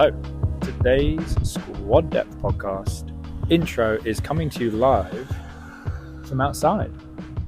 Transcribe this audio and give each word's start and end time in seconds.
Hello. 0.00 0.12
Today's 0.60 1.36
Squad 1.42 2.10
Depth 2.10 2.38
podcast 2.38 3.10
intro 3.50 3.98
is 4.04 4.20
coming 4.20 4.48
to 4.50 4.62
you 4.62 4.70
live 4.70 5.28
from 6.24 6.40
outside. 6.40 6.92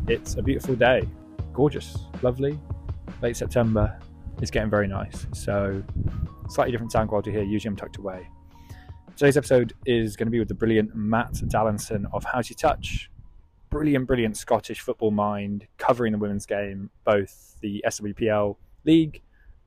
It's 0.08 0.34
a 0.34 0.42
beautiful 0.42 0.74
day, 0.74 1.08
gorgeous, 1.52 1.96
lovely. 2.22 2.58
Late 3.22 3.36
September. 3.36 3.96
It's 4.42 4.50
getting 4.50 4.68
very 4.68 4.88
nice. 4.88 5.28
So, 5.32 5.80
slightly 6.48 6.72
different 6.72 6.90
sound 6.90 7.08
quality 7.08 7.30
here. 7.30 7.44
Usually 7.44 7.68
I'm 7.68 7.76
tucked 7.76 7.98
away. 7.98 8.28
Today's 9.16 9.36
episode 9.36 9.72
is 9.86 10.16
going 10.16 10.26
to 10.26 10.32
be 10.32 10.40
with 10.40 10.48
the 10.48 10.54
brilliant 10.54 10.92
Matt 10.92 11.34
Dallinson 11.34 12.06
of 12.12 12.24
How's 12.24 12.50
Your 12.50 12.56
Touch. 12.56 13.12
Brilliant, 13.68 14.08
brilliant 14.08 14.36
Scottish 14.36 14.80
football 14.80 15.12
mind 15.12 15.68
covering 15.78 16.10
the 16.10 16.18
women's 16.18 16.46
game, 16.46 16.90
both 17.04 17.54
the 17.60 17.84
SWPL 17.86 18.56
League 18.84 19.22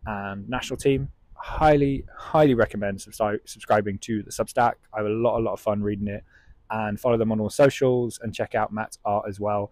and 0.06 0.50
national 0.50 0.76
team. 0.76 1.08
Highly, 1.46 2.06
highly 2.18 2.54
recommend 2.54 3.02
subscribing 3.02 3.98
to 4.00 4.24
the 4.24 4.32
Substack. 4.32 4.76
I 4.94 5.00
have 5.00 5.06
a 5.06 5.10
lot, 5.10 5.38
a 5.38 5.44
lot 5.44 5.52
of 5.52 5.60
fun 5.60 5.84
reading 5.84 6.08
it 6.08 6.24
and 6.72 6.98
follow 6.98 7.18
them 7.18 7.34
on 7.34 7.42
all 7.42 7.50
socials 7.50 8.18
and 8.24 8.34
check 8.34 8.56
out 8.56 8.72
Matt's 8.72 8.98
art 9.04 9.26
as 9.28 9.42
well. 9.42 9.70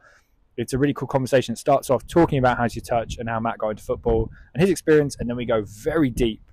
It's 0.58 0.74
a 0.74 0.78
really 0.78 0.94
cool 0.94 1.08
conversation. 1.08 1.54
It 1.54 1.60
starts 1.60 1.90
off 1.90 2.06
talking 2.08 2.40
about 2.40 2.58
how 2.58 2.66
Your 2.66 2.84
Touch 2.84 3.18
and 3.20 3.30
how 3.30 3.40
Matt 3.40 3.58
got 3.58 3.70
into 3.70 3.84
football 3.84 4.30
and 4.54 4.60
his 4.60 4.70
experience, 4.70 5.16
and 5.18 5.30
then 5.30 5.38
we 5.38 5.46
go 5.46 5.64
very 5.66 6.10
deep 6.10 6.44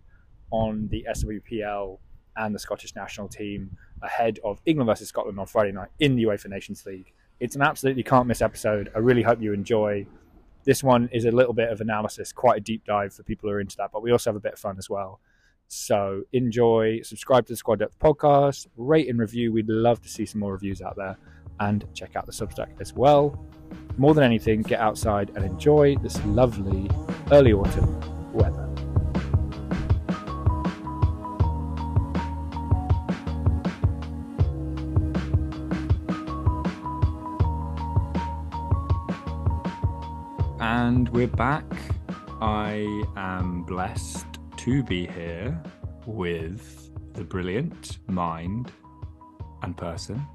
on 0.53 0.87
the 0.93 1.05
SWPL 1.11 1.99
and 2.37 2.55
the 2.55 2.59
Scottish 2.61 2.95
national 2.95 3.27
team 3.27 3.77
ahead 4.03 4.39
of 4.45 4.61
England 4.67 4.87
versus 4.87 5.09
Scotland 5.09 5.41
on 5.41 5.47
Friday 5.47 5.73
night 5.73 5.89
in 5.99 6.15
the 6.15 6.23
UEFA 6.23 6.49
Nations 6.49 6.87
League. 6.87 7.13
It's 7.41 7.57
an 7.57 7.63
absolutely 7.63 8.05
can't 8.05 8.29
miss 8.29 8.41
episode. 8.41 8.89
I 8.95 9.01
really 9.01 9.23
hope 9.23 9.43
you 9.43 9.53
enjoy. 9.53 10.07
This 10.69 10.85
one 10.85 11.09
is 11.15 11.25
a 11.25 11.31
little 11.31 11.55
bit 11.55 11.71
of 11.71 11.81
analysis, 11.81 12.31
quite 12.31 12.59
a 12.59 12.61
deep 12.61 12.85
dive 12.85 13.15
for 13.15 13.23
people 13.23 13.49
who 13.49 13.55
are 13.55 13.61
into 13.61 13.79
that, 13.79 13.89
but 13.91 14.03
we 14.03 14.13
also 14.13 14.29
have 14.29 14.37
a 14.37 14.41
bit 14.41 14.53
of 14.53 14.59
fun 14.59 14.77
as 14.77 14.91
well. 14.91 15.19
So 15.67 16.25
enjoy, 16.35 17.01
subscribe 17.01 17.47
to 17.47 17.55
the 17.55 17.57
Squad 17.57 17.79
Depth 17.79 17.99
podcast, 17.99 18.67
rate 18.77 19.09
and 19.09 19.19
review. 19.19 19.51
We'd 19.51 19.71
love 19.71 20.03
to 20.03 20.11
see 20.11 20.27
some 20.27 20.43
more 20.43 20.53
reviews 20.53 20.83
out 20.83 20.95
there 20.95 21.17
and 21.59 21.87
check 21.95 22.17
out 22.17 22.27
the 22.27 22.33
Substack 22.33 22.79
as 22.83 22.93
well. 22.93 23.43
More 23.97 24.13
than 24.13 24.25
anything, 24.25 24.61
get 24.61 24.79
outside 24.79 25.31
and 25.37 25.43
enjoy 25.43 25.97
this 26.03 26.23
lovely 26.27 26.91
early 27.33 27.55
autumn 27.55 28.35
weather. 28.35 28.68
And 40.61 41.09
we're 41.11 41.29
back. 41.29 41.65
I 42.41 43.05
am 43.17 43.63
blessed 43.63 44.27
to 44.57 44.83
be 44.83 45.07
here 45.07 45.61
with 46.07 46.91
the 47.15 47.23
brilliant 47.23 47.99
mind 48.09 48.73
and 49.63 49.77
person 49.77 50.27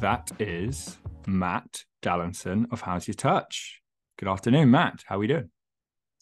that 0.00 0.30
is 0.38 0.98
Matt 1.26 1.84
Dallinson 2.02 2.70
of 2.72 2.82
How's 2.82 3.08
Your 3.08 3.14
Touch. 3.14 3.80
Good 4.18 4.28
afternoon, 4.28 4.70
Matt. 4.70 5.02
How 5.06 5.16
are 5.16 5.18
we 5.18 5.26
doing? 5.26 5.50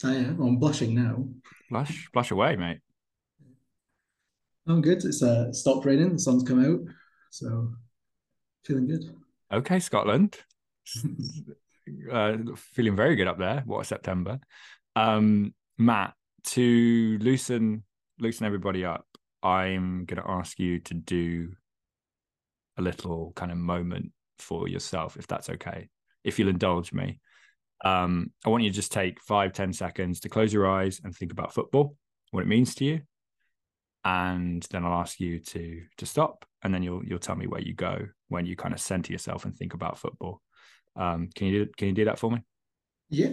I 0.04 0.14
am. 0.14 0.40
I'm 0.40 0.56
blushing 0.56 0.94
now. 0.94 1.24
Blush, 1.68 2.08
blush 2.12 2.30
away, 2.30 2.56
mate. 2.56 2.78
I'm 4.66 4.80
good. 4.80 5.04
It's 5.04 5.22
uh, 5.22 5.52
stopped 5.52 5.84
raining. 5.84 6.12
The 6.14 6.18
sun's 6.18 6.44
come 6.44 6.64
out, 6.64 6.80
so 7.30 7.72
feeling 8.64 8.86
good. 8.86 9.04
Okay, 9.52 9.80
Scotland. 9.80 10.38
uh, 12.10 12.36
feeling 12.56 12.96
very 12.96 13.16
good 13.16 13.28
up 13.28 13.38
there. 13.38 13.62
What 13.66 13.80
a 13.80 13.84
September. 13.84 14.40
Um, 14.96 15.54
Matt, 15.76 16.14
to 16.44 17.18
loosen 17.20 17.84
loosen 18.18 18.46
everybody 18.46 18.84
up, 18.84 19.06
I'm 19.42 20.04
going 20.04 20.22
to 20.22 20.30
ask 20.30 20.58
you 20.58 20.80
to 20.80 20.94
do 20.94 21.52
a 22.76 22.82
little 22.82 23.32
kind 23.36 23.52
of 23.52 23.58
moment 23.58 24.12
for 24.38 24.68
yourself, 24.68 25.16
if 25.16 25.26
that's 25.26 25.50
okay. 25.50 25.88
If 26.24 26.38
you'll 26.38 26.48
indulge 26.48 26.92
me, 26.92 27.20
um, 27.84 28.32
I 28.44 28.48
want 28.48 28.64
you 28.64 28.70
to 28.70 28.74
just 28.74 28.92
take 28.92 29.20
five, 29.20 29.52
ten 29.52 29.72
seconds 29.72 30.20
to 30.20 30.28
close 30.28 30.52
your 30.52 30.68
eyes 30.68 31.00
and 31.02 31.14
think 31.14 31.32
about 31.32 31.54
football, 31.54 31.96
what 32.30 32.42
it 32.42 32.48
means 32.48 32.74
to 32.76 32.84
you, 32.84 33.00
and 34.04 34.66
then 34.70 34.84
I'll 34.84 35.00
ask 35.00 35.20
you 35.20 35.38
to 35.40 35.82
to 35.98 36.06
stop, 36.06 36.44
and 36.62 36.74
then 36.74 36.82
you'll 36.82 37.04
you'll 37.04 37.18
tell 37.18 37.36
me 37.36 37.46
where 37.46 37.60
you 37.60 37.74
go 37.74 38.06
when 38.28 38.46
you 38.46 38.56
kind 38.56 38.74
of 38.74 38.80
center 38.80 39.12
yourself 39.12 39.44
and 39.44 39.56
think 39.56 39.74
about 39.74 39.98
football. 39.98 40.42
Um, 40.98 41.30
can 41.34 41.46
you 41.46 41.64
do 41.64 41.72
can 41.76 41.88
you 41.88 41.94
do 41.94 42.04
that 42.06 42.18
for 42.18 42.30
me? 42.30 42.42
Yeah. 43.08 43.30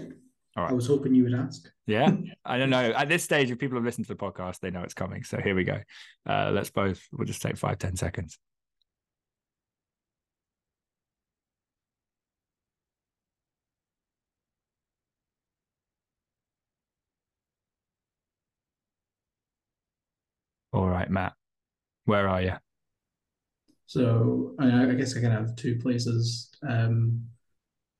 All 0.55 0.63
right. 0.63 0.71
I 0.71 0.73
was 0.73 0.87
hoping 0.87 1.13
you 1.13 1.23
would 1.23 1.33
ask. 1.33 1.69
Yeah, 1.85 2.11
I 2.45 2.57
don't 2.57 2.69
know. 2.69 2.91
At 2.91 3.09
this 3.09 3.23
stage, 3.23 3.51
if 3.51 3.59
people 3.59 3.77
have 3.77 3.83
listened 3.83 4.07
to 4.07 4.13
the 4.13 4.19
podcast, 4.19 4.59
they 4.61 4.71
know 4.71 4.83
it's 4.83 4.93
coming. 4.93 5.23
So 5.23 5.37
here 5.41 5.55
we 5.55 5.65
go. 5.65 5.81
Uh, 6.25 6.51
let's 6.53 6.69
both. 6.69 7.01
We'll 7.11 7.27
just 7.27 7.41
take 7.41 7.57
five, 7.57 7.77
ten 7.77 7.97
seconds. 7.97 8.37
All 20.71 20.87
right, 20.87 21.09
Matt, 21.09 21.33
where 22.05 22.27
are 22.27 22.41
you? 22.41 22.53
So 23.87 24.55
I, 24.59 24.89
I 24.91 24.93
guess 24.95 25.15
I 25.15 25.21
can 25.21 25.31
have 25.31 25.55
two 25.55 25.77
places. 25.79 26.51
Um, 26.67 27.21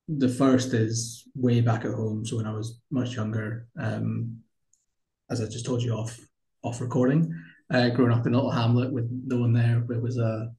the 0.08 0.28
first 0.28 0.72
is 0.72 1.24
way 1.34 1.60
back 1.60 1.84
at 1.84 1.94
home. 1.94 2.24
So 2.24 2.36
when 2.36 2.46
I 2.46 2.52
was 2.52 2.80
much 2.90 3.14
younger, 3.14 3.66
um, 3.78 4.38
as 5.30 5.40
I 5.40 5.46
just 5.46 5.66
told 5.66 5.82
you 5.82 5.92
off 5.92 6.18
off 6.62 6.80
recording, 6.80 7.34
uh, 7.70 7.88
growing 7.90 8.12
up 8.12 8.26
in 8.26 8.32
little 8.32 8.50
hamlet 8.50 8.92
with 8.92 9.08
no 9.26 9.38
one 9.38 9.52
there, 9.52 9.84
it 9.90 10.02
was 10.02 10.18
a 10.18 10.52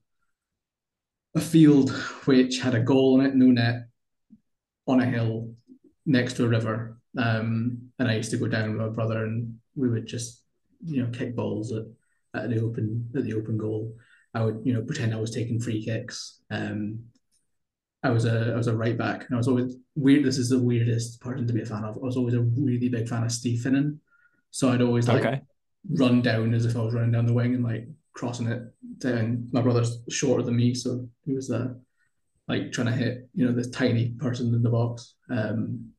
a 1.35 1.41
field 1.41 1.91
which 2.25 2.59
had 2.59 2.75
a 2.75 2.79
goal 2.79 3.19
in 3.19 3.25
it, 3.25 3.35
no 3.35 3.45
net, 3.47 3.87
on 4.87 5.01
a 5.01 5.05
hill 5.05 5.53
next 6.05 6.33
to 6.33 6.45
a 6.45 6.47
river. 6.47 6.99
Um, 7.17 7.89
and 7.99 8.07
I 8.07 8.15
used 8.15 8.31
to 8.31 8.37
go 8.37 8.47
down 8.47 8.71
with 8.71 8.81
my 8.81 8.89
brother, 8.89 9.23
and 9.23 9.57
we 9.75 9.89
would 9.89 10.05
just 10.05 10.43
you 10.85 11.03
know 11.03 11.09
kick 11.11 11.35
balls 11.35 11.71
at 11.71 11.83
at 12.33 12.49
the 12.49 12.61
open 12.61 13.09
at 13.15 13.23
the 13.23 13.33
open 13.33 13.57
goal. 13.57 13.95
I 14.33 14.43
would 14.43 14.61
you 14.63 14.73
know 14.73 14.81
pretend 14.81 15.13
I 15.13 15.19
was 15.21 15.31
taking 15.31 15.59
free 15.59 15.83
kicks. 15.83 16.41
Um, 16.51 17.05
I 18.03 18.09
was 18.09 18.25
a 18.25 18.51
I 18.53 18.55
was 18.55 18.67
a 18.67 18.75
right 18.75 18.97
back, 18.97 19.25
and 19.25 19.33
I 19.33 19.37
was 19.37 19.47
always 19.47 19.75
weird. 19.95 20.23
This 20.23 20.37
is 20.37 20.49
the 20.49 20.61
weirdest 20.61 21.19
person 21.19 21.47
to 21.47 21.53
be 21.53 21.61
a 21.61 21.65
fan 21.65 21.83
of. 21.83 21.97
I 21.97 22.05
was 22.05 22.17
always 22.17 22.35
a 22.35 22.41
really 22.41 22.89
big 22.89 23.07
fan 23.07 23.23
of 23.23 23.31
Steve 23.31 23.61
Finnan, 23.61 23.99
so 24.51 24.69
I'd 24.69 24.81
always 24.81 25.07
like 25.07 25.25
okay. 25.25 25.41
run 25.89 26.21
down 26.21 26.53
as 26.53 26.65
if 26.65 26.75
I 26.75 26.81
was 26.81 26.93
running 26.93 27.11
down 27.11 27.25
the 27.25 27.33
wing 27.33 27.55
and 27.55 27.63
like 27.63 27.87
crossing 28.13 28.47
it 28.47 28.61
down. 28.99 29.47
My 29.51 29.61
brother's 29.61 29.99
shorter 30.09 30.43
than 30.43 30.55
me, 30.55 30.73
so 30.73 31.07
he 31.25 31.33
was 31.33 31.49
uh, 31.49 31.73
like 32.47 32.71
trying 32.71 32.87
to 32.87 32.93
hit 32.93 33.29
you 33.33 33.45
know 33.45 33.51
this 33.51 33.69
tiny 33.71 34.09
person 34.11 34.53
in 34.53 34.61
the 34.61 34.69
box. 34.69 35.15
Um, 35.29 35.91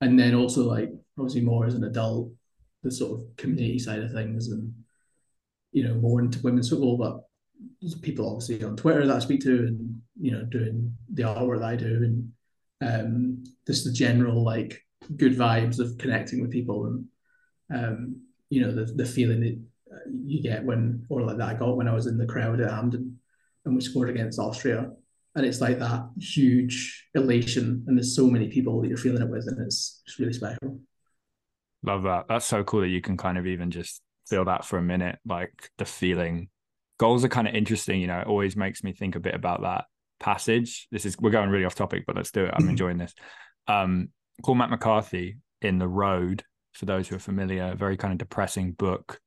and 0.00 0.18
then 0.18 0.34
also 0.34 0.64
like 0.64 0.90
obviously 1.18 1.42
more 1.42 1.66
as 1.66 1.74
an 1.74 1.84
adult, 1.84 2.30
the 2.82 2.90
sort 2.90 3.20
of 3.20 3.36
community 3.36 3.78
side 3.78 3.98
of 3.98 4.12
things 4.12 4.48
and 4.48 4.72
you 5.72 5.86
know, 5.86 5.94
more 5.94 6.20
into 6.20 6.40
women's 6.40 6.68
football, 6.68 6.96
but 6.96 7.24
people 8.02 8.28
obviously 8.28 8.64
on 8.64 8.76
Twitter 8.76 9.06
that 9.06 9.16
I 9.16 9.18
speak 9.20 9.40
to 9.42 9.66
and, 9.66 10.00
you 10.20 10.32
know, 10.32 10.44
doing 10.44 10.94
the 11.12 11.22
artwork 11.22 11.60
that 11.60 11.68
I 11.68 11.76
do 11.76 11.86
and 11.86 12.32
um, 12.82 13.44
just 13.66 13.84
the 13.84 13.92
general 13.92 14.42
like 14.44 14.82
good 15.16 15.36
vibes 15.36 15.78
of 15.78 15.98
connecting 15.98 16.40
with 16.40 16.50
people 16.50 16.86
and, 16.86 17.04
um, 17.72 18.22
you 18.48 18.60
know, 18.60 18.72
the, 18.72 18.84
the 18.84 19.04
feeling 19.06 19.40
that 19.40 19.58
you 20.24 20.42
get 20.42 20.64
when, 20.64 21.04
or 21.08 21.22
like 21.22 21.38
that 21.38 21.48
I 21.48 21.54
got 21.54 21.76
when 21.76 21.88
I 21.88 21.94
was 21.94 22.06
in 22.06 22.18
the 22.18 22.26
crowd 22.26 22.60
at 22.60 22.70
Hampden 22.70 23.18
and 23.64 23.74
we 23.74 23.80
scored 23.80 24.10
against 24.10 24.38
Austria. 24.38 24.90
And 25.36 25.46
it's 25.46 25.60
like 25.60 25.78
that 25.78 26.08
huge 26.18 27.08
elation, 27.14 27.84
and 27.86 27.96
there's 27.96 28.16
so 28.16 28.26
many 28.26 28.48
people 28.48 28.80
that 28.80 28.88
you're 28.88 28.96
feeling 28.96 29.22
it 29.22 29.28
with, 29.28 29.46
and 29.46 29.64
it's 29.64 30.02
just 30.04 30.18
really 30.18 30.32
special. 30.32 30.80
Love 31.84 32.02
that. 32.02 32.24
That's 32.28 32.44
so 32.44 32.64
cool 32.64 32.80
that 32.80 32.88
you 32.88 33.00
can 33.00 33.16
kind 33.16 33.38
of 33.38 33.46
even 33.46 33.70
just 33.70 34.02
feel 34.26 34.44
that 34.46 34.64
for 34.64 34.76
a 34.76 34.82
minute, 34.82 35.20
like 35.24 35.70
the 35.78 35.84
feeling. 35.84 36.48
Goals 37.00 37.24
are 37.24 37.30
kind 37.30 37.48
of 37.48 37.54
interesting, 37.54 37.98
you 37.98 38.06
know, 38.06 38.20
it 38.20 38.26
always 38.26 38.56
makes 38.56 38.84
me 38.84 38.92
think 38.92 39.16
a 39.16 39.20
bit 39.20 39.34
about 39.34 39.62
that 39.62 39.86
passage. 40.18 40.86
This 40.90 41.06
is 41.06 41.16
we're 41.18 41.30
going 41.30 41.48
really 41.48 41.64
off 41.64 41.74
topic, 41.74 42.04
but 42.06 42.14
let's 42.14 42.30
do 42.30 42.44
it. 42.44 42.52
I'm 42.54 42.68
enjoying 42.68 42.98
this. 42.98 43.14
Um 43.66 44.10
Cormac 44.42 44.68
McCarthy 44.68 45.38
in 45.62 45.78
The 45.78 45.88
Road, 45.88 46.44
for 46.74 46.84
those 46.84 47.08
who 47.08 47.16
are 47.16 47.20
familiar, 47.20 47.70
a 47.72 47.74
very 47.74 47.96
kind 47.96 48.12
of 48.12 48.18
depressing 48.18 48.72
book 48.72 49.18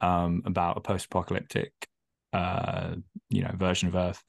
um 0.00 0.40
about 0.46 0.78
a 0.78 0.80
post-apocalyptic 0.80 1.72
uh, 2.32 2.94
you 3.28 3.42
know, 3.42 3.52
version 3.54 3.88
of 3.88 3.94
Earth. 3.94 4.24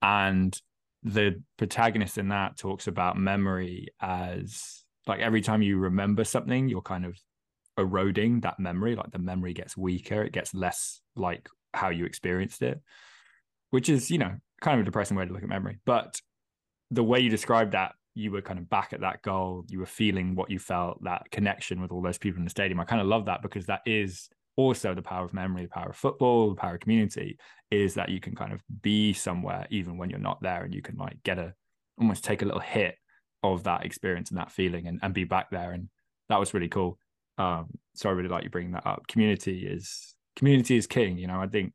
And 0.00 0.56
the 1.02 1.42
protagonist 1.56 2.16
in 2.16 2.28
that 2.28 2.56
talks 2.56 2.86
about 2.86 3.18
memory 3.18 3.88
as 4.00 4.84
like 5.08 5.18
every 5.18 5.40
time 5.40 5.62
you 5.62 5.78
remember 5.78 6.22
something, 6.22 6.68
you're 6.68 6.80
kind 6.80 7.04
of 7.04 7.18
eroding 7.76 8.40
that 8.42 8.60
memory 8.60 8.94
like 8.94 9.10
the 9.10 9.18
memory 9.18 9.54
gets 9.54 9.76
weaker 9.76 10.22
it 10.22 10.32
gets 10.32 10.52
less 10.52 11.00
like 11.16 11.48
how 11.74 11.88
you 11.88 12.04
experienced 12.04 12.62
it 12.62 12.80
which 13.70 13.88
is 13.88 14.10
you 14.10 14.18
know 14.18 14.34
kind 14.60 14.78
of 14.78 14.82
a 14.82 14.84
depressing 14.84 15.16
way 15.16 15.24
to 15.24 15.32
look 15.32 15.42
at 15.42 15.48
memory 15.48 15.78
but 15.84 16.20
the 16.90 17.02
way 17.02 17.20
you 17.20 17.30
described 17.30 17.72
that 17.72 17.92
you 18.14 18.30
were 18.30 18.42
kind 18.42 18.58
of 18.58 18.68
back 18.68 18.92
at 18.92 19.00
that 19.00 19.22
goal 19.22 19.64
you 19.68 19.78
were 19.78 19.86
feeling 19.86 20.34
what 20.34 20.50
you 20.50 20.58
felt 20.58 21.02
that 21.04 21.30
connection 21.30 21.80
with 21.80 21.92
all 21.92 22.02
those 22.02 22.18
people 22.18 22.38
in 22.38 22.44
the 22.44 22.50
stadium 22.50 22.80
i 22.80 22.84
kind 22.84 23.00
of 23.00 23.06
love 23.06 23.26
that 23.26 23.42
because 23.42 23.66
that 23.66 23.80
is 23.86 24.28
also 24.56 24.94
the 24.94 25.02
power 25.02 25.24
of 25.24 25.32
memory, 25.32 25.62
the 25.62 25.68
power 25.68 25.90
of 25.90 25.96
football, 25.96 26.50
the 26.50 26.60
power 26.60 26.74
of 26.74 26.80
community 26.80 27.38
is 27.70 27.94
that 27.94 28.08
you 28.08 28.20
can 28.20 28.34
kind 28.34 28.52
of 28.52 28.62
be 28.82 29.12
somewhere 29.12 29.66
even 29.70 29.96
when 29.96 30.10
you're 30.10 30.18
not 30.18 30.42
there 30.42 30.64
and 30.64 30.74
you 30.74 30.82
can 30.82 30.96
like 30.96 31.16
get 31.22 31.38
a 31.38 31.54
almost 31.98 32.24
take 32.24 32.42
a 32.42 32.44
little 32.44 32.60
hit 32.60 32.96
of 33.42 33.64
that 33.64 33.84
experience 33.84 34.30
and 34.30 34.38
that 34.38 34.50
feeling 34.50 34.86
and, 34.86 35.00
and 35.02 35.14
be 35.14 35.24
back 35.24 35.50
there. 35.50 35.72
And 35.72 35.88
that 36.28 36.38
was 36.38 36.52
really 36.52 36.68
cool. 36.68 36.98
Um, 37.38 37.68
so 37.94 38.08
I 38.08 38.12
really 38.12 38.28
like 38.28 38.44
you 38.44 38.50
bringing 38.50 38.72
that 38.72 38.86
up. 38.86 39.06
Community 39.06 39.66
is 39.66 40.14
community 40.36 40.76
is 40.76 40.86
king. 40.86 41.18
You 41.18 41.26
know, 41.26 41.40
I 41.40 41.46
think, 41.46 41.72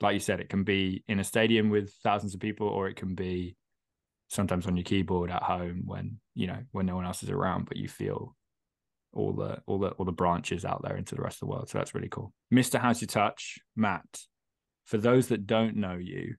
like 0.00 0.14
you 0.14 0.20
said, 0.20 0.40
it 0.40 0.48
can 0.48 0.64
be 0.64 1.04
in 1.08 1.20
a 1.20 1.24
stadium 1.24 1.70
with 1.70 1.92
thousands 2.02 2.34
of 2.34 2.40
people, 2.40 2.68
or 2.68 2.88
it 2.88 2.96
can 2.96 3.14
be 3.14 3.56
sometimes 4.28 4.66
on 4.66 4.76
your 4.76 4.84
keyboard 4.84 5.30
at 5.30 5.42
home 5.42 5.82
when 5.86 6.18
you 6.34 6.46
know 6.46 6.58
when 6.72 6.86
no 6.86 6.96
one 6.96 7.06
else 7.06 7.22
is 7.22 7.30
around, 7.30 7.66
but 7.66 7.76
you 7.76 7.88
feel 7.88 8.34
all 9.12 9.32
the 9.32 9.58
all 9.66 9.78
the 9.78 9.88
all 9.90 10.04
the 10.04 10.12
branches 10.12 10.64
out 10.64 10.82
there 10.82 10.96
into 10.96 11.14
the 11.14 11.22
rest 11.22 11.36
of 11.36 11.40
the 11.40 11.46
world. 11.46 11.68
So 11.68 11.78
that's 11.78 11.94
really 11.94 12.08
cool. 12.08 12.32
Mr. 12.52 12.78
How's 12.78 13.00
Your 13.00 13.08
Touch, 13.08 13.58
Matt. 13.74 14.04
For 14.84 14.98
those 14.98 15.28
that 15.28 15.46
don't 15.46 15.76
know 15.76 15.96
you, 15.96 16.36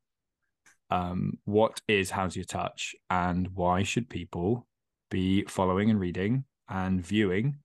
um, 0.89 1.33
what 1.43 1.81
is 1.87 2.11
How's 2.11 2.35
Your 2.35 2.45
Touch, 2.45 2.95
and 3.09 3.49
why 3.53 3.83
should 3.83 4.09
people 4.09 4.67
be 5.09 5.43
following 5.45 5.89
and 5.89 5.99
reading 5.99 6.45
and 6.69 7.05
viewing 7.05 7.57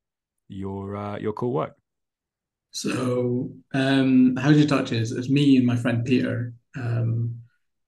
your 0.49 0.97
uh, 0.97 1.19
your 1.19 1.33
cool 1.33 1.53
work? 1.53 1.77
So, 2.73 3.53
um, 3.75 4.35
How's 4.37 4.59
you 4.59 4.67
Touch 4.67 4.93
is 4.93 5.13
it's 5.13 5.29
me 5.29 5.57
and 5.59 5.67
my 5.67 5.77
friend 5.77 6.05
Peter. 6.05 6.55
Um, 6.77 7.37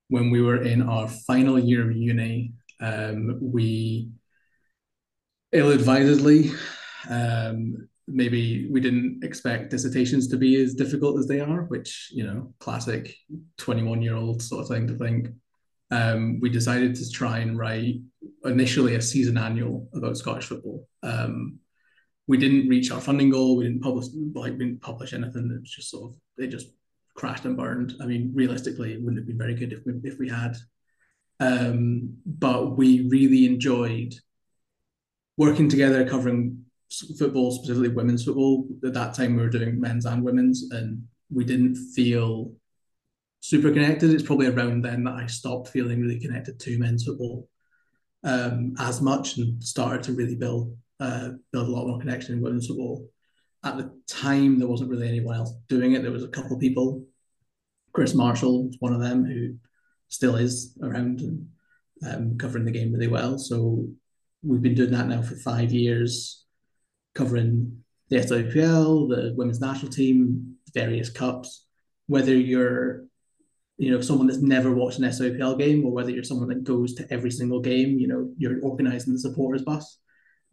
when 0.09 0.31
we 0.31 0.43
were 0.43 0.63
in 0.63 0.83
our 0.83 1.09
final 1.09 1.59
year 1.59 1.91
of 1.91 1.97
uni, 1.97 2.53
um, 2.81 3.39
we 3.41 4.11
ill-advisedly 5.53 6.53
um, 7.09 7.89
maybe 8.07 8.69
we 8.71 8.81
didn't 8.81 9.25
expect 9.25 9.71
dissertations 9.71 10.29
to 10.29 10.37
be 10.37 10.63
as 10.63 10.75
difficult 10.75 11.19
as 11.19 11.27
they 11.27 11.41
are, 11.41 11.63
which, 11.63 12.11
you 12.13 12.27
know, 12.27 12.53
classic 12.61 13.17
21 13.57 14.03
year 14.03 14.17
old 14.17 14.43
sort 14.43 14.63
of 14.63 14.69
thing 14.69 14.87
to 14.87 14.95
think. 14.95 15.29
Um, 15.91 16.41
we 16.41 16.51
decided 16.51 16.95
to 16.97 17.11
try 17.11 17.39
and 17.39 17.57
write 17.57 17.97
initially 18.45 18.97
a 18.97 19.03
season 19.03 19.39
annual 19.39 19.89
about 19.95 20.19
Scottish 20.19 20.47
football. 20.47 20.87
Um, 21.03 21.61
we 22.27 22.39
didn't 22.39 22.69
reach 22.69 22.91
our 22.91 23.01
funding 23.01 23.31
goal. 23.31 23.57
We 23.57 23.65
didn't 23.65 23.83
publish 23.83 24.07
like 24.35 24.53
we 24.53 24.59
didn't 24.59 24.81
publish 24.81 25.13
anything. 25.13 25.51
It 25.51 25.61
was 25.61 25.71
just 25.71 25.91
sort 25.91 26.11
of 26.11 26.17
it 26.39 26.49
just 26.49 26.69
crashed 27.15 27.45
and 27.45 27.57
burned. 27.57 27.95
I 28.01 28.07
mean, 28.07 28.33
realistically, 28.35 28.93
it 28.93 29.03
wouldn't 29.03 29.19
have 29.19 29.27
been 29.27 29.39
very 29.39 29.55
good 29.55 29.73
if 29.73 29.81
we 29.85 29.95
if 30.05 30.19
we 30.19 30.29
had. 30.29 30.57
Um, 31.41 32.17
but 32.25 32.77
we 32.77 33.09
really 33.09 33.45
enjoyed 33.45 34.15
working 35.37 35.69
together, 35.69 36.09
covering 36.09 36.65
football, 37.19 37.53
specifically 37.53 37.89
women's 37.89 38.25
football. 38.25 38.67
At 38.85 38.95
that 38.95 39.15
time, 39.15 39.37
we 39.37 39.43
were 39.43 39.51
doing 39.51 39.81
men's 39.81 40.07
and 40.07 40.23
women's, 40.23 40.71
and 40.71 41.03
we 41.31 41.45
didn't 41.45 41.77
feel 41.95 42.53
super 43.41 43.71
connected. 43.71 44.11
It's 44.11 44.23
probably 44.23 44.47
around 44.47 44.83
then 44.83 45.05
that 45.05 45.15
I 45.15 45.27
stopped 45.27 45.69
feeling 45.69 46.01
really 46.01 46.21
connected 46.21 46.59
to 46.61 46.79
men's 46.79 47.05
football 47.05 47.49
um, 48.23 48.75
as 48.79 49.03
much 49.03 49.37
and 49.37 49.63
started 49.63 50.03
to 50.05 50.13
really 50.13 50.37
build 50.37 50.75
uh, 51.01 51.31
build 51.53 51.69
a 51.69 51.71
lot 51.71 51.87
more 51.87 51.99
connection 51.99 52.35
in 52.35 52.43
women's 52.43 52.67
football. 52.67 53.09
At 53.65 53.77
the 53.77 53.99
time, 54.07 54.59
there 54.59 54.69
wasn't 54.69 54.91
really 54.91 55.09
anyone 55.09 55.37
else 55.37 55.53
doing 55.69 55.93
it. 55.93 56.03
There 56.03 56.13
was 56.13 56.25
a 56.25 56.29
couple 56.29 56.55
of 56.55 56.61
people. 56.61 57.05
Chris 57.93 58.15
Marshall 58.15 58.67
was 58.67 58.77
one 58.81 58.93
of 58.93 59.01
them 59.01 59.25
who 59.25 59.55
still 60.09 60.37
is 60.37 60.77
around 60.83 61.21
and 61.21 61.49
um, 62.07 62.39
covering 62.39 62.65
the 62.65 62.71
game 62.71 62.93
really 62.93 63.09
well. 63.09 63.39
So 63.39 63.87
we've 64.43 64.63
been 64.63 64.75
doing 64.75 64.91
that 64.91 65.09
now 65.09 65.23
for 65.23 65.37
five 65.37 65.73
years 65.73 66.45
covering 67.15 67.85
the 68.09 68.17
SWPL, 68.17 69.09
the 69.09 69.35
women's 69.37 69.61
national 69.61 69.93
team, 69.93 70.57
various 70.75 71.11
cups. 71.11 71.67
Whether 72.07 72.35
you're, 72.35 73.05
you 73.79 73.91
know, 73.91 74.01
someone 74.01 74.27
that's 74.27 74.43
never 74.43 74.75
watched 74.75 74.99
an 74.99 75.05
SWPL 75.05 75.59
game, 75.59 75.85
or 75.85 75.93
whether 75.93 76.11
you're 76.11 76.25
someone 76.25 76.49
that 76.49 76.65
goes 76.65 76.95
to 76.95 77.07
every 77.11 77.31
single 77.31 77.61
game, 77.61 77.99
you 77.99 78.09
know, 78.09 78.31
you're 78.37 78.61
organising 78.63 79.13
the 79.13 79.19
supporters 79.19 79.63
bus. 79.63 79.99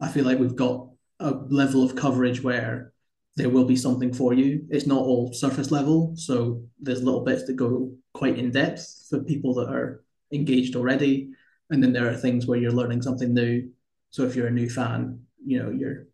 I 0.02 0.08
feel 0.08 0.24
like 0.24 0.38
we've 0.38 0.56
got 0.56 0.88
a 1.20 1.30
level 1.30 1.82
of 1.84 1.96
coverage 1.96 2.42
where 2.42 2.92
there 3.36 3.48
will 3.48 3.64
be 3.64 3.76
something 3.76 4.12
for 4.12 4.34
you. 4.34 4.66
It's 4.68 4.86
not 4.86 5.00
all 5.00 5.32
surface 5.32 5.70
level, 5.70 6.14
so 6.16 6.62
there's 6.80 7.02
little 7.02 7.24
bits 7.24 7.46
that 7.46 7.54
go 7.54 7.92
quite 8.12 8.38
in 8.38 8.50
depth 8.50 9.06
for 9.08 9.20
people 9.20 9.54
that 9.54 9.68
are 9.70 10.04
engaged 10.32 10.76
already, 10.76 11.30
and 11.70 11.82
then 11.82 11.92
there 11.92 12.10
are 12.10 12.16
things 12.16 12.46
where 12.46 12.58
you're 12.58 12.72
learning 12.72 13.00
something 13.00 13.32
new. 13.32 13.70
So 14.10 14.24
if 14.24 14.36
you're 14.36 14.48
a 14.48 14.50
new 14.50 14.68
fan, 14.68 15.20
you 15.46 15.62
know, 15.62 15.70
you're 15.70 16.08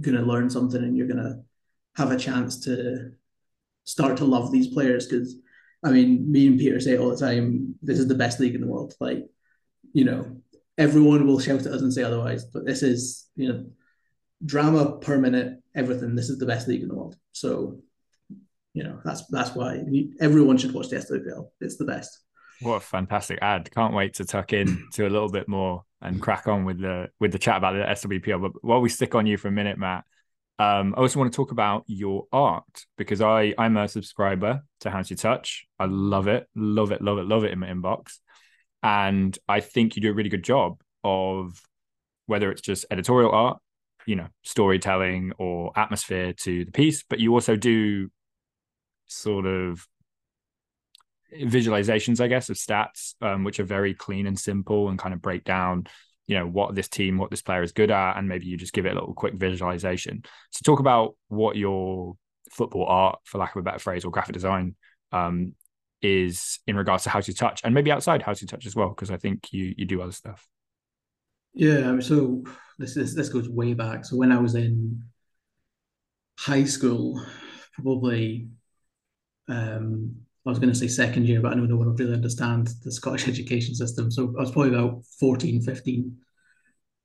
going 0.00 0.16
to 0.16 0.24
learn 0.24 0.50
something 0.50 0.82
and 0.82 0.96
you're 0.96 1.06
going 1.06 1.22
to 1.22 1.40
have 1.96 2.10
a 2.10 2.16
chance 2.16 2.58
to 2.64 3.12
start 3.84 4.16
to 4.16 4.24
love 4.24 4.50
these 4.50 4.68
players 4.68 5.06
because 5.06 5.36
I 5.82 5.90
mean, 5.90 6.30
me 6.30 6.46
and 6.46 6.58
Peter 6.58 6.78
say 6.80 6.98
all 6.98 7.10
the 7.10 7.16
time, 7.16 7.74
this 7.82 7.98
is 7.98 8.06
the 8.06 8.14
best 8.14 8.38
league 8.38 8.54
in 8.54 8.60
the 8.60 8.66
world. 8.66 8.94
Like, 9.00 9.26
you 9.92 10.04
know, 10.04 10.36
everyone 10.80 11.26
will 11.26 11.38
shout 11.38 11.60
at 11.60 11.72
us 11.72 11.82
and 11.82 11.92
say 11.92 12.02
otherwise, 12.02 12.46
but 12.46 12.64
this 12.64 12.82
is, 12.82 13.28
you 13.36 13.48
know, 13.48 13.66
drama 14.44 14.96
per 14.98 15.18
minute, 15.18 15.58
everything. 15.74 16.14
This 16.14 16.30
is 16.30 16.38
the 16.38 16.46
best 16.46 16.66
league 16.66 16.82
in 16.82 16.88
the 16.88 16.94
world. 16.94 17.16
So, 17.32 17.80
you 18.72 18.82
know, 18.82 18.98
that's 19.04 19.26
that's 19.26 19.54
why 19.54 19.84
everyone 20.20 20.56
should 20.56 20.72
watch 20.72 20.88
the 20.88 20.96
SWPL. 20.96 21.50
It's 21.60 21.76
the 21.76 21.84
best. 21.84 22.18
What 22.62 22.76
a 22.76 22.80
fantastic 22.80 23.38
ad! 23.42 23.70
Can't 23.70 23.94
wait 23.94 24.14
to 24.14 24.24
tuck 24.24 24.52
in 24.54 24.88
to 24.94 25.06
a 25.06 25.10
little 25.10 25.28
bit 25.28 25.48
more 25.48 25.84
and 26.00 26.20
crack 26.20 26.48
on 26.48 26.64
with 26.64 26.80
the 26.80 27.08
with 27.20 27.32
the 27.32 27.38
chat 27.38 27.58
about 27.58 27.74
the 27.74 28.08
SWPL. 28.08 28.40
But 28.40 28.52
while 28.64 28.80
we 28.80 28.88
stick 28.88 29.14
on 29.14 29.26
you 29.26 29.36
for 29.36 29.48
a 29.48 29.52
minute, 29.52 29.76
Matt, 29.76 30.04
um, 30.58 30.94
I 30.96 31.00
also 31.00 31.18
want 31.18 31.30
to 31.30 31.36
talk 31.36 31.52
about 31.52 31.84
your 31.88 32.26
art 32.32 32.86
because 32.96 33.20
I 33.20 33.54
I'm 33.58 33.76
a 33.76 33.86
subscriber 33.86 34.62
to 34.80 34.90
How's 34.90 35.10
Your 35.10 35.18
Touch. 35.18 35.66
I 35.78 35.84
love 35.84 36.26
it, 36.26 36.46
love 36.56 36.90
it, 36.90 37.02
love 37.02 37.18
it, 37.18 37.26
love 37.26 37.44
it 37.44 37.52
in 37.52 37.58
my 37.58 37.66
inbox, 37.66 38.18
and 38.82 39.36
I 39.48 39.60
think 39.60 39.96
you 39.96 40.02
do 40.02 40.10
a 40.10 40.14
really 40.14 40.30
good 40.30 40.44
job 40.44 40.80
of 41.04 41.60
whether 42.26 42.50
it's 42.50 42.62
just 42.62 42.86
editorial 42.90 43.32
art, 43.32 43.58
you 44.06 44.16
know, 44.16 44.28
storytelling 44.42 45.32
or 45.38 45.72
atmosphere 45.76 46.32
to 46.32 46.64
the 46.64 46.72
piece, 46.72 47.02
but 47.02 47.20
you 47.20 47.34
also 47.34 47.56
do 47.56 48.10
sort 49.06 49.46
of 49.46 49.86
visualizations, 51.32 52.20
I 52.20 52.28
guess, 52.28 52.50
of 52.50 52.56
stats, 52.56 53.14
um, 53.20 53.44
which 53.44 53.60
are 53.60 53.64
very 53.64 53.94
clean 53.94 54.26
and 54.26 54.38
simple 54.38 54.88
and 54.88 54.98
kind 54.98 55.14
of 55.14 55.22
break 55.22 55.44
down, 55.44 55.86
you 56.26 56.38
know, 56.38 56.46
what 56.46 56.74
this 56.74 56.88
team, 56.88 57.18
what 57.18 57.30
this 57.30 57.42
player 57.42 57.62
is 57.62 57.72
good 57.72 57.90
at, 57.90 58.16
and 58.16 58.28
maybe 58.28 58.46
you 58.46 58.56
just 58.56 58.72
give 58.72 58.86
it 58.86 58.92
a 58.92 58.94
little 58.94 59.14
quick 59.14 59.34
visualization. 59.34 60.22
So 60.50 60.60
talk 60.64 60.80
about 60.80 61.16
what 61.28 61.56
your 61.56 62.14
football 62.50 62.86
art, 62.86 63.20
for 63.24 63.38
lack 63.38 63.54
of 63.54 63.60
a 63.60 63.64
better 63.64 63.78
phrase, 63.78 64.04
or 64.04 64.10
graphic 64.10 64.34
design 64.34 64.74
um, 65.12 65.54
is 66.02 66.58
in 66.66 66.76
regards 66.76 67.04
to 67.04 67.10
how 67.10 67.20
Your 67.20 67.34
Touch, 67.34 67.60
and 67.64 67.74
maybe 67.74 67.90
outside 67.90 68.22
how 68.22 68.32
Your 68.32 68.46
Touch 68.48 68.66
as 68.66 68.76
well, 68.76 68.88
because 68.88 69.10
I 69.10 69.16
think 69.16 69.52
you 69.52 69.74
you 69.76 69.84
do 69.86 70.02
other 70.02 70.12
stuff. 70.12 70.46
Yeah, 71.54 71.98
so 72.00 72.44
this 72.78 72.96
is 72.96 73.14
this 73.14 73.28
goes 73.28 73.48
way 73.48 73.74
back. 73.74 74.04
So 74.04 74.16
when 74.16 74.32
I 74.32 74.38
was 74.38 74.54
in 74.54 75.02
high 76.38 76.64
school, 76.64 77.24
probably 77.74 78.48
um, 79.48 80.16
I 80.46 80.50
was 80.50 80.58
going 80.58 80.72
to 80.72 80.78
say 80.78 80.88
second 80.88 81.26
year, 81.26 81.40
but 81.40 81.52
I 81.52 81.54
know 81.56 81.66
no 81.66 81.76
one 81.76 81.88
would 81.88 81.98
really 81.98 82.14
understand 82.14 82.70
the 82.82 82.92
Scottish 82.92 83.28
education 83.28 83.74
system. 83.74 84.10
So 84.10 84.34
I 84.38 84.40
was 84.40 84.50
probably 84.50 84.70
about 84.70 85.04
14, 85.18 85.62
15. 85.62 86.16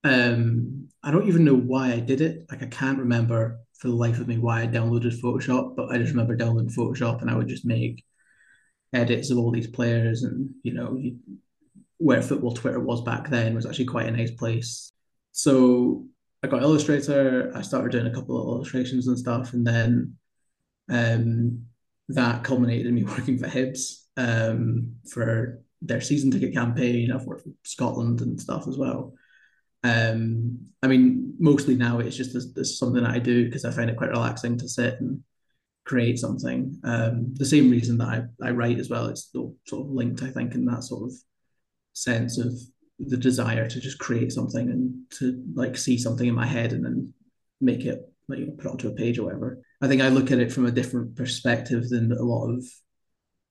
Um, 0.03 0.87
I 1.03 1.11
don't 1.11 1.27
even 1.27 1.43
know 1.43 1.55
why 1.55 1.91
I 1.91 1.99
did 1.99 2.21
it. 2.21 2.45
Like 2.49 2.63
I 2.63 2.67
can't 2.67 2.99
remember 2.99 3.59
for 3.79 3.87
the 3.87 3.95
life 3.95 4.19
of 4.19 4.27
me 4.27 4.37
why 4.37 4.61
I 4.61 4.67
downloaded 4.67 5.19
Photoshop, 5.19 5.75
but 5.75 5.91
I 5.91 5.97
just 5.97 6.11
remember 6.11 6.35
downloading 6.35 6.69
Photoshop 6.69 7.21
and 7.21 7.29
I 7.29 7.35
would 7.35 7.47
just 7.47 7.65
make 7.65 8.05
edits 8.93 9.29
of 9.29 9.37
all 9.37 9.51
these 9.51 9.67
players 9.67 10.23
and 10.23 10.49
you 10.63 10.73
know 10.73 11.01
where 11.97 12.21
football 12.21 12.53
Twitter 12.53 12.79
was 12.79 13.01
back 13.01 13.29
then 13.29 13.55
was 13.55 13.65
actually 13.65 13.85
quite 13.85 14.07
a 14.07 14.11
nice 14.11 14.31
place. 14.31 14.91
So 15.31 16.05
I 16.43 16.47
got 16.47 16.61
Illustrator. 16.61 17.51
I 17.55 17.61
started 17.61 17.91
doing 17.91 18.07
a 18.07 18.13
couple 18.13 18.39
of 18.39 18.47
illustrations 18.55 19.07
and 19.07 19.17
stuff, 19.17 19.53
and 19.53 19.65
then 19.65 20.17
um, 20.89 21.65
that 22.09 22.43
culminated 22.43 22.87
in 22.87 22.95
me 22.95 23.03
working 23.05 23.37
for 23.37 23.47
Hibs 23.47 24.03
um, 24.17 24.95
for 25.09 25.61
their 25.81 26.01
season 26.01 26.31
ticket 26.31 26.53
campaign. 26.53 27.11
I've 27.11 27.25
worked 27.25 27.43
for 27.43 27.51
Scotland 27.63 28.21
and 28.21 28.39
stuff 28.39 28.67
as 28.67 28.77
well. 28.77 29.13
Um, 29.83 30.59
I 30.81 30.87
mean, 30.87 31.35
mostly 31.39 31.75
now 31.75 31.99
it's 31.99 32.17
just 32.17 32.33
this, 32.33 32.51
this 32.53 32.79
something 32.79 33.03
that 33.03 33.11
I 33.11 33.19
do 33.19 33.45
because 33.45 33.65
I 33.65 33.71
find 33.71 33.89
it 33.89 33.97
quite 33.97 34.09
relaxing 34.09 34.57
to 34.57 34.67
sit 34.67 34.99
and 34.99 35.23
create 35.85 36.19
something. 36.19 36.79
Um, 36.83 37.33
the 37.35 37.45
same 37.45 37.69
reason 37.69 37.97
that 37.99 38.07
I, 38.07 38.47
I 38.47 38.51
write 38.51 38.79
as 38.79 38.89
well. 38.89 39.05
It's 39.07 39.31
sort 39.31 39.53
of 39.71 39.91
linked, 39.91 40.23
I 40.23 40.29
think, 40.29 40.55
in 40.55 40.65
that 40.65 40.83
sort 40.83 41.09
of 41.09 41.15
sense 41.93 42.37
of 42.37 42.53
the 42.99 43.17
desire 43.17 43.67
to 43.67 43.79
just 43.79 43.99
create 43.99 44.31
something 44.31 44.69
and 44.69 44.93
to 45.19 45.43
like 45.53 45.77
see 45.77 45.97
something 45.97 46.27
in 46.27 46.35
my 46.35 46.45
head 46.45 46.73
and 46.73 46.83
then 46.83 47.13
make 47.61 47.85
it 47.85 48.01
like 48.27 48.39
you 48.39 48.47
know, 48.47 48.53
put 48.53 48.67
onto 48.67 48.87
a 48.87 48.93
page 48.93 49.19
or 49.19 49.25
whatever. 49.25 49.61
I 49.81 49.87
think 49.87 50.01
I 50.01 50.09
look 50.09 50.31
at 50.31 50.39
it 50.39 50.51
from 50.51 50.65
a 50.65 50.71
different 50.71 51.15
perspective 51.15 51.89
than 51.89 52.11
a 52.11 52.23
lot 52.23 52.49
of 52.49 52.65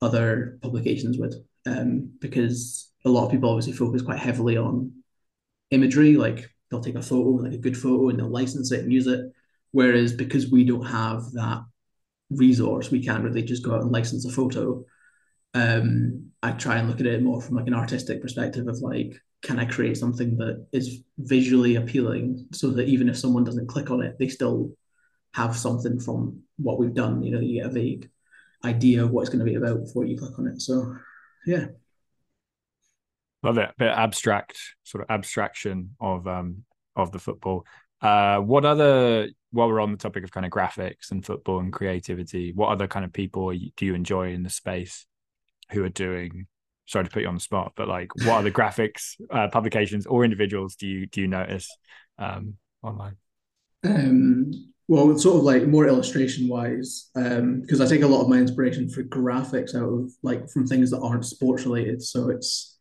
other 0.02 0.58
publications 0.62 1.18
would, 1.18 1.34
um, 1.66 2.10
because 2.20 2.90
a 3.04 3.10
lot 3.10 3.26
of 3.26 3.30
people 3.30 3.50
obviously 3.50 3.72
focus 3.72 4.02
quite 4.02 4.18
heavily 4.18 4.56
on 4.56 4.92
imagery, 5.70 6.16
like 6.16 6.50
they'll 6.70 6.80
take 6.80 6.96
a 6.96 7.02
photo, 7.02 7.30
like 7.30 7.52
a 7.52 7.58
good 7.58 7.76
photo, 7.76 8.08
and 8.08 8.18
they'll 8.18 8.28
license 8.28 8.72
it 8.72 8.80
and 8.80 8.92
use 8.92 9.06
it. 9.06 9.20
Whereas 9.70 10.12
because 10.12 10.50
we 10.50 10.64
don't 10.64 10.86
have 10.86 11.30
that 11.32 11.62
resource. 12.30 12.90
We 12.90 13.04
can't 13.04 13.24
really 13.24 13.42
just 13.42 13.64
go 13.64 13.74
out 13.74 13.82
and 13.82 13.92
license 13.92 14.24
a 14.24 14.30
photo. 14.30 14.84
Um, 15.54 16.30
I 16.42 16.52
try 16.52 16.78
and 16.78 16.88
look 16.88 17.00
at 17.00 17.06
it 17.06 17.22
more 17.22 17.40
from 17.40 17.56
like 17.56 17.66
an 17.66 17.74
artistic 17.74 18.20
perspective 18.20 18.66
of 18.66 18.78
like, 18.78 19.14
can 19.42 19.58
I 19.58 19.66
create 19.66 19.96
something 19.96 20.36
that 20.38 20.66
is 20.72 21.02
visually 21.18 21.76
appealing 21.76 22.46
so 22.52 22.70
that 22.70 22.88
even 22.88 23.08
if 23.08 23.18
someone 23.18 23.44
doesn't 23.44 23.68
click 23.68 23.90
on 23.90 24.02
it, 24.02 24.16
they 24.18 24.28
still 24.28 24.72
have 25.34 25.56
something 25.56 26.00
from 26.00 26.40
what 26.56 26.78
we've 26.78 26.94
done. 26.94 27.22
You 27.22 27.32
know, 27.32 27.40
you 27.40 27.60
get 27.60 27.70
a 27.70 27.72
vague 27.72 28.10
idea 28.64 29.04
of 29.04 29.10
what 29.10 29.22
it's 29.22 29.30
going 29.30 29.44
to 29.44 29.50
be 29.50 29.56
about 29.56 29.84
before 29.84 30.04
you 30.04 30.16
click 30.16 30.38
on 30.38 30.46
it. 30.48 30.62
So, 30.62 30.96
yeah. 31.46 31.66
Love 33.42 33.58
it. 33.58 33.68
A 33.68 33.74
bit 33.76 33.90
abstract, 33.90 34.58
sort 34.84 35.04
of 35.04 35.10
abstraction 35.10 35.96
of 36.00 36.26
um 36.26 36.64
of 36.96 37.12
the 37.12 37.18
football. 37.18 37.66
Uh, 38.00 38.38
what 38.38 38.64
other, 38.64 39.28
while 39.54 39.68
we're 39.68 39.80
on 39.80 39.92
the 39.92 39.98
topic 39.98 40.24
of 40.24 40.32
kind 40.32 40.44
of 40.44 40.50
graphics 40.50 41.12
and 41.12 41.24
football 41.24 41.60
and 41.60 41.72
creativity, 41.72 42.52
what 42.52 42.70
other 42.70 42.88
kind 42.88 43.04
of 43.04 43.12
people 43.12 43.52
do 43.76 43.86
you 43.86 43.94
enjoy 43.94 44.32
in 44.32 44.42
the 44.42 44.50
space 44.50 45.06
who 45.70 45.84
are 45.84 45.88
doing? 45.88 46.46
Sorry 46.86 47.04
to 47.04 47.10
put 47.10 47.22
you 47.22 47.28
on 47.28 47.34
the 47.34 47.40
spot, 47.40 47.72
but 47.76 47.86
like, 47.86 48.14
what 48.16 48.38
other 48.38 48.50
graphics 48.60 49.14
uh, 49.30 49.48
publications 49.48 50.06
or 50.06 50.24
individuals 50.24 50.74
do 50.74 50.88
you 50.88 51.06
do 51.06 51.20
you 51.20 51.28
notice 51.28 51.68
um, 52.18 52.54
online? 52.82 53.16
Um, 53.84 54.50
well, 54.88 55.16
sort 55.16 55.36
of 55.36 55.44
like 55.44 55.66
more 55.68 55.86
illustration 55.86 56.48
wise, 56.48 57.10
um, 57.14 57.60
because 57.60 57.80
I 57.80 57.86
take 57.86 58.02
a 58.02 58.08
lot 58.08 58.22
of 58.22 58.28
my 58.28 58.38
inspiration 58.38 58.88
for 58.88 59.04
graphics 59.04 59.74
out 59.76 59.88
of 59.88 60.12
like 60.22 60.50
from 60.50 60.66
things 60.66 60.90
that 60.90 61.00
aren't 61.00 61.24
sports 61.24 61.64
related. 61.64 62.02
So 62.02 62.28
it's 62.28 62.76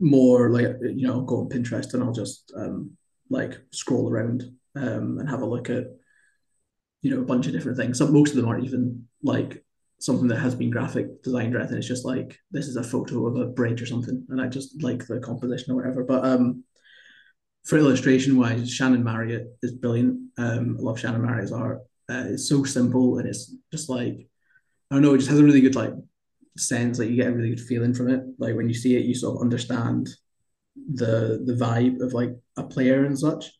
more 0.00 0.50
like 0.50 0.76
you 0.82 1.06
know, 1.06 1.20
go 1.20 1.40
on 1.40 1.48
Pinterest 1.48 1.94
and 1.94 2.02
I'll 2.02 2.12
just 2.12 2.52
um, 2.56 2.96
like 3.30 3.58
scroll 3.70 4.10
around 4.10 4.50
um, 4.76 5.18
and 5.18 5.28
have 5.28 5.42
a 5.42 5.46
look 5.46 5.70
at 5.70 5.84
you 7.02 7.10
know 7.10 7.20
a 7.20 7.24
bunch 7.24 7.46
of 7.46 7.52
different 7.52 7.78
things. 7.78 7.98
So 7.98 8.08
most 8.08 8.30
of 8.30 8.36
them 8.36 8.48
aren't 8.48 8.64
even 8.64 9.06
like 9.22 9.64
something 10.00 10.28
that 10.28 10.38
has 10.38 10.54
been 10.54 10.70
graphic 10.70 11.22
designed 11.22 11.54
or 11.54 11.60
anything. 11.60 11.78
It's 11.78 11.86
just 11.86 12.04
like 12.04 12.38
this 12.50 12.66
is 12.66 12.76
a 12.76 12.82
photo 12.82 13.26
of 13.26 13.36
a 13.36 13.46
bridge 13.46 13.82
or 13.82 13.86
something, 13.86 14.24
and 14.28 14.40
I 14.40 14.46
just 14.48 14.82
like 14.82 15.06
the 15.06 15.20
composition 15.20 15.72
or 15.72 15.76
whatever. 15.76 16.04
But 16.04 16.24
um, 16.24 16.64
for 17.64 17.78
illustration 17.78 18.36
wise, 18.36 18.70
Shannon 18.70 19.02
Marriott 19.02 19.46
is 19.62 19.72
brilliant. 19.72 20.30
Um, 20.38 20.76
I 20.78 20.82
love 20.82 21.00
Shannon 21.00 21.22
Marriott's 21.22 21.52
art. 21.52 21.80
Uh, 22.08 22.24
it's 22.28 22.48
so 22.48 22.64
simple 22.64 23.18
and 23.18 23.26
it's 23.26 23.54
just 23.72 23.88
like 23.88 24.28
I 24.90 24.94
don't 24.94 25.02
know. 25.02 25.14
It 25.14 25.18
just 25.18 25.30
has 25.30 25.40
a 25.40 25.44
really 25.44 25.62
good 25.62 25.74
like 25.74 25.92
sense. 26.56 26.98
Like 26.98 27.08
you 27.08 27.16
get 27.16 27.28
a 27.28 27.32
really 27.32 27.50
good 27.50 27.60
feeling 27.60 27.94
from 27.94 28.10
it. 28.10 28.22
Like 28.38 28.54
when 28.54 28.68
you 28.68 28.74
see 28.74 28.96
it, 28.96 29.06
you 29.06 29.14
sort 29.14 29.36
of 29.36 29.42
understand 29.42 30.08
the 30.76 31.42
the 31.44 31.54
vibe 31.54 32.00
of 32.00 32.12
like 32.12 32.30
a 32.56 32.64
player 32.64 33.04
and 33.04 33.18
such. 33.18 33.52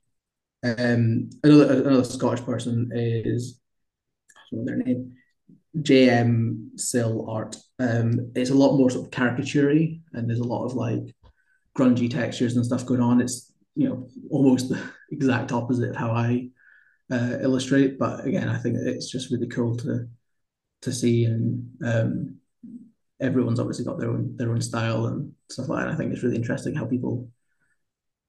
Um, 0.64 1.28
another 1.42 1.82
another 1.82 2.04
Scottish 2.04 2.44
person 2.44 2.90
is 2.94 3.60
their 4.50 4.76
name, 4.76 5.14
JM 5.78 6.78
Sill 6.80 7.28
Art. 7.28 7.56
Um, 7.78 8.32
it's 8.34 8.50
a 8.50 8.54
lot 8.54 8.76
more 8.76 8.90
sort 8.90 9.06
of 9.06 9.10
caricaturey, 9.10 10.00
and 10.12 10.28
there's 10.28 10.40
a 10.40 10.44
lot 10.44 10.64
of 10.64 10.74
like 10.74 11.14
grungy 11.76 12.10
textures 12.10 12.56
and 12.56 12.64
stuff 12.64 12.86
going 12.86 13.02
on. 13.02 13.20
It's 13.20 13.52
you 13.74 13.88
know 13.88 14.08
almost 14.30 14.68
the 14.70 14.80
exact 15.10 15.52
opposite 15.52 15.90
of 15.90 15.96
how 15.96 16.12
I 16.12 16.48
uh, 17.10 17.38
illustrate, 17.40 17.98
but 17.98 18.24
again, 18.24 18.48
I 18.48 18.58
think 18.58 18.76
it's 18.78 19.10
just 19.10 19.30
really 19.30 19.48
cool 19.48 19.76
to 19.78 20.08
to 20.82 20.92
see, 20.92 21.24
and 21.24 21.68
um, 21.84 22.36
everyone's 23.20 23.60
obviously 23.60 23.84
got 23.84 23.98
their 23.98 24.10
own 24.10 24.36
their 24.36 24.50
own 24.50 24.60
style 24.60 25.06
and 25.06 25.32
stuff 25.50 25.68
like 25.68 25.80
that. 25.80 25.88
And 25.88 25.94
I 25.94 25.98
think 25.98 26.12
it's 26.12 26.22
really 26.22 26.36
interesting 26.36 26.74
how 26.74 26.86
people 26.86 27.28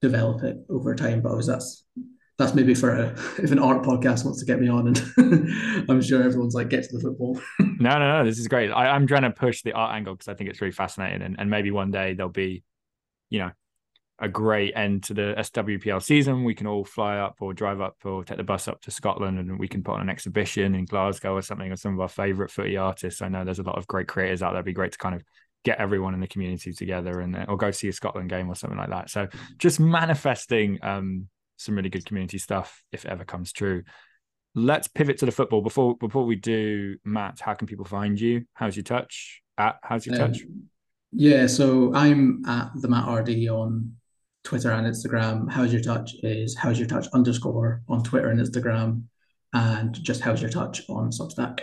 develop 0.02 0.44
it 0.44 0.58
over 0.70 0.96
time. 0.96 1.22
But 1.22 1.36
was, 1.36 1.48
that's 1.48 1.86
that's 2.38 2.54
maybe 2.54 2.74
for 2.74 2.90
a, 2.92 3.08
if 3.38 3.52
an 3.52 3.60
art 3.60 3.84
podcast 3.84 4.26
wants 4.26 4.40
to 4.40 4.46
get 4.46 4.60
me 4.60 4.68
on, 4.68 4.88
and 4.88 5.86
I'm 5.90 6.02
sure 6.02 6.24
everyone's 6.24 6.56
like, 6.56 6.70
get 6.70 6.84
to 6.84 6.98
the 6.98 7.02
football. 7.02 7.40
no, 7.60 7.98
no, 7.98 8.18
no, 8.18 8.26
this 8.26 8.40
is 8.40 8.48
great. 8.48 8.72
I, 8.72 8.96
am 8.96 9.08
trying 9.08 9.24
to 9.24 9.32
push 9.32 9.62
the 9.62 9.74
art 9.74 9.96
angle 9.96 10.16
because 10.16 10.28
I 10.28 10.34
think 10.34 10.50
it's 10.50 10.62
really 10.62 10.72
fascinating, 10.72 11.22
and, 11.22 11.36
and 11.40 11.50
maybe 11.50 11.72
one 11.72 11.92
day 11.92 12.14
there'll 12.14 12.32
be, 12.32 12.64
you 13.30 13.40
know, 13.40 13.52
a 14.20 14.30
great 14.30 14.74
end 14.76 15.04
to 15.04 15.14
the 15.14 15.36
SWPL 15.38 16.02
season. 16.02 16.46
We 16.46 16.56
can 16.56 16.68
all 16.68 16.86
fly 16.86 17.18
up 17.18 17.36
or 17.42 17.54
drive 17.54 17.82
up 17.82 17.98
or 18.06 18.24
take 18.24 18.38
the 18.38 18.44
bus 18.44 18.70
up 18.70 18.82
to 18.84 18.92
Scotland 18.92 19.38
and 19.40 19.60
we 19.60 19.68
can 19.68 19.84
put 19.84 19.96
on 19.96 20.02
an 20.02 20.10
exhibition 20.10 20.74
in 20.74 20.86
Glasgow 20.86 21.34
or 21.34 21.42
something 21.42 21.70
of 21.70 21.80
some 21.80 21.96
of 21.96 22.00
our 22.00 22.08
favorite 22.08 22.50
footy 22.50 22.78
artists. 22.78 23.22
I 23.22 23.28
know 23.28 23.44
there's 23.44 23.60
a 23.60 23.64
lot 23.64 23.78
of 23.78 23.88
great 23.88 24.08
creators 24.08 24.42
out 24.42 24.52
there. 24.52 24.60
It'd 24.60 24.68
be 24.68 24.72
great 24.72 24.94
to 24.94 24.98
kind 24.98 25.16
of 25.16 25.24
get 25.66 25.80
everyone 25.80 26.14
in 26.14 26.22
the 26.22 26.28
community 26.28 26.72
together 26.72 27.20
and 27.20 27.36
or 27.50 27.58
go 27.58 27.72
see 27.72 27.90
a 27.90 27.94
Scotland 27.94 28.30
game 28.30 28.48
or 28.48 28.56
something 28.56 28.78
like 28.78 28.92
that. 28.92 29.10
So 29.10 29.28
just 29.58 29.82
manifesting 29.82 30.80
um, 30.82 31.28
some 31.58 31.76
really 31.76 31.90
good 31.90 32.06
community 32.06 32.38
stuff 32.38 32.84
if 32.92 33.06
it 33.06 33.12
ever 33.12 33.26
comes 33.26 33.52
true. 33.52 33.84
Let's 34.54 34.88
pivot 34.88 35.18
to 35.20 35.26
the 35.26 35.32
football 35.32 35.62
before 35.62 35.98
before 35.98 36.26
we 36.26 36.36
do. 36.36 36.98
Matt, 37.04 37.40
how 37.42 37.54
can 37.54 37.68
people 37.68 37.86
find 37.86 38.20
you? 38.20 38.46
How's 38.54 38.76
your 38.76 38.84
touch? 38.84 39.42
At 39.58 39.78
how's 39.84 40.06
your 40.06 40.18
touch? 40.18 40.44
Um, 40.44 40.70
yeah, 41.12 41.48
so 41.48 41.94
I'm 41.94 42.44
at 42.46 42.72
the 42.76 42.88
Matt 42.88 43.08
RD 43.08 43.48
on 43.50 43.96
Twitter 44.44 44.72
and 44.72 44.88
Instagram. 44.88 45.52
How's 45.52 45.74
your 45.74 45.82
touch 45.82 46.16
is 46.24 46.56
how's 46.56 46.80
your 46.80 46.88
touch 46.88 47.08
underscore 47.14 47.82
on 47.90 48.04
Twitter 48.04 48.30
and 48.30 48.40
Instagram, 48.40 49.04
and 49.54 49.94
just 50.04 50.22
how's 50.22 50.42
your 50.42 50.52
touch 50.52 50.82
on 50.90 51.12
Substack, 51.12 51.60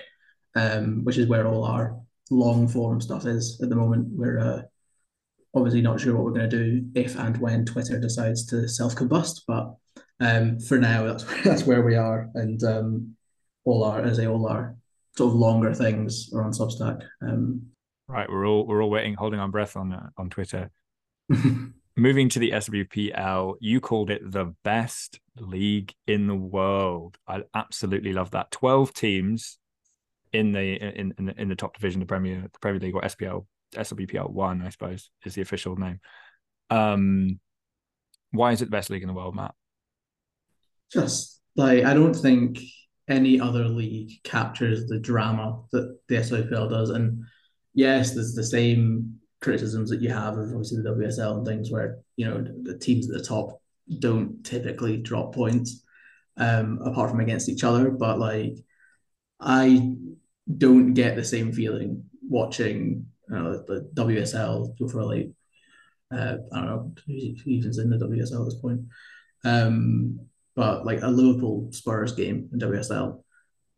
um, 0.55 1.05
which 1.05 1.17
is 1.17 1.29
where 1.29 1.47
all 1.47 1.65
our 1.65 1.99
long 2.31 2.67
form 2.67 3.01
stuff 3.01 3.27
is 3.27 3.61
at 3.63 3.69
the 3.69 3.77
moment. 3.77 4.09
We're 4.11 4.39
uh, 4.39 4.63
obviously 5.55 5.83
not 5.83 6.01
sure 6.01 6.15
what 6.15 6.25
we're 6.25 6.33
going 6.33 6.51
to 6.51 6.57
do 6.57 6.87
if 6.95 7.17
and 7.17 7.37
when 7.39 7.65
Twitter 7.65 7.99
decides 7.99 8.47
to 8.47 8.69
self 8.69 8.95
combust, 8.95 9.43
but 9.47 9.75
um, 10.21 10.59
for 10.59 10.79
now 10.79 11.05
that's 11.05 11.25
that's 11.45 11.65
where 11.65 11.83
we 11.83 11.97
are, 11.97 12.29
and 12.35 12.63
um, 12.65 13.17
all 13.65 13.85
our 13.85 14.01
as 14.03 14.19
I 14.19 14.27
all 14.27 14.47
our 14.49 14.77
sort 15.17 15.33
of 15.33 15.39
longer 15.39 15.75
things 15.75 16.31
are 16.33 16.43
on 16.43 16.53
Substack. 16.53 17.03
Um, 17.21 17.63
right, 18.09 18.29
we're 18.29 18.47
all 18.47 18.67
we're 18.67 18.83
all 18.83 18.91
waiting, 18.91 19.15
holding 19.15 19.41
our 19.41 19.49
breath 19.49 19.77
on 19.77 19.93
uh, 19.93 20.09
on 20.17 20.31
Twitter. 20.31 20.71
moving 21.97 22.29
to 22.31 22.39
the 22.39 22.51
SWPL, 22.53 23.55
you 23.61 23.81
called 23.81 24.11
it 24.11 24.23
the 24.25 24.55
best 24.65 25.21
league 25.39 25.93
in 26.07 26.27
the 26.27 26.35
world. 26.35 27.19
I 27.27 27.43
absolutely 27.55 28.13
love 28.13 28.31
that. 28.33 28.51
Twelve 28.51 28.93
teams 28.95 29.59
in 30.33 30.53
the 30.53 30.75
in 30.75 31.15
in 31.19 31.27
the, 31.27 31.41
in 31.41 31.49
the 31.49 31.57
top 31.57 31.75
division, 31.75 32.01
the 32.01 32.07
Premier 32.07 32.43
the 32.43 32.59
Premier 32.61 32.81
League 32.81 32.95
or 32.95 33.03
SPL 33.03 33.47
SWPL 33.75 34.31
one, 34.31 34.63
I 34.63 34.71
suppose, 34.71 35.11
is 35.25 35.35
the 35.35 35.43
official 35.43 35.77
name. 35.77 36.01
Um, 36.71 37.41
why 38.31 38.53
is 38.53 38.63
it 38.63 38.67
the 38.67 38.71
best 38.71 38.91
league 38.91 39.03
in 39.03 39.09
the 39.09 39.15
world, 39.15 39.35
Matt? 39.35 39.55
Just 40.93 41.41
like 41.57 41.85
I 41.85 41.95
don't 41.95 42.15
think 42.15 42.59
any 43.09 43.41
other 43.41 43.65
league 43.69 44.23
captures 44.25 44.87
the 44.87 44.99
drama 44.99 45.63
that 45.73 45.99
the 46.09 46.17
SWPL 46.17 46.71
does, 46.71 46.91
and 46.91 47.25
yes, 47.75 48.13
there's 48.13 48.35
the 48.35 48.45
same 48.45 49.19
criticisms 49.41 49.91
that 49.91 50.01
you 50.01 50.09
have 50.09 50.39
of 50.39 50.51
obviously 50.51 50.83
the 50.83 50.91
WSL 50.91 51.39
and 51.39 51.47
things 51.47 51.71
where 51.71 51.99
you 52.17 52.27
know 52.27 52.45
the 52.63 52.79
teams 52.79 53.11
at 53.11 53.17
the 53.17 53.25
top 53.25 53.61
don't 53.99 54.45
typically 54.45 54.97
drop 54.97 55.35
points 55.35 55.85
um, 56.37 56.79
apart 56.85 57.11
from 57.11 57.21
against 57.21 57.49
each 57.49 57.65
other. 57.65 57.91
But 57.91 58.19
like, 58.19 58.57
I 59.41 59.95
don't 60.59 60.95
get 60.95 61.17
the 61.17 61.25
same 61.25 61.53
feeling 61.53 62.05
watching 62.29 63.07
the 63.29 63.91
WSL 63.95 64.91
for 64.91 65.05
like 65.05 65.31
uh, 66.13 66.37
I 66.53 66.57
don't 66.57 66.67
know 66.67 66.93
who 67.07 67.51
even's 67.51 67.79
in 67.79 67.91
the 67.91 67.97
WSL 67.97 68.41
at 68.41 68.45
this 68.45 68.61
point. 68.61 68.83
Um, 69.45 70.21
but 70.55 70.85
like 70.85 71.03
a 71.03 71.09
Liverpool 71.09 71.69
Spurs 71.73 72.13
game 72.13 72.49
in 72.53 72.59
WSL 72.59 73.23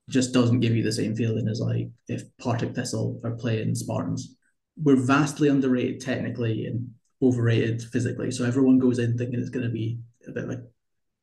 just 0.09 0.35
doesn't 0.35 0.61
give 0.61 0.77
you 0.77 0.83
the 0.83 0.93
same 0.93 1.17
feeling 1.17 1.49
as 1.49 1.61
like 1.61 1.89
if 2.09 2.23
Partick 2.39 2.75
Thistle 2.75 3.21
are 3.25 3.33
playing 3.33 3.75
Spartans 3.75 4.37
we're 4.77 4.97
vastly 4.97 5.49
underrated 5.49 6.01
technically 6.01 6.67
and 6.67 6.91
overrated 7.23 7.83
physically. 7.83 8.31
So 8.31 8.45
everyone 8.45 8.79
goes 8.79 8.99
in 8.99 9.17
thinking 9.17 9.41
it's 9.41 9.51
going 9.51 9.67
to 9.67 9.73
be 9.73 10.01
a 10.27 10.33
bit 10.33 10.45
of 10.45 10.51
a 10.51 10.63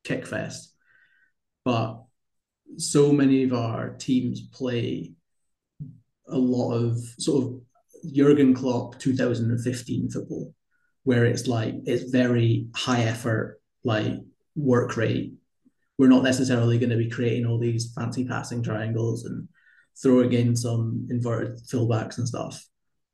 kick 0.04 0.26
fest. 0.26 0.74
But 1.66 2.02
so 2.78 3.12
many 3.12 3.44
of 3.44 3.54
our 3.54 3.90
teams 3.90 4.42
play 4.42 5.14
a 6.28 6.38
lot 6.38 6.74
of 6.74 6.98
sort 7.20 7.44
of 7.44 7.62
Jurgen 8.14 8.54
Klopp 8.54 8.98
2015 9.00 10.10
football, 10.10 10.56
where 11.04 11.26
it's 11.26 11.48
like 11.48 11.76
it's 11.86 12.10
very 12.10 12.68
high 12.74 13.04
effort, 13.04 13.62
like 13.84 14.14
work 14.56 14.98
rate. 14.98 15.34
We're 16.02 16.08
not 16.08 16.24
necessarily 16.24 16.80
going 16.80 16.90
to 16.90 16.98
be 16.98 17.12
creating 17.12 17.46
all 17.46 17.60
these 17.60 17.94
fancy 17.94 18.26
passing 18.26 18.64
triangles 18.64 19.26
and 19.26 19.48
throwing 20.02 20.34
in 20.34 20.56
some 20.56 21.08
inverted 21.12 21.60
fullbacks 21.72 22.18
and 22.18 22.28
stuff. 22.28 22.66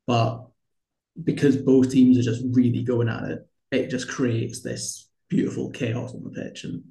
But 0.06 0.46
because 1.22 1.58
both 1.58 1.92
teams 1.92 2.18
are 2.18 2.22
just 2.22 2.46
really 2.54 2.84
going 2.84 3.10
at 3.10 3.26
it, 3.26 3.40
it 3.72 3.90
just 3.90 4.08
creates 4.08 4.62
this 4.62 5.10
beautiful 5.28 5.70
chaos 5.70 6.14
on 6.14 6.24
the 6.24 6.30
pitch. 6.30 6.64
And 6.64 6.82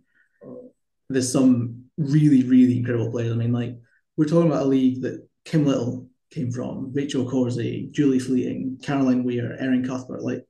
there's 1.09 1.33
some 1.33 1.85
really, 1.97 2.43
really 2.43 2.77
incredible 2.77 3.11
players. 3.11 3.33
I 3.33 3.37
mean, 3.37 3.55
like 3.55 3.79
we're 4.19 4.27
talking 4.27 4.51
about 4.51 4.65
a 4.65 4.69
league 4.69 5.01
that 5.01 5.27
Kim 5.47 5.65
Little 5.65 6.11
came 6.31 6.53
from, 6.53 6.93
Rachel 6.93 7.25
Corsie, 7.25 7.91
Julie 7.91 8.19
Fleeting, 8.19 8.81
Caroline 8.83 9.25
Weir, 9.25 9.57
Erin 9.59 9.83
Cuthbert, 9.83 10.21
like 10.21 10.45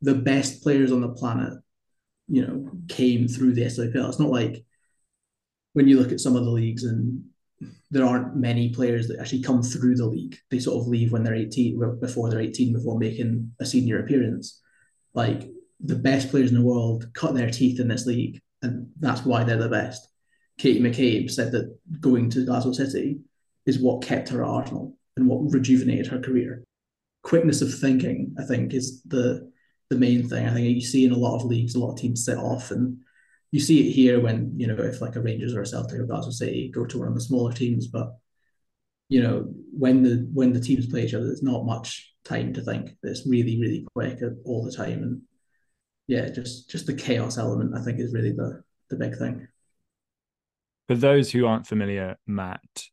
the 0.00 0.14
best 0.14 0.62
players 0.62 0.92
on 0.92 1.00
the 1.00 1.08
planet, 1.08 1.54
you 2.28 2.46
know, 2.46 2.70
came 2.88 3.26
through 3.26 3.54
the 3.54 3.62
SWPL. 3.62 4.08
It's 4.08 4.20
not 4.20 4.30
like 4.30 4.64
when 5.72 5.88
you 5.88 5.98
look 5.98 6.12
at 6.12 6.20
some 6.20 6.36
of 6.36 6.44
the 6.44 6.50
leagues 6.50 6.84
and 6.84 7.24
there 7.90 8.04
aren't 8.04 8.36
many 8.36 8.70
players 8.70 9.08
that 9.08 9.20
actually 9.20 9.42
come 9.42 9.62
through 9.62 9.96
the 9.96 10.06
league. 10.06 10.36
They 10.50 10.58
sort 10.58 10.80
of 10.80 10.88
leave 10.88 11.12
when 11.12 11.22
they're 11.22 11.34
18, 11.34 11.98
before 12.00 12.30
they're 12.30 12.40
18, 12.40 12.72
before 12.72 12.98
making 12.98 13.52
a 13.60 13.66
senior 13.66 14.00
appearance. 14.00 14.60
Like 15.14 15.48
the 15.80 15.96
best 15.96 16.30
players 16.30 16.50
in 16.50 16.56
the 16.56 16.64
world 16.64 17.06
cut 17.14 17.34
their 17.34 17.50
teeth 17.50 17.80
in 17.80 17.88
this 17.88 18.06
league, 18.06 18.40
and 18.62 18.88
that's 18.98 19.24
why 19.24 19.44
they're 19.44 19.56
the 19.56 19.68
best. 19.68 20.08
Katie 20.58 20.80
McCabe 20.80 21.30
said 21.30 21.52
that 21.52 21.76
going 22.00 22.30
to 22.30 22.44
Glasgow 22.44 22.72
City 22.72 23.20
is 23.66 23.78
what 23.78 24.02
kept 24.02 24.28
her 24.30 24.42
at 24.42 24.48
Arsenal 24.48 24.96
and 25.16 25.26
what 25.26 25.52
rejuvenated 25.52 26.06
her 26.08 26.20
career. 26.20 26.64
Quickness 27.22 27.62
of 27.62 27.72
thinking, 27.78 28.34
I 28.38 28.44
think, 28.44 28.74
is 28.74 29.02
the 29.02 29.50
the 29.90 29.98
main 29.98 30.26
thing. 30.26 30.46
I 30.46 30.54
think 30.54 30.66
you 30.66 30.80
see 30.80 31.04
in 31.04 31.12
a 31.12 31.18
lot 31.18 31.36
of 31.36 31.44
leagues, 31.44 31.74
a 31.74 31.78
lot 31.78 31.92
of 31.92 31.98
teams 31.98 32.24
sit 32.24 32.38
off, 32.38 32.70
and 32.70 32.98
you 33.52 33.60
see 33.60 33.86
it 33.86 33.92
here 33.92 34.18
when 34.18 34.54
you 34.56 34.66
know 34.66 34.82
if 34.82 35.00
like 35.00 35.14
a 35.14 35.20
Rangers 35.20 35.54
or 35.54 35.60
a 35.60 35.66
Celtic 35.66 36.00
or 36.00 36.06
Glasgow 36.06 36.30
City 36.30 36.70
go 36.74 36.86
to 36.86 36.98
one 36.98 37.08
of 37.08 37.14
the 37.14 37.20
smaller 37.20 37.52
teams, 37.52 37.86
but 37.86 38.16
you 39.08 39.22
know 39.22 39.46
when 39.72 40.02
the 40.02 40.28
when 40.32 40.54
the 40.54 40.60
teams 40.60 40.86
play 40.86 41.04
each 41.04 41.14
other, 41.14 41.26
there's 41.26 41.42
not 41.42 41.66
much 41.66 42.14
time 42.24 42.54
to 42.54 42.62
think. 42.62 42.96
It's 43.02 43.26
really 43.26 43.60
really 43.60 43.86
quick 43.94 44.18
all 44.44 44.64
the 44.64 44.72
time, 44.72 45.02
and 45.02 45.22
yeah, 46.08 46.30
just 46.30 46.70
just 46.70 46.86
the 46.86 46.94
chaos 46.94 47.36
element 47.36 47.76
I 47.76 47.82
think 47.82 48.00
is 48.00 48.14
really 48.14 48.32
the 48.32 48.62
the 48.88 48.96
big 48.96 49.16
thing. 49.18 49.46
For 50.88 50.94
those 50.94 51.30
who 51.30 51.46
aren't 51.46 51.66
familiar, 51.66 52.16
Matt, 52.26 52.84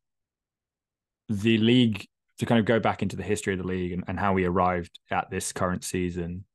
the 1.30 1.58
league 1.58 2.06
to 2.40 2.46
kind 2.46 2.60
of 2.60 2.66
go 2.66 2.80
back 2.80 3.02
into 3.02 3.16
the 3.16 3.24
history 3.24 3.54
of 3.54 3.60
the 3.60 3.68
league 3.68 3.94
and, 3.94 4.04
and 4.08 4.20
how 4.20 4.34
we 4.34 4.44
arrived 4.46 5.00
at 5.10 5.30
this 5.30 5.52
current 5.52 5.84
season 5.84 6.46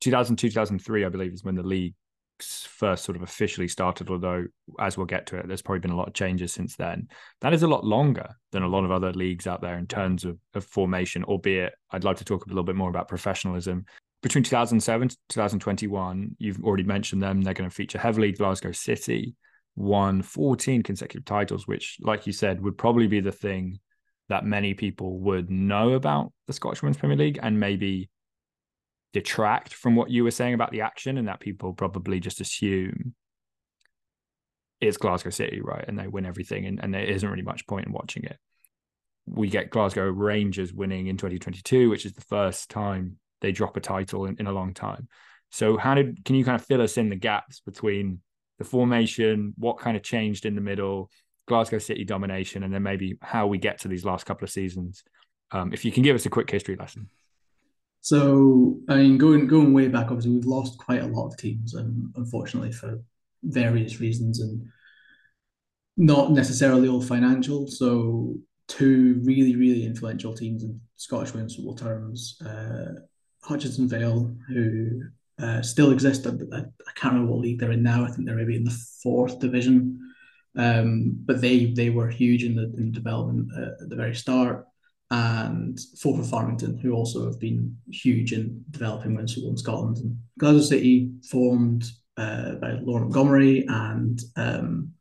2002 0.00 0.48
2003 0.48 1.04
i 1.04 1.08
believe 1.10 1.34
is 1.34 1.44
when 1.44 1.54
the 1.54 1.62
league 1.62 1.94
first 2.40 3.04
sort 3.04 3.16
of 3.16 3.22
officially 3.22 3.68
started 3.68 4.10
although 4.10 4.44
as 4.80 4.96
we'll 4.96 5.06
get 5.06 5.26
to 5.26 5.36
it 5.36 5.46
there's 5.46 5.62
probably 5.62 5.80
been 5.80 5.92
a 5.92 5.96
lot 5.96 6.08
of 6.08 6.14
changes 6.14 6.52
since 6.52 6.76
then. 6.76 7.08
That 7.40 7.54
is 7.54 7.62
a 7.62 7.68
lot 7.68 7.84
longer 7.84 8.28
than 8.50 8.62
a 8.62 8.68
lot 8.68 8.84
of 8.84 8.90
other 8.90 9.12
leagues 9.12 9.46
out 9.46 9.60
there 9.60 9.78
in 9.78 9.86
terms 9.86 10.24
of, 10.24 10.38
of 10.54 10.64
formation 10.64 11.24
albeit 11.24 11.74
i'd 11.90 12.04
like 12.04 12.16
to 12.18 12.24
talk 12.24 12.46
a 12.46 12.48
little 12.48 12.64
bit 12.64 12.76
more 12.76 12.90
about 12.90 13.08
professionalism. 13.08 13.84
Between 14.22 14.44
2007 14.44 15.08
to 15.08 15.16
2021 15.28 16.36
you've 16.38 16.62
already 16.64 16.84
mentioned 16.84 17.22
them 17.22 17.42
they're 17.42 17.54
going 17.54 17.68
to 17.68 17.74
feature 17.74 17.98
heavily 17.98 18.32
glasgow 18.32 18.72
city 18.72 19.34
won 19.76 20.20
14 20.22 20.82
consecutive 20.82 21.24
titles 21.24 21.66
which 21.66 21.96
like 22.00 22.26
you 22.26 22.32
said 22.32 22.60
would 22.60 22.76
probably 22.76 23.06
be 23.06 23.20
the 23.20 23.32
thing 23.32 23.78
that 24.28 24.44
many 24.44 24.74
people 24.74 25.18
would 25.20 25.50
know 25.50 25.92
about 25.92 26.32
the 26.46 26.52
scottish 26.52 26.82
women's 26.82 26.96
premier 26.96 27.16
league 27.16 27.38
and 27.42 27.58
maybe 27.58 28.08
detract 29.12 29.74
from 29.74 29.94
what 29.94 30.10
you 30.10 30.24
were 30.24 30.30
saying 30.30 30.54
about 30.54 30.70
the 30.70 30.80
action 30.80 31.18
and 31.18 31.28
that 31.28 31.40
people 31.40 31.72
probably 31.74 32.20
just 32.20 32.40
assume 32.40 33.14
it's 34.80 34.96
Glasgow 34.96 35.30
City, 35.30 35.60
right? 35.60 35.84
And 35.86 35.98
they 35.98 36.08
win 36.08 36.26
everything 36.26 36.66
and, 36.66 36.82
and 36.82 36.92
there 36.92 37.04
isn't 37.04 37.28
really 37.28 37.42
much 37.42 37.66
point 37.66 37.86
in 37.86 37.92
watching 37.92 38.24
it. 38.24 38.36
We 39.26 39.48
get 39.48 39.70
Glasgow 39.70 40.08
Rangers 40.08 40.72
winning 40.72 41.06
in 41.06 41.16
2022, 41.16 41.88
which 41.88 42.04
is 42.04 42.14
the 42.14 42.22
first 42.22 42.68
time 42.68 43.18
they 43.40 43.52
drop 43.52 43.76
a 43.76 43.80
title 43.80 44.26
in, 44.26 44.36
in 44.40 44.46
a 44.46 44.52
long 44.52 44.74
time. 44.74 45.08
So 45.50 45.76
how 45.76 45.94
did 45.94 46.24
can 46.24 46.34
you 46.34 46.44
kind 46.44 46.58
of 46.58 46.66
fill 46.66 46.82
us 46.82 46.96
in 46.96 47.10
the 47.10 47.16
gaps 47.16 47.60
between 47.60 48.20
the 48.58 48.64
formation, 48.64 49.54
what 49.56 49.78
kind 49.78 49.96
of 49.96 50.02
changed 50.02 50.46
in 50.46 50.54
the 50.54 50.60
middle, 50.60 51.10
Glasgow 51.46 51.78
City 51.78 52.04
domination, 52.04 52.62
and 52.62 52.74
then 52.74 52.82
maybe 52.82 53.18
how 53.20 53.46
we 53.46 53.58
get 53.58 53.80
to 53.80 53.88
these 53.88 54.04
last 54.04 54.24
couple 54.24 54.44
of 54.44 54.50
seasons? 54.50 55.04
Um, 55.50 55.72
if 55.72 55.84
you 55.84 55.92
can 55.92 56.02
give 56.02 56.16
us 56.16 56.26
a 56.26 56.30
quick 56.30 56.50
history 56.50 56.76
lesson. 56.76 57.08
So 58.02 58.80
I 58.88 58.96
mean, 58.96 59.16
going 59.16 59.46
going 59.46 59.72
way 59.72 59.88
back, 59.88 60.06
obviously 60.10 60.32
we've 60.32 60.44
lost 60.44 60.76
quite 60.76 61.02
a 61.02 61.06
lot 61.06 61.28
of 61.28 61.36
teams, 61.36 61.74
and 61.74 62.12
unfortunately 62.16 62.72
for 62.72 63.00
various 63.44 64.00
reasons, 64.00 64.40
and 64.40 64.68
not 65.96 66.32
necessarily 66.32 66.88
all 66.88 67.00
financial. 67.00 67.68
So 67.68 68.34
two 68.66 69.20
really 69.24 69.54
really 69.54 69.86
influential 69.86 70.34
teams 70.34 70.64
in 70.64 70.80
Scottish 70.96 71.32
women's 71.32 71.54
football 71.54 71.76
terms, 71.76 72.42
uh, 72.44 73.02
Hutchison 73.44 73.88
Vale, 73.88 74.34
who 74.48 75.02
uh, 75.40 75.62
still 75.62 75.92
exist. 75.92 76.26
I, 76.26 76.30
I, 76.30 76.92
can't 76.96 77.14
remember 77.14 77.32
what 77.32 77.40
league 77.40 77.60
they're 77.60 77.70
in 77.70 77.84
now. 77.84 78.04
I 78.04 78.10
think 78.10 78.26
they're 78.26 78.36
maybe 78.36 78.56
in 78.56 78.64
the 78.64 78.78
fourth 79.02 79.38
division. 79.38 80.00
Um, 80.56 81.16
but 81.24 81.40
they 81.40 81.72
they 81.72 81.90
were 81.90 82.08
huge 82.08 82.42
in 82.42 82.56
the 82.56 82.64
in 82.76 82.90
development 82.90 83.48
uh, 83.56 83.82
at 83.82 83.88
the 83.88 83.96
very 83.96 84.14
start 84.14 84.66
and 85.12 85.78
Forfar 86.02 86.24
Farmington, 86.24 86.78
who 86.78 86.92
also 86.92 87.26
have 87.26 87.38
been 87.38 87.76
huge 87.90 88.32
in 88.32 88.64
developing 88.70 89.14
football 89.14 89.50
in 89.50 89.58
Scotland. 89.58 89.98
And 89.98 90.16
Glasgow 90.38 90.62
City 90.62 91.10
formed 91.30 91.84
uh, 92.16 92.52
by 92.54 92.78
Lauren 92.80 93.04
Montgomery, 93.04 93.66
and 93.68 94.18
um, 94.36 94.92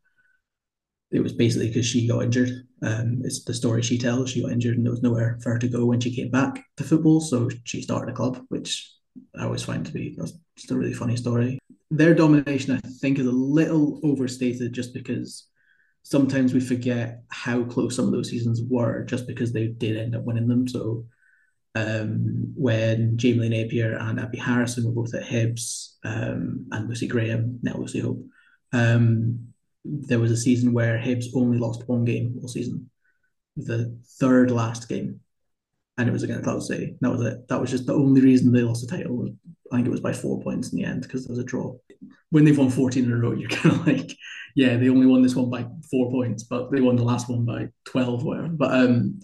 it 1.11 1.21
was 1.21 1.31
basically 1.31 1.69
because 1.69 1.85
she 1.85 2.09
got 2.09 2.23
injured. 2.23 2.49
Um, 2.81 3.21
it's 3.23 3.45
the 3.45 3.53
story 3.53 3.81
she 3.81 3.97
tells. 3.97 4.29
She 4.29 4.41
got 4.41 4.51
injured, 4.51 4.75
and 4.75 4.85
there 4.85 4.91
was 4.91 5.01
nowhere 5.01 5.39
for 5.41 5.53
her 5.53 5.59
to 5.59 5.69
go 5.69 5.85
when 5.85 6.01
she 6.01 6.13
came 6.13 6.29
back 6.29 6.61
to 6.75 6.83
football. 6.83 7.21
So 7.21 7.49
she 7.63 7.81
started 7.81 8.11
a 8.11 8.15
club, 8.15 8.43
which 8.49 8.93
I 9.39 9.45
always 9.45 9.63
find 9.63 9.85
to 9.85 9.93
be 9.93 10.17
just 10.17 10.71
a 10.71 10.75
really 10.75 10.93
funny 10.93 11.15
story. 11.15 11.57
Their 11.89 12.13
domination, 12.13 12.73
I 12.73 12.85
think, 12.99 13.17
is 13.17 13.27
a 13.27 13.31
little 13.31 14.01
overstated, 14.03 14.73
just 14.73 14.93
because 14.93 15.47
sometimes 16.03 16.53
we 16.53 16.59
forget 16.59 17.23
how 17.29 17.63
close 17.63 17.95
some 17.95 18.05
of 18.05 18.11
those 18.11 18.29
seasons 18.29 18.61
were 18.67 19.03
just 19.03 19.27
because 19.27 19.53
they 19.53 19.67
did 19.67 19.97
end 19.97 20.15
up 20.15 20.23
winning 20.23 20.47
them. 20.47 20.67
So 20.67 21.05
um, 21.75 22.53
when 22.55 23.17
Jamie 23.17 23.49
Napier 23.49 23.97
and 23.97 24.19
Abby 24.19 24.37
Harrison 24.37 24.85
were 24.85 24.91
both 25.03 25.13
at 25.13 25.23
Hibs 25.23 25.95
um, 26.03 26.67
and 26.71 26.89
Lucy 26.89 27.07
Graham, 27.07 27.59
now 27.61 27.75
Lucy 27.77 27.99
Hope, 27.99 28.23
um, 28.73 29.47
there 29.85 30.19
was 30.19 30.31
a 30.31 30.37
season 30.37 30.73
where 30.73 30.99
Hibs 30.99 31.25
only 31.35 31.57
lost 31.57 31.87
one 31.87 32.05
game 32.05 32.37
all 32.41 32.47
season, 32.47 32.89
the 33.55 33.97
third 34.19 34.51
last 34.51 34.89
game, 34.89 35.21
and 35.97 36.07
it 36.07 36.11
was 36.11 36.23
against 36.23 36.43
Cloud 36.43 36.63
City. 36.63 36.95
That 37.01 37.11
was 37.11 37.21
it. 37.21 37.47
That 37.47 37.59
was 37.59 37.71
just 37.71 37.85
the 37.85 37.93
only 37.93 38.21
reason 38.21 38.51
they 38.51 38.61
lost 38.61 38.87
the 38.87 38.95
title. 38.95 39.29
I 39.71 39.75
think 39.75 39.87
it 39.87 39.91
was 39.91 40.01
by 40.01 40.13
four 40.13 40.41
points 40.41 40.71
in 40.71 40.77
the 40.77 40.85
end 40.85 41.03
because 41.03 41.25
there 41.25 41.35
was 41.35 41.43
a 41.43 41.43
draw. 41.43 41.73
When 42.29 42.45
they've 42.45 42.57
won 42.57 42.69
14 42.69 43.03
in 43.03 43.11
a 43.11 43.15
row, 43.15 43.33
you're 43.33 43.49
kind 43.49 43.75
of 43.75 43.87
like, 43.87 44.15
yeah, 44.55 44.77
they 44.77 44.89
only 44.89 45.05
won 45.05 45.21
this 45.21 45.35
one 45.35 45.49
by 45.49 45.65
four 45.89 46.11
points, 46.11 46.43
but 46.43 46.71
they 46.71 46.81
won 46.81 46.95
the 46.95 47.03
last 47.03 47.29
one 47.29 47.45
by 47.45 47.69
12 47.85 48.23
whatever. 48.23 48.47
But 48.49 48.73
um, 48.73 49.21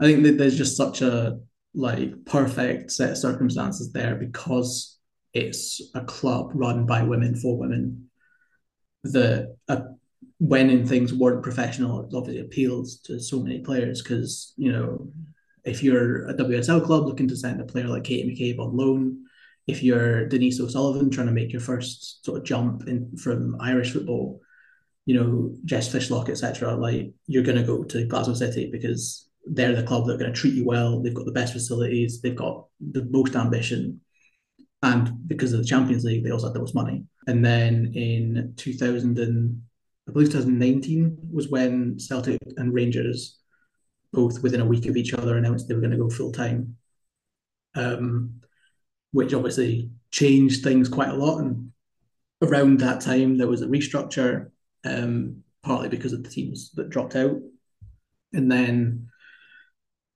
I 0.00 0.04
think 0.04 0.22
that 0.24 0.38
there's 0.38 0.56
just 0.56 0.76
such 0.76 1.02
a 1.02 1.38
like 1.74 2.24
perfect 2.24 2.92
set 2.92 3.10
of 3.10 3.18
circumstances 3.18 3.92
there 3.92 4.14
because 4.14 4.98
it's 5.32 5.82
a 5.94 6.04
club 6.04 6.52
run 6.54 6.86
by 6.86 7.02
women 7.02 7.34
for 7.34 7.58
women. 7.58 8.10
The 9.02 9.56
uh, 9.68 9.80
when 10.38 10.86
things 10.86 11.12
weren't 11.12 11.42
professional, 11.42 12.00
it 12.00 12.14
obviously 12.14 12.40
appeals 12.40 12.98
to 13.00 13.20
so 13.20 13.40
many 13.40 13.60
players 13.60 14.02
because 14.02 14.54
you 14.56 14.72
know 14.72 15.08
if 15.64 15.82
you're 15.82 16.28
a 16.28 16.34
WSL 16.34 16.84
club 16.84 17.06
looking 17.06 17.28
to 17.28 17.36
send 17.36 17.60
a 17.60 17.64
player 17.64 17.88
like 17.88 18.04
Katie 18.04 18.28
McCabe 18.28 18.58
on 18.58 18.76
loan, 18.76 19.24
if 19.66 19.82
you're 19.82 20.26
Denise 20.28 20.60
O'Sullivan 20.60 21.10
trying 21.10 21.26
to 21.26 21.32
make 21.32 21.52
your 21.52 21.60
first 21.60 22.24
sort 22.24 22.38
of 22.38 22.44
jump 22.44 22.86
in 22.86 23.16
from 23.16 23.56
Irish 23.60 23.92
football, 23.92 24.40
you 25.06 25.14
know, 25.14 25.54
Jess 25.64 25.92
Fishlock, 25.92 26.28
etc., 26.28 26.74
like 26.74 27.12
you're 27.26 27.42
going 27.42 27.58
to 27.58 27.64
go 27.64 27.84
to 27.84 28.06
Glasgow 28.06 28.34
City 28.34 28.70
because 28.70 29.28
they're 29.46 29.76
the 29.76 29.82
club 29.82 30.06
that 30.06 30.14
are 30.14 30.18
going 30.18 30.32
to 30.32 30.38
treat 30.38 30.54
you 30.54 30.64
well. 30.64 31.02
They've 31.02 31.14
got 31.14 31.26
the 31.26 31.32
best 31.32 31.52
facilities. 31.52 32.20
They've 32.20 32.34
got 32.34 32.66
the 32.80 33.04
most 33.10 33.36
ambition. 33.36 34.00
And 34.82 35.26
because 35.26 35.52
of 35.52 35.60
the 35.60 35.66
Champions 35.66 36.04
League, 36.04 36.24
they 36.24 36.30
also 36.30 36.46
had 36.46 36.54
the 36.54 36.60
most 36.60 36.74
money. 36.74 37.04
And 37.26 37.44
then 37.44 37.92
in 37.94 38.54
2000 38.56 39.18
and 39.18 39.62
I 40.08 40.12
believe 40.12 40.28
2019 40.28 41.18
was 41.32 41.48
when 41.48 41.98
Celtic 41.98 42.38
and 42.56 42.72
Rangers, 42.74 43.38
both 44.12 44.42
within 44.42 44.60
a 44.60 44.66
week 44.66 44.86
of 44.86 44.96
each 44.96 45.14
other, 45.14 45.36
announced 45.36 45.68
they 45.68 45.74
were 45.74 45.80
going 45.80 45.90
to 45.90 45.96
go 45.96 46.10
full 46.10 46.32
time. 46.32 46.76
Um, 47.74 48.40
which 49.12 49.34
obviously 49.34 49.90
changed 50.10 50.62
things 50.62 50.88
quite 50.88 51.08
a 51.08 51.14
lot. 51.14 51.38
And 51.38 51.72
around 52.42 52.80
that 52.80 53.00
time, 53.00 53.38
there 53.38 53.46
was 53.46 53.62
a 53.62 53.66
restructure 53.66 54.50
um, 54.84 55.42
partly 55.62 55.88
because 55.88 56.12
of 56.12 56.22
the 56.22 56.30
teams 56.30 56.72
that 56.72 56.90
dropped 56.90 57.16
out. 57.16 57.36
And 58.32 58.50
then 58.50 59.08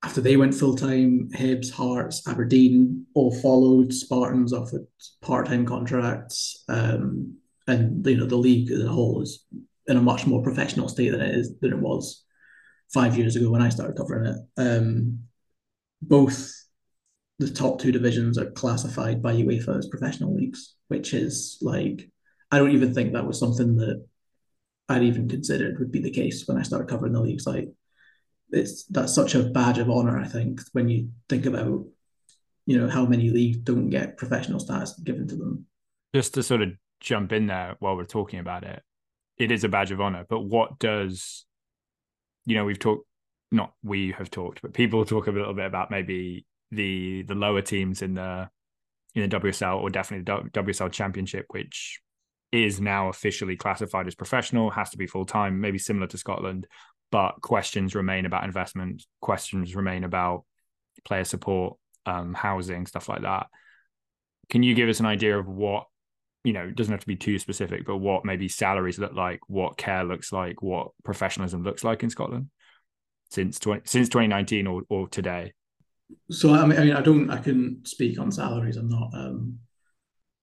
after 0.03 0.21
they 0.21 0.37
went 0.37 0.55
full 0.55 0.77
time, 0.77 1.29
Hibs, 1.35 1.71
Hearts, 1.71 2.27
Aberdeen 2.29 3.07
all 3.15 3.35
followed. 3.35 3.93
Spartans 3.93 4.53
offered 4.53 4.87
part 5.23 5.47
time 5.47 5.67
contracts, 5.67 6.65
um, 6.69 7.37
and 7.67 8.07
you 8.07 8.17
know 8.17 8.27
the 8.27 8.37
league 8.37 8.71
as 8.71 8.85
a 8.85 8.89
whole 8.89 9.23
is 9.23 9.45
in 9.87 9.97
a 9.97 10.03
much 10.03 10.27
more 10.27 10.43
professional 10.43 10.89
state 10.89 11.11
than 11.11 11.21
it 11.21 11.35
is 11.35 11.59
than 11.61 11.73
it 11.73 11.79
was 11.79 12.25
five 12.93 13.17
years 13.17 13.37
ago 13.37 13.51
when 13.51 13.63
I 13.63 13.71
started 13.71 13.97
covering 13.97 14.27
it. 14.27 14.37
Um, 14.57 15.21
both 16.01 16.53
the 17.39 17.51
top 17.51 17.81
two 17.81 17.93
divisions 17.93 18.39
are 18.39 18.51
classified 18.51 19.23
by 19.23 19.35
UEFA 19.35 19.79
as 19.79 19.89
professional 19.89 20.35
leagues, 20.35 20.75
which 20.89 21.13
is 21.13 21.59
like 21.61 22.09
I 22.53 22.59
don't 22.59 22.73
even 22.73 22.95
think 22.95 23.13
that 23.13 23.27
was 23.27 23.39
something 23.39 23.77
that 23.77 24.07
I'd 24.89 25.03
even 25.03 25.29
considered 25.29 25.79
would 25.79 25.93
be 25.93 26.01
the 26.01 26.11
case 26.11 26.47
when 26.47 26.57
I 26.57 26.63
started 26.63 26.89
covering 26.89 27.13
the 27.13 27.21
leagues. 27.21 27.47
Like 27.47 27.69
it's 28.51 28.85
that's 28.85 29.15
such 29.15 29.35
a 29.35 29.45
badge 29.45 29.79
of 29.79 29.91
honor, 29.91 30.19
I 30.19 30.27
think, 30.27 30.61
when 30.73 30.89
you 30.89 31.11
think 31.29 31.47
about 31.47 31.85
you 32.67 32.79
know 32.79 32.89
how 32.89 33.07
many 33.07 33.31
leagues 33.31 33.59
don't 33.59 33.91
get 33.91 34.17
professional 34.17 34.61
status 34.61 34.99
given 35.03 35.29
to 35.29 35.37
them. 35.37 35.67
Just 36.15 36.35
to 36.35 36.43
sort 36.43 36.63
of 36.63 36.71
jump 37.01 37.33
in 37.33 37.47
there 37.47 37.77
while 37.81 37.97
we're 37.97 38.05
talking 38.05 38.41
about 38.41 38.65
it, 38.65 38.83
it 39.37 39.51
is 39.51 39.65
a 39.65 39.69
badge 39.69 39.91
of 39.91 40.01
honor. 40.01 40.25
But 40.29 40.41
what 40.41 40.79
does 40.79 41.47
you 42.49 42.55
know, 42.55 42.65
we've 42.65 42.79
talked, 42.79 43.07
not 43.53 43.75
we 43.83 44.13
have 44.13 44.31
talked, 44.31 44.63
but 44.63 44.73
people 44.73 45.05
talk 45.05 45.27
a 45.27 45.31
little 45.31 45.53
bit 45.53 45.67
about 45.67 45.91
maybe 45.91 46.47
the 46.71 47.23
the 47.25 47.35
lower 47.35 47.61
teams 47.61 48.01
in 48.01 48.15
the 48.15 48.49
in 49.15 49.29
the 49.29 49.41
WSL 49.41 49.83
or 49.83 49.91
definitely 49.91 50.25
the 50.25 50.63
WSL 50.63 50.91
Championship, 50.91 51.45
which 51.51 52.01
is 52.53 52.81
now 52.81 53.09
officially 53.09 53.57
classified 53.57 54.07
as 54.07 54.15
professional, 54.15 54.71
has 54.71 54.91
to 54.91 54.99
be 54.99 55.07
full 55.07 55.27
time, 55.27 55.61
maybe 55.61 55.79
similar 55.79 56.07
to 56.07 56.19
Scotland, 56.19 56.67
but 57.11 57.41
questions 57.41 57.95
remain 57.95 58.27
about 58.27 58.45
investment, 58.45 59.05
questions 59.21 59.75
remain 59.75 60.05
about 60.05 60.45
player 61.05 61.25
support, 61.25 61.77
um, 62.07 62.35
housing, 62.35 62.87
stuff 62.87 63.09
like 63.09 63.23
that. 63.23 63.47
Can 64.51 64.63
you 64.63 64.75
give 64.75 64.89
us 64.89 65.01
an 65.01 65.07
idea 65.07 65.39
of 65.39 65.47
what, 65.47 65.87
you 66.45 66.53
know, 66.53 66.63
it 66.63 66.77
doesn't 66.77 66.93
have 66.93 67.01
to 67.01 67.07
be 67.07 67.17
too 67.17 67.39
specific, 67.39 67.85
but 67.85 67.99
what 67.99 68.25
maybe 68.25 68.49
salaries 68.49 68.99
look 68.99 69.13
like, 69.13 69.41
what 69.47 69.77
care 69.77 70.05
looks 70.05 70.33
like, 70.33 70.63
what 70.63 70.89
professionalism 71.05 71.63
looks 71.63 71.85
like 71.85 72.03
in 72.03 72.11
Scotland 72.11 72.49
since 73.31 73.59
20, 73.59 73.83
since 73.85 74.09
2019 74.09 74.67
or, 74.67 74.83
or 74.89 75.09
today? 75.09 75.53
So 76.31 76.55
I 76.55 76.65
mean, 76.65 76.79
I 76.79 76.85
mean, 76.85 76.95
I 76.95 77.03
don't, 77.03 77.29
I 77.31 77.37
can 77.37 77.85
speak 77.85 78.19
on 78.19 78.33
salaries. 78.33 78.79
I'm 78.79 78.89
not, 78.89 79.11
um, 79.13 79.59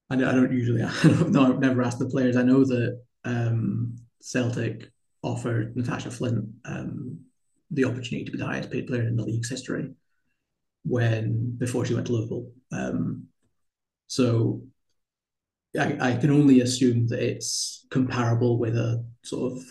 I, 0.09 0.15
I 0.15 0.17
don't 0.17 0.51
usually, 0.51 0.83
I 0.83 0.91
don't 1.03 1.31
know, 1.31 1.53
I've 1.53 1.59
never 1.59 1.81
asked 1.81 1.99
the 1.99 2.09
players. 2.09 2.35
I 2.35 2.43
know 2.43 2.63
that 2.65 3.01
um, 3.23 3.95
Celtic 4.21 4.91
offered 5.23 5.75
Natasha 5.75 6.11
Flint 6.11 6.45
um, 6.65 7.19
the 7.71 7.85
opportunity 7.85 8.25
to 8.25 8.31
be 8.31 8.37
the 8.37 8.45
highest 8.45 8.71
paid 8.71 8.87
player 8.87 9.03
in 9.03 9.15
the 9.15 9.23
league's 9.23 9.49
history 9.49 9.91
when 10.83 11.55
before 11.57 11.85
she 11.85 11.95
went 11.95 12.07
to 12.07 12.13
Liverpool. 12.13 12.51
Um, 12.71 13.25
so 14.07 14.61
I, 15.79 15.97
I 15.99 16.17
can 16.17 16.31
only 16.31 16.61
assume 16.61 17.07
that 17.07 17.19
it's 17.19 17.85
comparable 17.89 18.59
with 18.59 18.77
a 18.77 19.03
sort 19.23 19.53
of 19.53 19.63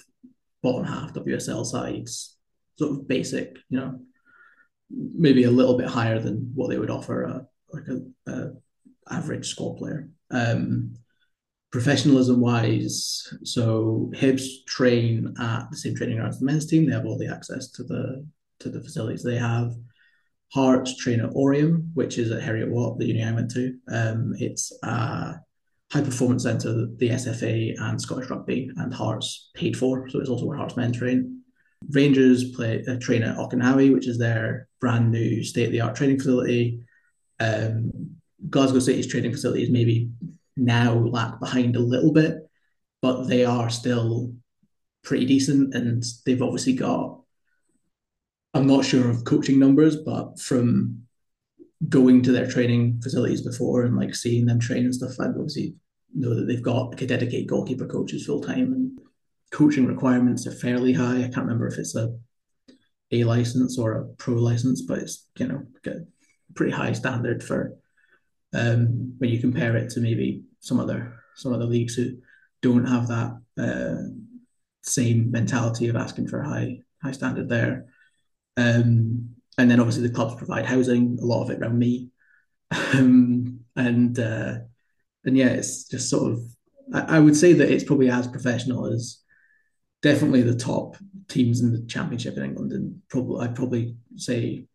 bottom 0.63 0.85
half 0.85 1.15
WSL 1.15 1.65
sides, 1.65 2.37
sort 2.77 2.93
of 2.93 3.09
basic, 3.09 3.57
you 3.69 3.79
know, 3.79 4.01
maybe 4.91 5.45
a 5.45 5.51
little 5.51 5.79
bit 5.79 5.89
higher 5.89 6.19
than 6.19 6.51
what 6.55 6.69
they 6.69 6.79
would 6.79 6.91
offer 6.91 7.25
a 7.25 7.47
like 7.73 7.85
a, 7.89 8.31
a 8.31 8.51
average 9.11 9.49
squad 9.49 9.77
player. 9.77 10.09
Um, 10.31 10.95
professionalism 11.71 12.41
wise, 12.41 13.35
so 13.43 14.11
Hibs 14.15 14.65
train 14.67 15.35
at 15.41 15.69
the 15.71 15.77
same 15.77 15.97
training 15.97 16.17
grounds 16.17 16.37
as 16.37 16.41
the 16.41 16.47
men's 16.47 16.67
team. 16.67 16.87
They 16.87 16.95
have 16.95 17.07
all 17.07 17.19
the 17.19 17.33
access 17.33 17.71
to 17.73 17.83
the 17.83 18.27
to 18.61 18.69
the 18.69 18.81
facilities 18.81 19.23
they 19.23 19.37
have. 19.37 19.73
Hearts 20.53 20.97
train 20.97 21.21
at 21.21 21.31
Oriam, 21.31 21.89
which 21.95 22.17
is 22.17 22.31
at 22.31 22.43
Heriot 22.43 22.71
Watt, 22.71 22.99
the 22.99 23.07
uni 23.07 23.25
I 23.25 23.33
went 23.33 23.51
to. 23.53 23.75
Um, 23.89 24.35
it's 24.39 24.73
a 24.85 25.41
high 25.93 26.01
performance 26.01 26.45
centre 26.45 26.73
that 26.73 26.99
the 26.99 27.11
SFA 27.11 27.75
and 27.81 28.01
Scottish 28.01 28.31
Rugby 28.31 28.71
and 28.77 28.95
Hearts 28.95 29.51
paid 29.55 29.77
for, 29.77 30.09
so 30.09 30.21
it's 30.21 30.31
also 30.31 30.47
where 30.47 30.57
Hearts 30.57 30.77
men 30.77 30.93
train. 30.93 31.41
Rangers 31.91 32.53
play 32.53 32.85
uh, 32.87 32.97
train 33.01 33.25
at 33.25 33.37
Auchenhowie, 33.37 33.93
which 33.93 34.07
is 34.07 34.19
their 34.19 34.69
brand 34.81 35.11
new 35.11 35.43
state 35.43 35.67
of 35.67 35.73
the 35.73 35.81
art 35.81 35.97
training 35.97 36.19
facility. 36.19 36.85
Um, 37.41 38.14
Glasgow 38.51 38.79
City's 38.79 39.07
training 39.07 39.33
facilities 39.33 39.71
maybe 39.71 40.11
now 40.57 40.95
lag 40.95 41.41
behind 41.41 41.77
a 41.77 41.81
little 41.81 42.13
bit, 42.13 42.39
but 43.03 43.25
they 43.25 43.45
are 43.45 43.71
still 43.71 44.33
pretty 45.03 45.27
decent, 45.27 45.75
and 45.75 46.03
they've 46.25 46.43
obviously 46.43 46.75
got. 46.75 47.21
I'm 48.55 48.67
not 48.67 48.85
sure 48.85 49.11
of 49.11 49.25
coaching 49.25 49.59
numbers, 49.59 49.97
but 49.97 50.39
from 50.39 51.03
going 51.89 52.23
to 52.23 52.33
their 52.33 52.49
training 52.49 53.01
facilities 53.03 53.43
before 53.43 53.83
and 53.85 53.97
like 53.97 54.15
seeing 54.15 54.47
them 54.47 54.61
train 54.61 54.85
and 54.85 54.95
stuff, 54.95 55.19
I 55.21 55.27
obviously 55.27 55.75
know 56.15 56.35
that 56.35 56.47
they've 56.47 56.63
got 56.63 56.91
like 56.91 57.03
a 57.03 57.07
dedicated 57.07 57.49
goalkeeper 57.49 57.87
coaches 57.87 58.27
full 58.27 58.41
time 58.41 58.73
and 58.73 58.99
coaching 59.51 59.87
requirements 59.87 60.47
are 60.47 60.53
fairly 60.53 60.93
high. 60.93 61.19
I 61.19 61.23
can't 61.23 61.39
remember 61.39 61.67
if 61.67 61.79
it's 61.79 61.97
a 61.97 62.17
A 63.11 63.25
license 63.25 63.79
or 63.79 63.93
a 63.93 64.05
pro 64.05 64.35
license, 64.35 64.83
but 64.83 65.01
it's 65.01 65.27
you 65.39 65.49
know 65.49 65.63
a 65.87 65.91
pretty 66.55 66.73
high 66.73 66.93
standard 66.93 67.43
for 67.43 67.77
um, 68.55 69.15
when 69.19 69.31
you 69.31 69.41
compare 69.41 69.77
it 69.77 69.91
to 69.91 70.01
maybe 70.01 70.43
some 70.61 70.81
other 70.81 71.15
some 71.37 71.53
other 71.53 71.67
leagues 71.67 71.95
who 71.95 72.17
don't 72.63 72.87
have 72.87 73.09
that 73.09 73.39
uh, 73.59 74.09
same 74.83 75.31
mentality 75.31 75.89
of 75.89 75.97
asking 75.97 76.29
for 76.29 76.41
a 76.41 76.49
high 76.49 76.79
high 77.03 77.13
standard 77.13 77.49
there. 77.49 77.87
Um, 78.57 79.31
and 79.59 79.71
then 79.71 79.81
obviously 79.81 80.07
the 80.07 80.15
clubs 80.15 80.35
provide 80.37 80.65
housing, 80.65 81.19
a 81.21 81.25
lot 81.25 81.43
of 81.43 81.51
it 81.51 81.61
around 81.61 81.79
me, 81.79 82.09
um, 82.95 83.61
and 83.77 84.19
uh, 84.19 84.55
and 85.25 85.37
yeah, 85.37 85.49
it's 85.49 85.89
just 85.89 86.09
sort 86.09 86.33
of 86.33 86.41
I, 86.93 87.17
I 87.17 87.21
would 87.21 87.37
say 87.37 87.53
that 87.53 87.71
it's 87.71 87.85
probably 87.85 88.11
as 88.11 88.27
professional 88.27 88.87
as 88.87 89.21
definitely 90.03 90.43
the 90.43 90.57
top 90.57 90.97
teams 91.29 91.61
in 91.61 91.73
the 91.73 91.87
championship 91.87 92.37
in 92.37 92.45
England, 92.45 92.73
and 92.73 93.01
probably 93.09 93.45
I'd 93.45 93.57
probably 93.57 93.97
say 94.17 94.67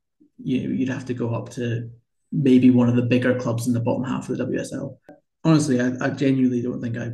you 0.41 0.63
know 0.63 0.75
you'd 0.75 0.89
have 0.89 1.05
to 1.05 1.13
go 1.13 1.33
up 1.33 1.49
to 1.51 1.89
maybe 2.31 2.69
one 2.69 2.89
of 2.89 2.95
the 2.95 3.01
bigger 3.01 3.39
clubs 3.39 3.67
in 3.67 3.73
the 3.73 3.79
bottom 3.79 4.03
half 4.03 4.29
of 4.29 4.37
the 4.37 4.45
WSL. 4.45 4.97
Honestly, 5.43 5.79
I, 5.79 5.91
I 6.01 6.09
genuinely 6.09 6.61
don't 6.61 6.81
think 6.81 6.97
I 6.97 7.11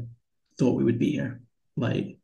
thought 0.57 0.75
we 0.75 0.83
would 0.83 0.99
be 0.99 1.11
here. 1.11 1.41
Like, 1.77 2.17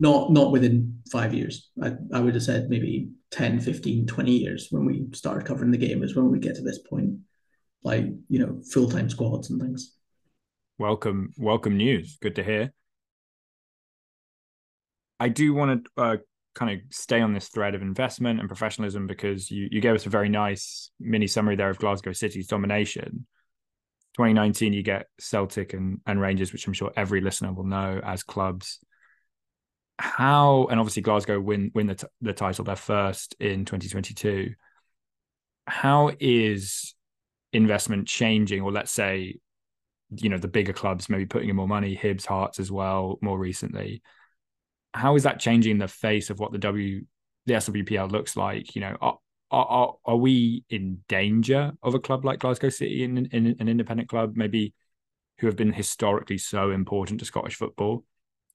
not 0.00 0.32
not 0.32 0.52
within 0.52 1.00
five 1.10 1.34
years. 1.34 1.70
I, 1.82 1.92
I 2.12 2.20
would 2.20 2.34
have 2.34 2.42
said 2.42 2.68
maybe 2.68 3.10
10, 3.30 3.60
15, 3.60 4.06
20 4.06 4.32
years 4.32 4.68
when 4.70 4.84
we 4.84 5.06
started 5.12 5.46
covering 5.46 5.70
the 5.70 5.78
game 5.78 6.02
is 6.02 6.14
when 6.14 6.30
we 6.30 6.38
get 6.38 6.56
to 6.56 6.62
this 6.62 6.78
point. 6.78 7.18
Like, 7.84 8.06
you 8.28 8.38
know, 8.38 8.60
full 8.72 8.88
time 8.88 9.08
squads 9.08 9.50
and 9.50 9.60
things. 9.60 9.96
Welcome, 10.78 11.32
welcome 11.38 11.76
news. 11.76 12.18
Good 12.20 12.36
to 12.36 12.42
hear. 12.42 12.72
I 15.20 15.28
do 15.28 15.54
want 15.54 15.84
to 15.84 16.02
uh, 16.02 16.16
kind 16.54 16.72
of 16.72 16.94
stay 16.94 17.20
on 17.20 17.32
this 17.32 17.48
thread 17.48 17.74
of 17.74 17.82
investment 17.82 18.40
and 18.40 18.48
professionalism 18.48 19.06
because 19.06 19.50
you, 19.50 19.68
you 19.70 19.80
gave 19.80 19.94
us 19.94 20.06
a 20.06 20.10
very 20.10 20.28
nice 20.28 20.90
mini 21.00 21.26
summary 21.26 21.56
there 21.56 21.70
of 21.70 21.78
Glasgow 21.78 22.12
City's 22.12 22.46
domination. 22.46 23.26
2019, 24.14 24.72
you 24.72 24.82
get 24.82 25.06
Celtic 25.18 25.72
and, 25.72 26.00
and 26.06 26.20
Rangers, 26.20 26.52
which 26.52 26.66
I'm 26.66 26.74
sure 26.74 26.92
every 26.96 27.22
listener 27.22 27.52
will 27.52 27.64
know 27.64 28.00
as 28.04 28.22
clubs. 28.22 28.78
How 29.98 30.66
and 30.70 30.78
obviously 30.80 31.02
Glasgow 31.02 31.40
win 31.40 31.70
win 31.74 31.86
the, 31.86 31.94
t- 31.94 32.06
the 32.20 32.32
title 32.32 32.64
their 32.64 32.76
first 32.76 33.36
in 33.40 33.64
2022. 33.64 34.52
How 35.66 36.10
is 36.18 36.94
investment 37.52 38.08
changing, 38.08 38.62
or 38.62 38.72
let's 38.72 38.90
say, 38.90 39.36
you 40.10 40.28
know, 40.28 40.38
the 40.38 40.48
bigger 40.48 40.72
clubs 40.72 41.08
maybe 41.08 41.24
putting 41.24 41.48
in 41.48 41.56
more 41.56 41.68
money, 41.68 41.96
Hibs, 41.96 42.26
Hearts 42.26 42.58
as 42.58 42.70
well, 42.70 43.18
more 43.22 43.38
recently 43.38 44.02
how 44.94 45.16
is 45.16 45.22
that 45.22 45.40
changing 45.40 45.78
the 45.78 45.88
face 45.88 46.30
of 46.30 46.38
what 46.38 46.52
the 46.52 46.58
W 46.58 47.04
the 47.46 47.54
SWPL 47.54 48.10
looks 48.10 48.36
like? 48.36 48.74
You 48.74 48.82
know, 48.82 48.96
are, 49.00 49.18
are 49.50 49.94
are 50.04 50.16
we 50.16 50.64
in 50.70 50.98
danger 51.08 51.72
of 51.82 51.94
a 51.94 52.00
club 52.00 52.24
like 52.24 52.38
Glasgow 52.38 52.68
City 52.68 53.04
in, 53.04 53.26
in 53.32 53.56
an 53.58 53.68
independent 53.68 54.08
club, 54.08 54.32
maybe 54.36 54.74
who 55.38 55.46
have 55.46 55.56
been 55.56 55.72
historically 55.72 56.38
so 56.38 56.70
important 56.70 57.20
to 57.20 57.26
Scottish 57.26 57.56
football? 57.56 58.04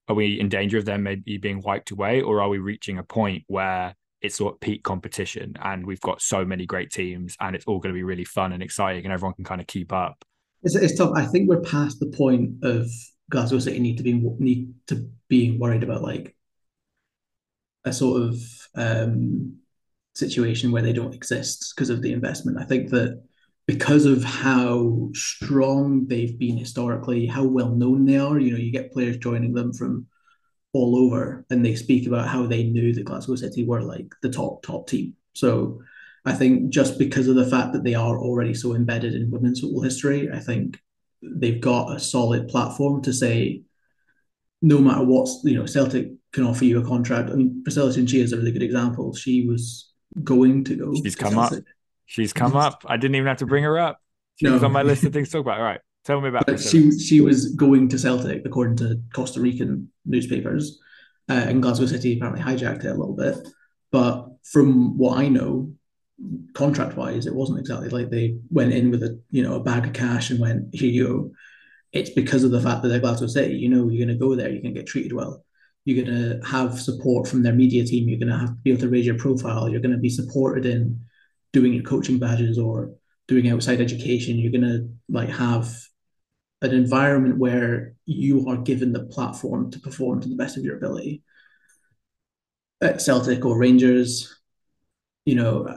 Are 0.08 0.14
we 0.14 0.40
in 0.40 0.48
danger 0.48 0.78
of 0.78 0.86
them 0.86 1.02
maybe 1.02 1.36
being 1.36 1.60
wiped 1.60 1.90
away, 1.90 2.22
or 2.22 2.40
are 2.40 2.48
we 2.48 2.58
reaching 2.58 2.98
a 2.98 3.02
point 3.02 3.44
where 3.46 3.94
it's 4.20 4.36
sort 4.36 4.54
of 4.54 4.60
peak 4.60 4.82
competition 4.82 5.54
and 5.62 5.86
we've 5.86 6.00
got 6.00 6.20
so 6.20 6.44
many 6.44 6.66
great 6.66 6.90
teams 6.90 7.36
and 7.40 7.54
it's 7.54 7.64
all 7.66 7.78
going 7.78 7.94
to 7.94 7.98
be 7.98 8.02
really 8.02 8.24
fun 8.24 8.52
and 8.52 8.62
exciting 8.62 9.04
and 9.04 9.12
everyone 9.12 9.34
can 9.34 9.44
kind 9.44 9.60
of 9.60 9.66
keep 9.66 9.92
up? 9.92 10.24
It's, 10.62 10.74
it's 10.74 10.96
tough. 10.96 11.12
I 11.14 11.26
think 11.26 11.48
we're 11.48 11.60
past 11.60 12.00
the 12.00 12.06
point 12.06 12.50
of 12.62 12.86
Glasgow 13.30 13.58
City 13.58 13.78
need 13.78 13.98
to 13.98 14.02
be 14.02 14.14
need 14.38 14.74
to 14.86 15.10
being 15.28 15.58
worried 15.58 15.82
about 15.82 16.02
like 16.02 16.34
a 17.84 17.92
sort 17.92 18.22
of 18.22 18.38
um, 18.74 19.58
situation 20.14 20.72
where 20.72 20.82
they 20.82 20.92
don't 20.92 21.14
exist 21.14 21.72
because 21.74 21.90
of 21.90 22.02
the 22.02 22.12
investment. 22.12 22.58
I 22.58 22.64
think 22.64 22.90
that 22.90 23.22
because 23.66 24.06
of 24.06 24.24
how 24.24 25.10
strong 25.12 26.06
they've 26.06 26.38
been 26.38 26.56
historically, 26.56 27.26
how 27.26 27.44
well 27.44 27.70
known 27.70 28.06
they 28.06 28.18
are, 28.18 28.38
you 28.38 28.52
know, 28.52 28.58
you 28.58 28.72
get 28.72 28.92
players 28.92 29.18
joining 29.18 29.52
them 29.52 29.72
from 29.72 30.06
all 30.72 30.96
over 30.96 31.44
and 31.50 31.64
they 31.64 31.74
speak 31.74 32.06
about 32.06 32.28
how 32.28 32.46
they 32.46 32.64
knew 32.64 32.92
that 32.94 33.04
Glasgow 33.04 33.36
City 33.36 33.64
were 33.66 33.82
like 33.82 34.14
the 34.22 34.30
top, 34.30 34.62
top 34.62 34.88
team. 34.88 35.14
So 35.34 35.80
I 36.24 36.32
think 36.32 36.70
just 36.70 36.98
because 36.98 37.28
of 37.28 37.36
the 37.36 37.46
fact 37.46 37.72
that 37.72 37.84
they 37.84 37.94
are 37.94 38.18
already 38.18 38.54
so 38.54 38.74
embedded 38.74 39.14
in 39.14 39.30
women's 39.30 39.60
football 39.60 39.82
history, 39.82 40.30
I 40.32 40.40
think 40.40 40.80
they've 41.22 41.60
got 41.60 41.94
a 41.94 42.00
solid 42.00 42.48
platform 42.48 43.02
to 43.02 43.12
say, 43.12 43.62
no 44.60 44.78
matter 44.78 45.04
what's 45.04 45.40
you 45.44 45.54
know 45.54 45.66
Celtic 45.66 46.10
can 46.32 46.44
offer 46.44 46.64
you 46.64 46.80
a 46.80 46.84
contract. 46.84 47.30
I 47.30 47.34
mean, 47.34 47.62
Priscilla 47.62 47.92
Chinchilla 47.92 48.24
is 48.24 48.32
a 48.32 48.36
really 48.36 48.52
good 48.52 48.62
example. 48.62 49.14
She 49.14 49.46
was 49.46 49.92
going 50.22 50.64
to 50.64 50.76
go. 50.76 50.94
She's 50.94 51.16
come 51.16 51.34
Celtic. 51.34 51.58
up. 51.60 51.64
She's 52.06 52.32
come 52.32 52.56
up. 52.56 52.84
I 52.86 52.96
didn't 52.96 53.16
even 53.16 53.28
have 53.28 53.38
to 53.38 53.46
bring 53.46 53.64
her 53.64 53.78
up. 53.78 54.00
She 54.36 54.46
no. 54.46 54.54
was 54.54 54.62
on 54.62 54.72
my 54.72 54.82
list 54.82 55.04
of 55.04 55.12
things 55.14 55.28
to 55.28 55.32
talk 55.38 55.42
about. 55.42 55.58
All 55.58 55.64
right, 55.64 55.80
tell 56.04 56.20
me 56.20 56.28
about. 56.28 56.46
But 56.46 56.60
she 56.60 56.98
she 56.98 57.20
was 57.20 57.54
going 57.54 57.88
to 57.90 57.98
Celtic 57.98 58.42
according 58.44 58.76
to 58.78 59.00
Costa 59.14 59.40
Rican 59.40 59.90
newspapers, 60.04 60.80
uh, 61.28 61.32
and 61.34 61.62
Glasgow 61.62 61.86
City 61.86 62.16
apparently 62.16 62.42
hijacked 62.42 62.84
it 62.84 62.90
a 62.90 62.94
little 62.94 63.16
bit. 63.16 63.36
But 63.90 64.28
from 64.44 64.98
what 64.98 65.18
I 65.18 65.28
know, 65.28 65.72
contract 66.54 66.96
wise, 66.96 67.26
it 67.26 67.34
wasn't 67.34 67.58
exactly 67.58 67.88
like 67.88 68.10
they 68.10 68.38
went 68.50 68.72
in 68.72 68.90
with 68.90 69.02
a 69.02 69.20
you 69.30 69.42
know 69.42 69.54
a 69.54 69.62
bag 69.62 69.86
of 69.86 69.92
cash 69.92 70.30
and 70.30 70.40
went 70.40 70.74
here 70.74 70.90
you 70.90 71.06
go. 71.06 71.30
It's 71.92 72.10
because 72.10 72.44
of 72.44 72.50
the 72.50 72.60
fact 72.60 72.82
that 72.82 72.88
they're 72.88 73.00
Glasgow 73.00 73.28
City. 73.28 73.54
You 73.54 73.68
know, 73.68 73.88
you're 73.88 74.04
going 74.04 74.18
to 74.18 74.22
go 74.22 74.34
there, 74.34 74.50
you 74.50 74.60
can 74.60 74.74
get 74.74 74.86
treated 74.86 75.12
well. 75.12 75.44
You're 75.84 76.04
going 76.04 76.14
to 76.14 76.46
have 76.46 76.78
support 76.78 77.26
from 77.26 77.42
their 77.42 77.54
media 77.54 77.84
team. 77.84 78.08
You're 78.08 78.18
going 78.18 78.32
to 78.32 78.38
have 78.38 78.50
to 78.50 78.62
be 78.62 78.70
able 78.70 78.82
to 78.82 78.90
raise 78.90 79.06
your 79.06 79.16
profile. 79.16 79.70
You're 79.70 79.80
going 79.80 79.94
to 79.94 79.98
be 79.98 80.10
supported 80.10 80.66
in 80.66 81.00
doing 81.54 81.72
your 81.72 81.84
coaching 81.84 82.18
badges 82.18 82.58
or 82.58 82.92
doing 83.26 83.48
outside 83.48 83.80
education. 83.80 84.38
You're 84.38 84.52
going 84.52 84.70
to 84.70 84.90
like 85.08 85.30
have 85.30 85.72
an 86.60 86.72
environment 86.72 87.38
where 87.38 87.94
you 88.04 88.48
are 88.48 88.56
given 88.56 88.92
the 88.92 89.04
platform 89.04 89.70
to 89.70 89.80
perform 89.80 90.20
to 90.20 90.28
the 90.28 90.36
best 90.36 90.56
of 90.56 90.64
your 90.64 90.76
ability. 90.76 91.22
At 92.82 93.00
Celtic 93.00 93.44
or 93.44 93.58
Rangers, 93.58 94.38
you 95.24 95.36
know, 95.36 95.74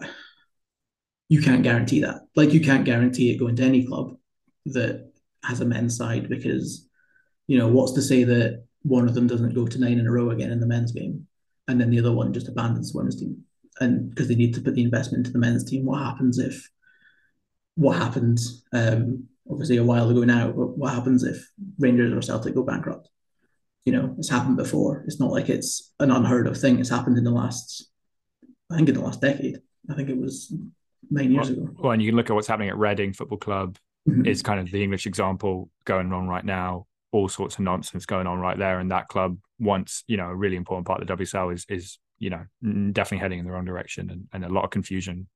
you 1.31 1.41
can't 1.41 1.63
guarantee 1.63 2.01
that. 2.01 2.27
Like 2.35 2.51
you 2.51 2.59
can't 2.59 2.83
guarantee 2.83 3.31
it 3.31 3.37
going 3.37 3.55
to 3.55 3.63
any 3.63 3.87
club 3.87 4.17
that 4.65 5.13
has 5.45 5.61
a 5.61 5.65
men's 5.65 5.95
side 5.95 6.27
because, 6.27 6.89
you 7.47 7.57
know, 7.57 7.69
what's 7.69 7.93
to 7.93 8.01
say 8.01 8.25
that 8.25 8.65
one 8.81 9.07
of 9.07 9.13
them 9.13 9.27
doesn't 9.27 9.55
go 9.55 9.65
to 9.65 9.79
nine 9.79 9.97
in 9.97 10.07
a 10.07 10.11
row 10.11 10.31
again 10.31 10.51
in 10.51 10.59
the 10.59 10.67
men's 10.67 10.91
game, 10.91 11.25
and 11.69 11.79
then 11.79 11.89
the 11.89 11.99
other 11.99 12.11
one 12.11 12.33
just 12.33 12.49
abandons 12.49 12.91
the 12.91 12.97
women's 12.97 13.15
team, 13.15 13.45
and 13.79 14.09
because 14.09 14.27
they 14.27 14.35
need 14.35 14.53
to 14.55 14.61
put 14.61 14.75
the 14.75 14.83
investment 14.83 15.25
into 15.25 15.31
the 15.31 15.39
men's 15.39 15.63
team, 15.63 15.85
what 15.85 16.03
happens 16.03 16.37
if? 16.37 16.69
What 17.75 17.95
happens? 17.95 18.65
Um, 18.73 19.29
obviously 19.49 19.77
a 19.77 19.85
while 19.85 20.09
ago 20.09 20.25
now, 20.25 20.47
but 20.47 20.77
what 20.77 20.93
happens 20.93 21.23
if 21.23 21.49
Rangers 21.79 22.11
or 22.11 22.21
Celtic 22.21 22.55
go 22.55 22.63
bankrupt? 22.63 23.07
You 23.85 23.93
know, 23.93 24.15
it's 24.17 24.29
happened 24.29 24.57
before. 24.57 25.05
It's 25.07 25.21
not 25.21 25.31
like 25.31 25.47
it's 25.47 25.93
an 26.01 26.11
unheard 26.11 26.47
of 26.47 26.57
thing. 26.57 26.79
It's 26.79 26.89
happened 26.89 27.17
in 27.17 27.23
the 27.23 27.31
last, 27.31 27.89
I 28.69 28.75
think, 28.75 28.89
in 28.89 28.95
the 28.95 29.01
last 29.01 29.21
decade. 29.21 29.61
I 29.89 29.93
think 29.93 30.09
it 30.09 30.17
was 30.17 30.53
nine 31.11 31.31
years 31.31 31.51
well, 31.51 31.59
ago. 31.59 31.75
Well, 31.79 31.91
and 31.91 32.01
you 32.01 32.09
can 32.09 32.15
look 32.15 32.29
at 32.29 32.33
what's 32.33 32.47
happening 32.47 32.69
at 32.69 32.77
Reading 32.77 33.13
Football 33.13 33.37
Club. 33.37 33.77
Mm-hmm. 34.09 34.25
Is 34.25 34.41
kind 34.41 34.59
of 34.59 34.71
the 34.71 34.83
English 34.83 35.05
example 35.05 35.69
going 35.85 36.11
on 36.11 36.27
right 36.27 36.43
now. 36.43 36.87
All 37.11 37.29
sorts 37.29 37.55
of 37.55 37.61
nonsense 37.61 38.07
going 38.07 38.25
on 38.25 38.39
right 38.39 38.57
there, 38.57 38.79
and 38.79 38.89
that 38.89 39.09
club, 39.09 39.37
once 39.59 40.03
you 40.07 40.17
know, 40.17 40.25
a 40.25 40.35
really 40.35 40.55
important 40.55 40.87
part 40.87 41.01
of 41.01 41.07
the 41.07 41.15
WSL 41.15 41.53
is 41.53 41.67
is 41.69 41.99
you 42.17 42.31
know 42.31 42.43
definitely 42.93 43.19
heading 43.19 43.37
in 43.37 43.45
the 43.45 43.51
wrong 43.51 43.65
direction 43.65 44.09
and, 44.09 44.27
and 44.33 44.43
a 44.43 44.49
lot 44.49 44.63
of 44.63 44.71
confusion 44.71 45.27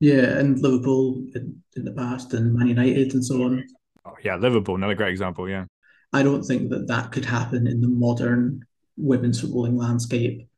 yeah, 0.00 0.38
and 0.38 0.58
Liverpool 0.58 1.22
in, 1.34 1.62
in 1.76 1.84
the 1.84 1.92
past, 1.92 2.32
and 2.32 2.54
Man 2.54 2.68
United, 2.68 3.12
and 3.12 3.24
so 3.24 3.42
on. 3.42 3.66
Oh, 4.06 4.14
yeah, 4.24 4.36
Liverpool, 4.36 4.74
another 4.74 4.94
great 4.94 5.10
example. 5.10 5.48
Yeah, 5.48 5.66
I 6.12 6.22
don't 6.22 6.42
think 6.42 6.70
that 6.70 6.88
that 6.88 7.12
could 7.12 7.26
happen 7.26 7.66
in 7.66 7.82
the 7.82 7.88
modern 7.88 8.64
women's 8.96 9.42
footballing 9.42 9.78
landscape. 9.78 10.48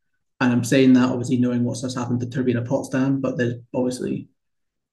And 0.43 0.51
I'm 0.51 0.65
saying 0.65 0.91
that 0.93 1.09
obviously 1.09 1.37
knowing 1.37 1.63
what's 1.63 1.83
just 1.83 1.97
happened 1.97 2.19
to 2.19 2.29
Turbine 2.29 2.65
Potsdam, 2.65 3.21
but 3.21 3.37
there's 3.37 3.61
obviously 3.73 4.27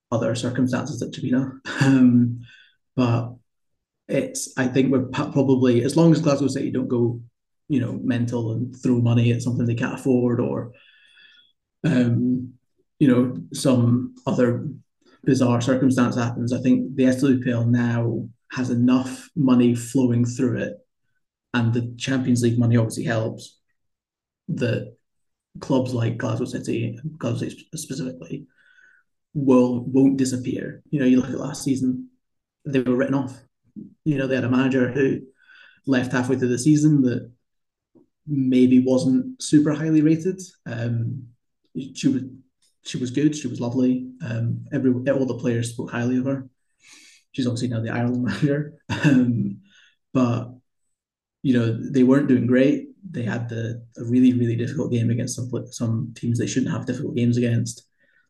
other 0.09 0.33
circumstances 0.33 1.01
at 1.01 1.13
Turbine. 1.13 1.59
Um, 1.81 2.39
but 2.95 3.33
it's 4.07 4.53
I 4.57 4.67
think 4.67 4.91
we're 4.91 5.07
probably 5.07 5.83
as 5.83 5.97
long 5.97 6.13
as 6.13 6.21
Glasgow 6.21 6.47
City 6.47 6.71
don't 6.71 6.87
go, 6.87 7.19
you 7.67 7.81
know, 7.81 7.99
mental 8.01 8.53
and 8.53 8.73
throw 8.73 9.01
money 9.01 9.33
at 9.33 9.41
something 9.41 9.65
they 9.65 9.75
can't 9.75 9.99
afford 9.99 10.39
or 10.39 10.71
um, 11.83 12.53
you 12.99 13.09
know, 13.09 13.35
some 13.53 14.15
other 14.25 14.69
bizarre 15.25 15.59
circumstance 15.59 16.15
happens, 16.15 16.53
I 16.53 16.61
think 16.61 16.95
the 16.95 17.03
SWPL 17.03 17.67
now 17.67 18.29
has 18.53 18.69
enough 18.69 19.29
money 19.35 19.75
flowing 19.75 20.23
through 20.23 20.61
it, 20.61 20.77
and 21.53 21.73
the 21.73 21.93
Champions 21.97 22.41
League 22.41 22.57
money 22.57 22.77
obviously 22.77 23.03
helps. 23.03 23.57
That 24.47 24.95
clubs 25.59 25.93
like 25.93 26.17
Glasgow 26.17 26.45
City, 26.45 26.97
Glasgow 27.17 27.49
City 27.49 27.67
specifically, 27.75 28.47
will 29.33 29.83
won't 29.85 30.17
disappear. 30.17 30.81
You 30.89 30.99
know, 30.99 31.05
you 31.05 31.19
look 31.19 31.29
at 31.29 31.39
last 31.39 31.63
season, 31.63 32.09
they 32.65 32.81
were 32.81 32.95
written 32.95 33.15
off. 33.15 33.37
You 34.05 34.17
know, 34.17 34.27
they 34.27 34.35
had 34.35 34.43
a 34.43 34.49
manager 34.49 34.91
who 34.91 35.21
left 35.85 36.11
halfway 36.11 36.37
through 36.37 36.49
the 36.49 36.59
season 36.59 37.01
that 37.03 37.31
maybe 38.27 38.79
wasn't 38.79 39.41
super 39.41 39.73
highly 39.73 40.01
rated. 40.01 40.39
Um, 40.65 41.27
she 41.95 42.07
was 42.07 42.23
she 42.83 42.97
was 42.97 43.11
good. 43.11 43.35
She 43.35 43.47
was 43.47 43.59
lovely. 43.59 44.09
Um, 44.25 44.65
every 44.71 44.91
all 44.91 45.25
the 45.25 45.37
players 45.37 45.71
spoke 45.71 45.91
highly 45.91 46.17
of 46.17 46.25
her. 46.25 46.49
She's 47.31 47.47
obviously 47.47 47.69
now 47.69 47.81
the 47.81 47.91
Ireland 47.91 48.23
manager, 48.25 48.73
um, 48.89 49.61
but 50.13 50.49
you 51.43 51.57
know 51.57 51.77
they 51.91 52.03
weren't 52.03 52.27
doing 52.27 52.47
great. 52.47 52.89
They 53.09 53.23
had 53.23 53.49
the 53.49 53.83
a 53.97 54.03
really 54.03 54.33
really 54.33 54.55
difficult 54.55 54.91
game 54.91 55.09
against 55.09 55.35
some 55.35 55.49
some 55.71 56.13
teams 56.15 56.37
they 56.37 56.47
shouldn't 56.47 56.71
have 56.71 56.85
difficult 56.85 57.15
games 57.15 57.37
against. 57.37 57.83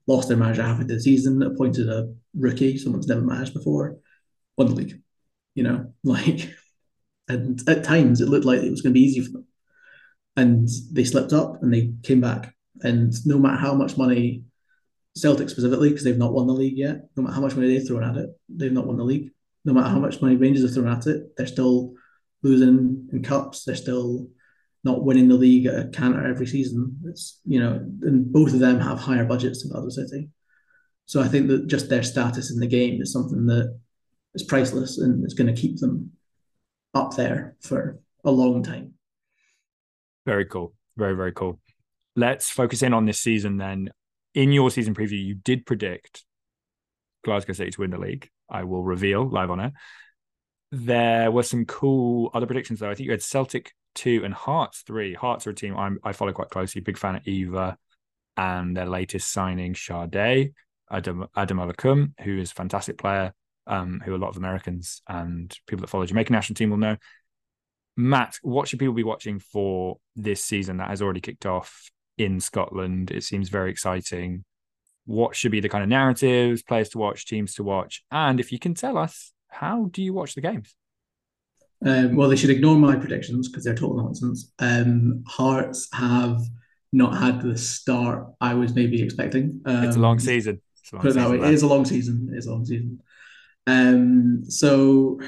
Lost 0.07 0.27
their 0.27 0.37
manager 0.37 0.63
halfway 0.63 0.85
through 0.85 0.95
the 0.95 1.01
season. 1.01 1.41
Appointed 1.43 1.87
a 1.89 2.13
rookie, 2.35 2.77
someone's 2.77 3.07
never 3.07 3.21
managed 3.21 3.53
before. 3.53 3.97
Won 4.57 4.67
the 4.67 4.75
league. 4.75 5.01
You 5.53 5.63
know, 5.63 5.93
like, 6.03 6.53
and 7.27 7.61
at 7.67 7.83
times 7.83 8.21
it 8.21 8.29
looked 8.29 8.45
like 8.45 8.61
it 8.61 8.71
was 8.71 8.81
going 8.81 8.93
to 8.93 8.99
be 8.99 9.05
easy 9.05 9.21
for 9.21 9.31
them, 9.31 9.47
and 10.35 10.69
they 10.91 11.03
slipped 11.03 11.33
up 11.33 11.61
and 11.61 11.73
they 11.73 11.93
came 12.03 12.21
back 12.21 12.55
and 12.83 13.13
no 13.25 13.37
matter 13.37 13.57
how 13.57 13.73
much 13.73 13.97
money 13.97 14.43
Celtic 15.15 15.49
specifically, 15.49 15.89
because 15.89 16.03
they've 16.03 16.17
not 16.17 16.33
won 16.33 16.47
the 16.47 16.53
league 16.53 16.77
yet, 16.77 17.01
no 17.15 17.23
matter 17.23 17.35
how 17.35 17.41
much 17.41 17.55
money 17.55 17.67
they've 17.67 17.87
thrown 17.87 18.03
at 18.03 18.17
it, 18.17 18.29
they've 18.49 18.71
not 18.71 18.87
won 18.87 18.97
the 18.97 19.03
league. 19.03 19.31
No 19.65 19.73
matter 19.73 19.89
how 19.89 19.99
much 19.99 20.21
money 20.21 20.37
Rangers 20.37 20.63
have 20.63 20.73
thrown 20.73 20.87
at 20.87 21.05
it, 21.05 21.35
they're 21.35 21.47
still 21.47 21.93
losing 22.43 23.09
in 23.11 23.21
cups. 23.21 23.65
They're 23.65 23.75
still 23.75 24.27
not 24.83 25.03
winning 25.03 25.27
the 25.27 25.35
league 25.35 25.67
at 25.67 25.79
a 25.79 25.89
canter 25.89 26.25
every 26.25 26.47
season. 26.47 26.97
It's 27.05 27.39
you 27.45 27.59
know, 27.59 27.73
and 28.01 28.31
both 28.31 28.53
of 28.53 28.59
them 28.59 28.79
have 28.79 28.99
higher 28.99 29.25
budgets 29.25 29.61
than 29.61 29.71
Glasgow 29.71 29.89
City. 29.89 30.29
So 31.05 31.21
I 31.21 31.27
think 31.27 31.47
that 31.47 31.67
just 31.67 31.89
their 31.89 32.03
status 32.03 32.51
in 32.51 32.59
the 32.59 32.67
game 32.67 33.01
is 33.01 33.11
something 33.11 33.45
that 33.47 33.77
is 34.33 34.43
priceless 34.43 34.97
and 34.97 35.23
it's 35.23 35.33
going 35.33 35.53
to 35.53 35.61
keep 35.61 35.79
them 35.79 36.11
up 36.93 37.15
there 37.15 37.55
for 37.59 37.99
a 38.23 38.31
long 38.31 38.63
time. 38.63 38.93
Very 40.25 40.45
cool. 40.45 40.73
Very, 40.95 41.15
very 41.15 41.33
cool 41.33 41.59
let's 42.15 42.49
focus 42.49 42.81
in 42.81 42.93
on 42.93 43.05
this 43.05 43.19
season 43.19 43.57
then. 43.57 43.89
In 44.33 44.51
your 44.51 44.71
season 44.71 44.95
preview, 44.95 45.23
you 45.23 45.35
did 45.35 45.65
predict 45.65 46.23
Glasgow 47.23 47.53
City 47.53 47.71
to 47.71 47.81
win 47.81 47.91
the 47.91 47.97
league. 47.97 48.29
I 48.49 48.63
will 48.63 48.83
reveal 48.83 49.27
live 49.27 49.51
on 49.51 49.59
it. 49.59 49.73
There 50.71 51.29
were 51.31 51.43
some 51.43 51.65
cool 51.65 52.31
other 52.33 52.45
predictions 52.45 52.79
though. 52.79 52.89
I 52.89 52.95
think 52.95 53.05
you 53.05 53.11
had 53.11 53.21
Celtic 53.21 53.73
two 53.95 54.21
and 54.23 54.33
Hearts 54.33 54.83
three. 54.85 55.13
Hearts 55.13 55.47
are 55.47 55.51
a 55.51 55.55
team 55.55 55.75
I'm, 55.75 55.99
i 56.03 56.11
follow 56.11 56.33
quite 56.33 56.49
closely. 56.49 56.81
Big 56.81 56.97
fan 56.97 57.15
of 57.15 57.27
Eva 57.27 57.77
and 58.37 58.75
their 58.75 58.85
latest 58.85 59.31
signing, 59.31 59.75
Sade 59.75 60.53
Adam 60.89 61.27
Adam 61.35 62.13
who 62.21 62.39
is 62.39 62.51
a 62.51 62.55
fantastic 62.55 62.97
player, 62.97 63.33
um, 63.67 64.01
who 64.03 64.15
a 64.15 64.17
lot 64.17 64.29
of 64.29 64.37
Americans 64.37 65.01
and 65.07 65.55
people 65.67 65.81
that 65.81 65.89
follow 65.89 66.05
Jamaican 66.05 66.33
national 66.33 66.55
team 66.55 66.69
will 66.69 66.77
know. 66.77 66.97
Matt, 67.97 68.39
what 68.41 68.67
should 68.67 68.79
people 68.79 68.93
be 68.93 69.03
watching 69.03 69.39
for 69.39 69.97
this 70.15 70.43
season 70.43 70.77
that 70.77 70.89
has 70.89 71.01
already 71.01 71.19
kicked 71.19 71.45
off 71.45 71.91
in 72.17 72.39
Scotland. 72.39 73.11
It 73.11 73.23
seems 73.23 73.49
very 73.49 73.71
exciting. 73.71 74.43
What 75.05 75.35
should 75.35 75.51
be 75.51 75.59
the 75.59 75.69
kind 75.69 75.83
of 75.83 75.89
narratives, 75.89 76.61
players 76.63 76.89
to 76.89 76.97
watch, 76.97 77.25
teams 77.25 77.55
to 77.55 77.63
watch? 77.63 78.03
And 78.11 78.39
if 78.39 78.51
you 78.51 78.59
can 78.59 78.73
tell 78.73 78.97
us, 78.97 79.33
how 79.47 79.85
do 79.91 80.01
you 80.03 80.13
watch 80.13 80.35
the 80.35 80.41
games? 80.41 80.75
Um, 81.83 82.15
well, 82.15 82.29
they 82.29 82.35
should 82.35 82.49
ignore 82.51 82.75
my 82.75 82.95
predictions 82.95 83.49
because 83.49 83.63
they're 83.63 83.75
total 83.75 83.97
nonsense. 83.97 84.51
Um, 84.59 85.23
Hearts 85.27 85.87
have 85.93 86.41
not 86.93 87.17
had 87.17 87.41
the 87.41 87.57
start 87.57 88.27
I 88.39 88.53
was 88.53 88.75
maybe 88.75 89.01
expecting. 89.01 89.61
Um, 89.65 89.83
it's 89.85 89.95
a 89.95 89.99
long 89.99 90.19
season. 90.19 90.61
A 90.91 90.95
long 90.95 91.01
put 91.01 91.11
it 91.11 91.15
that 91.15 91.29
way, 91.29 91.37
it 91.37 91.53
is 91.53 91.63
a 91.63 91.67
long 91.67 91.85
season. 91.85 92.29
It 92.31 92.37
is 92.37 92.45
a 92.45 92.51
long 92.51 92.65
season. 92.65 93.01
Um, 93.67 94.43
so 94.45 95.19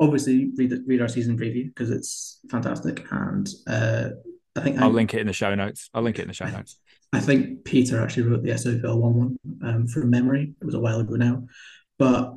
obviously 0.00 0.50
read 0.56 0.72
read 0.86 1.00
our 1.00 1.08
season 1.08 1.38
preview 1.38 1.66
because 1.66 1.90
it's 1.90 2.40
fantastic 2.50 3.04
and 3.10 3.48
uh, 3.66 4.10
I 4.56 4.60
think 4.60 4.78
I'll 4.78 4.88
I, 4.88 4.92
link 4.92 5.14
it 5.14 5.20
in 5.20 5.26
the 5.26 5.32
show 5.32 5.54
notes. 5.54 5.90
I'll 5.94 6.02
link 6.02 6.18
it 6.18 6.22
in 6.22 6.28
the 6.28 6.34
show 6.34 6.46
notes. 6.46 6.78
I 7.12 7.20
think 7.20 7.64
Peter 7.64 8.02
actually 8.02 8.24
wrote 8.24 8.42
the 8.42 8.50
SWPL 8.50 8.98
one 8.98 9.14
one 9.14 9.38
um, 9.62 9.86
from 9.86 10.10
memory. 10.10 10.54
It 10.60 10.64
was 10.64 10.74
a 10.74 10.80
while 10.80 11.00
ago 11.00 11.14
now, 11.14 11.44
but 11.98 12.34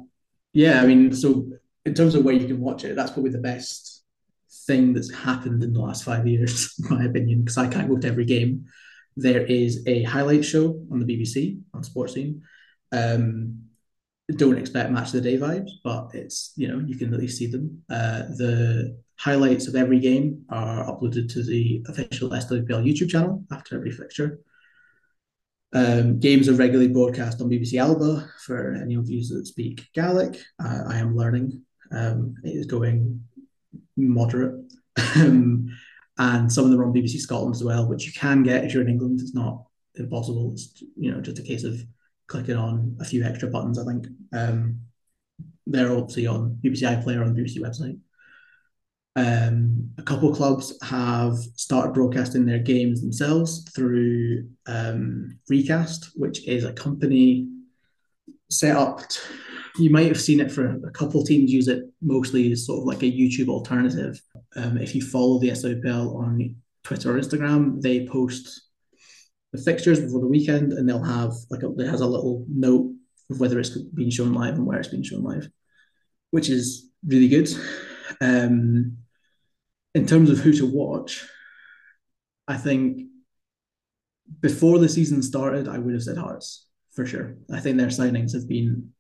yeah, 0.54 0.82
I 0.82 0.86
mean, 0.86 1.14
so 1.14 1.48
in 1.88 1.94
terms 1.94 2.16
of 2.16 2.24
where 2.24 2.36
you 2.36 2.48
can 2.48 2.60
watch 2.60 2.84
it, 2.84 2.96
that's 2.96 3.12
probably 3.12 3.32
the 3.32 3.38
best 3.38 4.04
thing 4.68 4.94
that's 4.94 5.14
happened 5.14 5.64
in 5.64 5.74
the 5.74 5.80
last 5.80 6.04
five 6.04 6.28
years, 6.28 6.76
in 6.80 6.96
my 6.96 7.06
opinion, 7.06 7.40
because 7.40 7.58
I 7.58 7.68
can't 7.68 7.90
go 7.90 7.98
to 7.98 8.08
every 8.08 8.26
game. 8.26 8.66
There 9.16 9.44
is 9.46 9.84
a 9.88 10.04
highlight 10.04 10.46
show 10.46 10.86
on 10.92 11.00
the 11.00 11.06
BBC 11.06 11.60
on 11.74 11.82
Sportscene. 11.84 12.42
Um, 12.92 13.64
don't 14.36 14.58
expect 14.58 14.92
match 14.92 15.08
of 15.08 15.14
the 15.14 15.22
day 15.22 15.38
vibes, 15.38 15.72
but 15.84 16.10
it's 16.14 16.52
you 16.58 16.68
know 16.68 16.80
you 16.86 16.98
can 16.98 17.14
at 17.14 17.20
least 17.20 17.38
see 17.38 17.48
them. 17.48 17.82
Uh, 17.90 18.24
the 18.36 19.00
highlights 19.18 19.68
of 19.68 19.76
every 19.76 20.00
game 20.00 20.44
are 20.50 20.86
uploaded 20.86 21.32
to 21.34 21.44
the 21.44 21.84
official 21.88 22.30
SWPL 22.30 22.86
YouTube 22.86 23.10
channel 23.10 23.44
after 23.52 23.76
every 23.78 23.92
fixture. 23.92 24.40
Um, 25.74 26.20
games 26.20 26.48
are 26.48 26.54
regularly 26.54 26.92
broadcast 26.92 27.42
on 27.42 27.50
BBC 27.50 27.80
Alba 27.80 28.30
for 28.46 28.74
any 28.74 28.96
of 28.96 29.10
you 29.10 29.26
that 29.36 29.48
speak 29.48 29.88
Gaelic. 29.94 30.40
Uh, 30.64 30.84
I 30.88 30.98
am 30.98 31.16
learning. 31.16 31.64
Um, 31.92 32.36
it 32.44 32.50
is 32.50 32.66
going 32.66 33.24
moderate. 33.96 34.64
Um, 35.16 35.70
and 36.20 36.52
some 36.52 36.66
of 36.66 36.72
them 36.72 36.82
are 36.82 36.86
on 36.86 36.94
BBC 36.94 37.20
Scotland 37.20 37.56
as 37.56 37.64
well, 37.64 37.88
which 37.88 38.06
you 38.06 38.14
can 38.14 38.44
get 38.44 38.64
if 38.64 38.74
you're 38.74 38.82
in 38.82 38.90
England. 38.90 39.20
It's 39.22 39.36
not 39.36 39.64
impossible. 39.96 40.52
It's 40.54 40.84
you 40.96 41.12
know 41.12 41.22
just 41.22 41.40
a 41.40 41.44
case 41.44 41.64
of 41.64 41.80
clicking 42.28 42.56
on 42.56 42.98
a 43.00 43.06
few 43.06 43.24
extra 43.24 43.50
buttons. 43.50 43.80
I 43.80 43.86
think 43.86 44.08
um, 44.34 44.80
they're 45.66 45.92
obviously 45.92 46.28
on 46.28 46.58
BBC 46.64 46.82
iPlayer 46.82 47.22
on 47.22 47.34
the 47.34 47.42
BBC 47.42 47.60
website. 47.60 48.00
Um, 49.16 49.90
a 49.98 50.04
couple 50.04 50.34
clubs 50.36 50.78
have 50.84 51.36
started 51.56 51.94
broadcasting 51.94 52.46
their 52.46 52.60
games 52.60 53.02
themselves 53.02 53.68
through 53.76 54.48
um, 54.68 55.40
Recast, 55.50 56.12
which 56.16 56.48
is 56.48 56.64
a 56.64 56.74
company 56.74 57.48
set 58.50 58.76
up. 58.76 59.08
To, 59.08 59.20
you 59.78 59.90
might 59.90 60.08
have 60.08 60.20
seen 60.20 60.40
it 60.40 60.52
for 60.52 60.80
a 60.86 60.92
couple 60.92 61.22
of 61.22 61.28
teams 61.28 61.52
use 61.52 61.68
it 61.68 61.84
mostly 62.02 62.52
as 62.52 62.66
sort 62.66 62.80
of 62.80 62.86
like 62.86 63.04
a 63.04 63.12
YouTube 63.12 63.50
alternative. 63.50 64.22
Um, 64.56 64.78
if 64.78 64.96
you 64.96 65.02
follow 65.02 65.40
the 65.40 65.50
SWPL 65.50 66.16
on 66.16 66.56
Twitter 66.84 67.16
or 67.16 67.20
Instagram, 67.20 67.82
they 67.82 68.08
post 68.08 68.62
the 69.52 69.62
fixtures 69.62 70.00
before 70.00 70.20
the 70.20 70.28
weekend, 70.28 70.74
and 70.74 70.88
they'll 70.88 71.04
have 71.04 71.34
like 71.50 71.64
a, 71.64 71.72
it 71.78 71.90
has 71.90 72.02
a 72.02 72.08
little 72.08 72.46
note 72.50 72.92
of 73.30 73.40
whether 73.40 73.60
it's 73.60 73.78
been 73.78 74.10
shown 74.10 74.34
live 74.34 74.56
and 74.56 74.66
where 74.66 74.80
it's 74.80 74.88
been 74.88 75.04
shown 75.04 75.24
live, 75.24 75.50
which 76.32 76.50
is 76.50 76.90
really 77.06 77.28
good. 77.28 77.50
Um, 78.22 78.98
in 79.94 80.06
terms 80.06 80.30
of 80.30 80.40
who 80.40 80.54
to 80.54 80.66
watch, 80.66 81.28
I 82.48 82.58
think 82.58 83.08
before 84.40 84.80
the 84.80 84.90
season 84.90 85.22
started, 85.22 85.68
I 85.68 85.78
would 85.78 85.94
have 85.94 86.04
said 86.04 86.18
Hearts 86.18 86.68
for 86.94 87.06
sure. 87.06 87.38
I 87.52 87.60
think 87.60 87.78
their 87.78 87.88
signings 87.88 88.34
have 88.34 88.48
been 88.48 88.94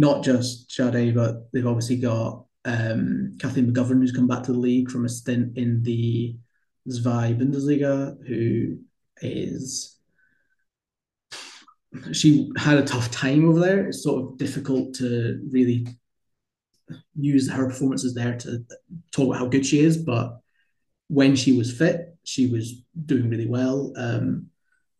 not 0.00 0.24
just 0.24 0.72
Sade, 0.72 1.14
but 1.14 1.52
they've 1.52 1.66
obviously 1.66 1.96
got 1.96 2.46
um, 2.64 3.36
Kathleen 3.38 3.70
McGovern, 3.70 4.00
who's 4.00 4.12
come 4.12 4.26
back 4.26 4.42
to 4.44 4.52
the 4.52 4.58
league 4.58 4.90
from 4.90 5.04
a 5.04 5.10
stint 5.10 5.58
in 5.58 5.82
the 5.82 6.36
Zwei 6.88 7.34
Bundesliga, 7.34 8.16
who 8.26 8.78
is 9.20 9.98
she 12.12 12.50
had 12.56 12.78
a 12.78 12.84
tough 12.84 13.10
time 13.10 13.46
over 13.46 13.60
there. 13.60 13.88
It's 13.88 14.02
sort 14.02 14.24
of 14.24 14.38
difficult 14.38 14.94
to 14.94 15.38
really 15.50 15.86
use 17.14 17.50
her 17.50 17.66
performances 17.66 18.14
there 18.14 18.38
to 18.38 18.64
talk 19.12 19.26
about 19.26 19.38
how 19.38 19.48
good 19.48 19.66
she 19.66 19.80
is, 19.80 19.98
but 19.98 20.40
when 21.08 21.36
she 21.36 21.52
was 21.58 21.76
fit, 21.76 22.16
she 22.24 22.46
was 22.46 22.82
doing 23.04 23.28
really 23.28 23.48
well. 23.48 23.92
Um, 23.96 24.49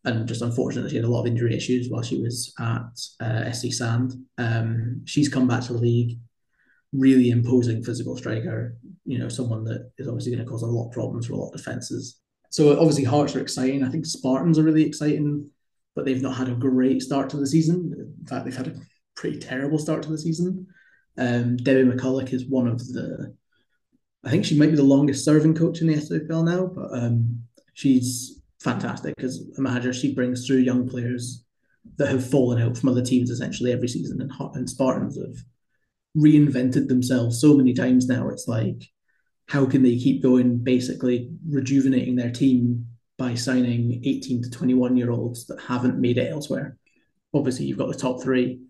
and 0.03 0.27
just 0.27 0.41
unfortunately, 0.41 0.89
she 0.89 0.95
had 0.95 1.05
a 1.05 1.09
lot 1.09 1.21
of 1.21 1.27
injury 1.27 1.55
issues 1.55 1.89
while 1.89 2.01
she 2.01 2.21
was 2.21 2.53
at 2.59 2.99
uh, 3.19 3.51
SC 3.51 3.71
Sand. 3.71 4.13
Um, 4.37 5.01
she's 5.05 5.29
come 5.29 5.47
back 5.47 5.63
to 5.63 5.73
the 5.73 5.79
league, 5.79 6.17
really 6.91 7.29
imposing 7.29 7.83
physical 7.83 8.17
striker. 8.17 8.77
You 9.05 9.19
know, 9.19 9.29
someone 9.29 9.63
that 9.65 9.91
is 9.97 10.07
obviously 10.07 10.33
going 10.33 10.43
to 10.43 10.49
cause 10.49 10.63
a 10.63 10.67
lot 10.67 10.87
of 10.87 10.93
problems 10.93 11.27
for 11.27 11.33
a 11.33 11.37
lot 11.37 11.51
of 11.51 11.57
defenses. 11.57 12.19
So 12.49 12.71
obviously, 12.79 13.03
Hearts 13.03 13.35
are 13.35 13.41
exciting. 13.41 13.83
I 13.83 13.89
think 13.89 14.05
Spartans 14.05 14.57
are 14.57 14.63
really 14.63 14.85
exciting, 14.85 15.49
but 15.95 16.05
they've 16.05 16.21
not 16.21 16.35
had 16.35 16.49
a 16.49 16.55
great 16.55 17.01
start 17.01 17.29
to 17.29 17.37
the 17.37 17.47
season. 17.47 17.93
In 18.19 18.25
fact, 18.25 18.45
they've 18.45 18.57
had 18.57 18.67
a 18.67 18.75
pretty 19.15 19.39
terrible 19.39 19.77
start 19.77 20.01
to 20.03 20.09
the 20.09 20.17
season. 20.17 20.67
Um, 21.17 21.57
Debbie 21.57 21.83
McCulloch 21.83 22.33
is 22.33 22.45
one 22.45 22.67
of 22.67 22.79
the, 22.79 23.35
I 24.23 24.31
think 24.31 24.45
she 24.45 24.57
might 24.57 24.71
be 24.71 24.75
the 24.75 24.83
longest 24.83 25.25
serving 25.25 25.55
coach 25.55 25.81
in 25.81 25.87
the 25.87 25.95
SWPL 25.95 26.45
now, 26.45 26.65
but 26.65 26.97
um, 26.97 27.43
she's 27.73 28.40
fantastic 28.63 29.15
as 29.19 29.43
a 29.57 29.61
manager. 29.61 29.93
She 29.93 30.13
brings 30.13 30.45
through 30.45 30.57
young 30.57 30.87
players 30.87 31.43
that 31.97 32.09
have 32.09 32.29
fallen 32.29 32.61
out 32.61 32.77
from 32.77 32.89
other 32.89 33.03
teams 33.03 33.29
essentially 33.29 33.71
every 33.71 33.87
season, 33.87 34.21
and, 34.21 34.31
and 34.55 34.69
Spartans 34.69 35.17
have 35.17 35.37
reinvented 36.17 36.87
themselves 36.87 37.39
so 37.39 37.55
many 37.55 37.73
times 37.73 38.07
now. 38.07 38.29
It's 38.29 38.47
like, 38.47 38.83
how 39.47 39.65
can 39.65 39.83
they 39.83 39.97
keep 39.97 40.21
going, 40.21 40.57
basically 40.57 41.31
rejuvenating 41.47 42.15
their 42.15 42.31
team 42.31 42.87
by 43.17 43.35
signing 43.35 44.01
18 44.03 44.43
to 44.43 44.49
21 44.49 44.97
year 44.97 45.11
olds 45.11 45.45
that 45.47 45.59
haven't 45.59 45.99
made 45.99 46.17
it 46.17 46.31
elsewhere? 46.31 46.77
Obviously, 47.33 47.65
you've 47.65 47.77
got 47.77 47.87
the 47.87 47.97
top 47.97 48.21
three. 48.21 48.61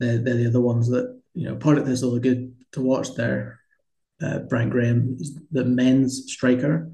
They're, 0.00 0.18
they're 0.18 0.36
the 0.36 0.48
other 0.48 0.60
ones 0.60 0.88
that 0.88 1.20
you 1.34 1.48
know, 1.48 1.56
Partick 1.56 1.84
Thistle 1.84 2.14
are 2.14 2.20
good 2.20 2.54
to 2.72 2.80
watch 2.80 3.14
there. 3.14 3.60
Uh, 4.22 4.38
Brian 4.48 4.70
Graham, 4.70 5.18
the 5.50 5.64
men's 5.64 6.32
striker, 6.32 6.90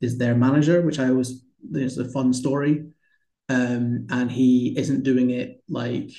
is 0.00 0.18
their 0.18 0.34
manager, 0.34 0.82
which 0.82 0.98
I 0.98 1.08
always 1.08 1.44
there's 1.70 1.98
a 1.98 2.08
fun 2.08 2.32
story. 2.32 2.84
Um, 3.48 4.06
and 4.10 4.30
he 4.30 4.74
isn't 4.78 5.02
doing 5.02 5.30
it 5.30 5.62
like 5.68 6.10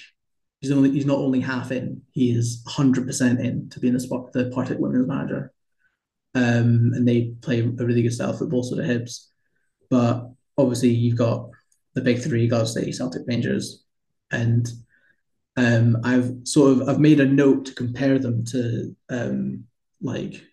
he's 0.62 0.72
only 0.72 0.92
he's 0.92 1.06
not 1.06 1.20
only 1.20 1.40
half 1.40 1.72
in, 1.72 2.02
he 2.12 2.32
is 2.32 2.64
hundred 2.68 3.08
percent 3.08 3.40
in 3.40 3.70
to 3.70 3.80
being 3.80 3.94
the 3.94 4.00
spot 4.00 4.32
the 4.32 4.52
Partick 4.52 4.80
women's 4.80 5.08
manager. 5.08 5.52
Um, 6.36 6.92
and 6.94 7.08
they 7.08 7.34
play 7.42 7.62
a 7.62 7.64
really 7.64 8.02
good 8.04 8.14
style 8.14 8.32
of 8.32 8.38
football, 8.38 8.64
so 8.64 8.76
the 8.76 8.84
Hibs. 8.84 9.28
But 9.90 10.30
obviously, 10.58 10.90
you've 10.90 11.18
got 11.18 11.50
the 11.94 12.02
big 12.02 12.20
three: 12.22 12.48
Glasgow 12.48 12.82
City, 12.82 12.92
Celtic, 12.92 13.24
Rangers, 13.28 13.84
and 14.32 14.70
um, 15.58 15.98
I've 16.04 16.32
sort 16.44 16.74
of 16.74 16.90
I've 16.90 17.00
made 17.00 17.20
a 17.20 17.26
note 17.26 17.66
to 17.66 17.76
compare 17.76 18.20
them 18.20 18.44
to 18.46 18.96
um, 19.10 19.66
like 20.02 20.44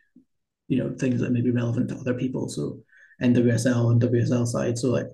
you 0.68 0.78
know 0.78 0.94
things 0.98 1.20
that 1.20 1.33
may 1.33 1.40
be 1.40 1.50
relevant 1.50 1.88
to 1.88 1.96
other 1.96 2.14
people. 2.14 2.48
So 2.48 2.78
NWSL 3.22 3.92
and 3.92 4.02
WSL 4.02 4.46
side. 4.46 4.78
So 4.78 4.88
like 4.90 5.08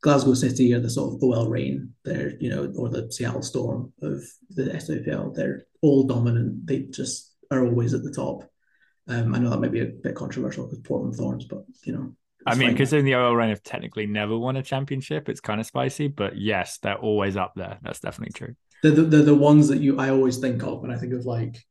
Glasgow 0.00 0.34
City 0.34 0.72
are 0.74 0.80
the 0.80 0.90
sort 0.90 1.14
of 1.14 1.22
OL 1.22 1.48
Reign, 1.48 1.94
they're 2.04 2.36
you 2.40 2.50
know, 2.50 2.72
or 2.76 2.88
the 2.88 3.10
Seattle 3.10 3.42
Storm 3.42 3.92
of 4.02 4.22
the 4.50 4.64
SWPL. 4.64 5.34
They're 5.34 5.64
all 5.82 6.04
dominant. 6.04 6.66
They 6.66 6.80
just 6.80 7.34
are 7.50 7.64
always 7.64 7.94
at 7.94 8.02
the 8.02 8.12
top. 8.12 8.44
Um, 9.08 9.34
I 9.34 9.38
know 9.38 9.50
that 9.50 9.60
might 9.60 9.72
be 9.72 9.80
a 9.80 9.86
bit 9.86 10.14
controversial 10.14 10.68
with 10.68 10.84
Portland 10.84 11.16
Thorns, 11.16 11.46
but 11.46 11.64
you 11.84 11.94
know. 11.94 12.14
I 12.46 12.54
mean, 12.54 12.76
considering 12.76 13.04
the 13.04 13.14
OL 13.14 13.34
Reign 13.36 13.50
have 13.50 13.62
technically 13.62 14.06
never 14.06 14.38
won 14.38 14.56
a 14.56 14.62
championship, 14.62 15.28
it's 15.28 15.40
kind 15.40 15.60
of 15.60 15.66
spicy. 15.66 16.08
But 16.08 16.38
yes, 16.38 16.78
they're 16.78 16.96
always 16.96 17.36
up 17.36 17.52
there. 17.56 17.78
That's 17.82 18.00
definitely 18.00 18.32
true 18.32 18.54
they're 18.82 18.92
the, 18.92 19.02
they're 19.02 19.22
the 19.22 19.34
ones 19.34 19.68
that 19.68 19.80
you 19.80 19.98
I 19.98 20.10
always 20.10 20.38
think 20.38 20.62
of 20.62 20.80
when 20.80 20.90
I 20.90 20.96
think 20.96 21.12
of 21.12 21.26
like 21.26 21.64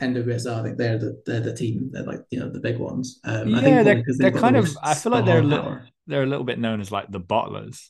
NWSL. 0.00 0.60
I 0.60 0.62
think 0.62 0.78
they're 0.78 0.98
the 0.98 1.22
they're 1.26 1.40
the 1.40 1.54
team. 1.54 1.90
They're 1.92 2.04
like 2.04 2.20
you 2.30 2.40
know 2.40 2.50
the 2.50 2.60
big 2.60 2.78
ones. 2.78 3.20
Um, 3.24 3.48
yeah, 3.48 3.58
I 3.58 3.84
think 3.84 3.84
they're, 3.84 4.30
they're 4.30 4.40
kind 4.40 4.56
of. 4.56 4.68
I 4.82 4.94
feel 4.94 5.12
like 5.12 5.24
they're 5.24 5.40
a 5.40 5.42
little, 5.42 5.80
they're 6.06 6.22
a 6.22 6.26
little 6.26 6.44
bit 6.44 6.58
known 6.58 6.80
as 6.80 6.90
like 6.92 7.10
the 7.10 7.20
bottlers. 7.20 7.88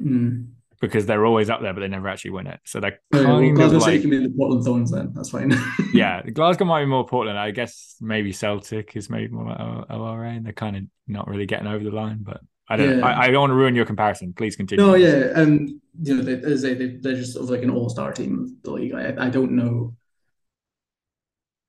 Mm. 0.00 0.52
Because 0.80 1.04
they're 1.04 1.26
always 1.26 1.50
up 1.50 1.60
there, 1.60 1.74
but 1.74 1.80
they 1.80 1.88
never 1.88 2.08
actually 2.08 2.30
win 2.30 2.46
it. 2.46 2.58
So 2.64 2.80
they're 2.80 2.98
kind 3.12 3.26
well, 3.26 3.52
Glasgow 3.52 3.76
of 3.76 3.82
like, 3.82 4.00
can 4.00 4.08
be 4.08 4.18
the 4.18 4.30
Portland 4.34 4.64
Thorns 4.64 4.90
then. 4.90 5.12
That's 5.14 5.28
fine. 5.28 5.52
yeah, 5.92 6.22
Glasgow 6.22 6.64
might 6.64 6.80
be 6.80 6.86
more 6.86 7.06
Portland. 7.06 7.38
I 7.38 7.50
guess 7.50 7.96
maybe 8.00 8.32
Celtic 8.32 8.96
is 8.96 9.10
maybe 9.10 9.28
more 9.28 9.44
like 9.44 9.90
ORA. 9.90 10.30
And 10.30 10.46
they're 10.46 10.54
kind 10.54 10.76
of 10.76 10.84
not 11.06 11.28
really 11.28 11.44
getting 11.44 11.66
over 11.66 11.84
the 11.84 11.90
line, 11.90 12.20
but 12.22 12.40
I 12.70 12.76
don't. 12.76 12.98
Yeah. 13.00 13.06
I, 13.06 13.24
I, 13.24 13.30
don't 13.30 13.40
want 13.40 13.50
to 13.50 13.56
ruin 13.56 13.74
your 13.74 13.84
comparison. 13.84 14.32
Please 14.32 14.54
continue. 14.56 14.86
No, 14.86 14.94
yeah, 14.94 15.32
um, 15.34 15.80
you 16.02 16.16
know, 16.16 16.22
they, 16.22 16.34
as 16.50 16.62
they, 16.62 16.74
they're 16.74 17.16
just 17.16 17.34
sort 17.34 17.44
of 17.44 17.50
like 17.50 17.62
an 17.62 17.70
all-star 17.70 18.12
team. 18.12 18.38
of 18.44 18.62
The 18.62 18.70
league. 18.70 18.94
I, 18.94 19.26
I 19.26 19.28
don't 19.28 19.52
know. 19.52 19.96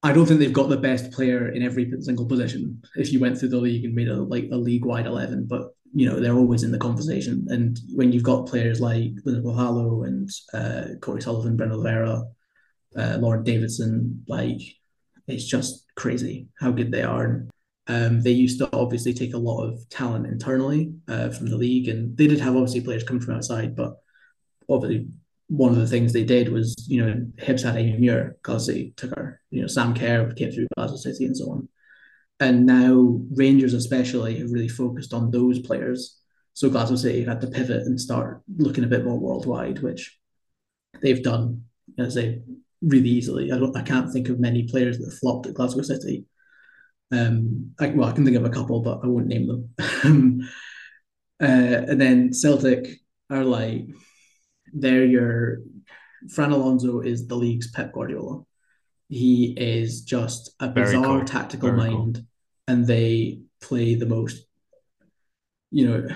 I 0.04 0.14
don't 0.14 0.26
think 0.26 0.40
they've 0.40 0.52
got 0.52 0.70
the 0.70 0.78
best 0.78 1.12
player 1.12 1.50
in 1.50 1.62
every 1.62 1.92
single 2.02 2.26
position. 2.26 2.82
If 2.96 3.14
you 3.14 3.20
went 3.20 3.38
through 3.38 3.50
the 3.50 3.60
league 3.60 3.86
and 3.86 3.94
made 3.94 4.08
a 4.08 4.16
like 4.16 4.50
a 4.52 4.56
league-wide 4.56 5.06
eleven, 5.06 5.46
but 5.46 5.76
you 5.94 6.10
know 6.10 6.20
they're 6.20 6.38
always 6.38 6.64
in 6.64 6.72
the 6.72 6.80
conversation. 6.80 7.46
And 7.50 7.80
when 7.94 8.12
you've 8.12 8.24
got 8.24 8.48
players 8.48 8.82
like 8.82 9.12
Linda 9.26 9.54
Hallow 9.54 10.04
and 10.04 10.30
uh, 10.54 10.86
Corey 11.02 11.22
Sullivan, 11.22 11.56
Brenda 11.56 11.76
Oliveira, 11.76 12.24
uh, 12.96 13.18
Lauren 13.20 13.44
Davidson, 13.44 14.24
like 14.28 14.62
it's 15.28 15.46
just 15.46 15.86
crazy 15.96 16.48
how 16.60 16.72
good 16.72 16.92
they 16.92 17.04
are. 17.04 17.24
And 17.26 17.52
um, 17.88 18.22
they 18.22 18.32
used 18.32 18.60
to 18.60 18.70
obviously 18.74 19.14
take 19.14 19.34
a 19.34 19.38
lot 19.38 19.64
of 19.66 19.88
talent 19.90 20.26
internally 20.26 20.94
uh, 21.08 21.30
from 21.30 21.48
the 21.48 21.58
league, 21.58 21.90
and 21.90 22.18
they 22.18 22.26
did 22.26 22.40
have 22.40 22.56
obviously 22.56 22.82
players 22.82 23.04
coming 23.04 23.22
from 23.22 23.36
outside. 23.36 23.76
But 23.76 23.98
obviously, 24.67 25.10
one 25.52 25.71
of 25.71 25.77
the 25.77 25.87
things 25.87 26.13
they 26.13 26.23
did 26.23 26.49
was, 26.49 26.75
you 26.87 27.04
know, 27.04 27.13
Hibs 27.37 27.63
had 27.63 27.75
Amy 27.75 27.97
Muir 27.97 28.37
because 28.41 28.67
they 28.67 28.93
took 28.95 29.15
her. 29.15 29.41
You 29.49 29.62
know, 29.62 29.67
Sam 29.67 29.93
Kerr 29.93 30.31
came 30.33 30.52
through 30.52 30.67
Glasgow 30.75 30.97
City 30.97 31.25
and 31.25 31.35
so 31.35 31.52
on. 31.52 31.69
And 32.39 32.65
now 32.65 33.21
Rangers, 33.35 33.73
especially, 33.73 34.39
have 34.39 34.52
really 34.52 34.69
focused 34.69 35.13
on 35.13 35.29
those 35.29 35.60
players. 35.60 36.17
So 36.54 36.69
Glasgow 36.69 36.95
City 36.95 37.23
had 37.23 37.41
to 37.41 37.47
pivot 37.47 37.83
and 37.83 37.99
start 37.99 38.41
looking 38.58 38.83
a 38.83 38.87
bit 38.87 39.06
more 39.06 39.19
worldwide, 39.19 39.79
which 39.79 40.17
they've 41.02 41.23
done, 41.23 41.65
as 41.99 42.15
they 42.15 42.41
really 42.81 43.10
easily. 43.10 43.52
I 43.52 43.58
don't, 43.58 43.75
I 43.75 43.83
can't 43.83 44.12
think 44.12 44.29
of 44.29 44.39
many 44.39 44.67
players 44.67 44.97
that 44.97 45.17
flopped 45.19 45.47
at 45.47 45.54
Glasgow 45.54 45.83
City 45.83 46.25
um, 47.12 47.73
I, 47.79 47.87
well, 47.87 48.10
I 48.10 48.13
can 48.13 48.23
think 48.23 48.37
of 48.37 48.45
a 48.45 48.49
couple, 48.49 48.81
but 48.81 49.02
I 49.04 49.08
won't 49.08 49.27
name 49.27 49.47
them. 49.47 49.69
uh, 51.41 51.45
and 51.45 51.99
then 51.99 52.33
Celtic 52.33 52.87
are 53.29 53.43
like, 53.43 53.85
they're 54.74 55.06
your 55.06 55.60
Fran 56.30 56.52
Alonso 56.52 57.00
is 57.02 57.28
the 57.28 57.36
league's 57.36 57.72
Pep 57.72 57.94
Guardiola. 57.94 58.44
He 59.10 59.54
is 59.58 60.02
just 60.02 60.52
a 60.60 60.69
Very 60.72 60.96
bizarre 60.96 61.17
cool. 61.19 61.26
tactical 61.26 61.69
Very 61.72 61.92
mind, 61.92 62.15
cool. 62.15 62.26
and 62.67 62.88
they 62.88 63.42
play 63.60 63.96
the 63.96 64.06
most. 64.06 64.46
You 65.72 65.88
know, 65.88 66.08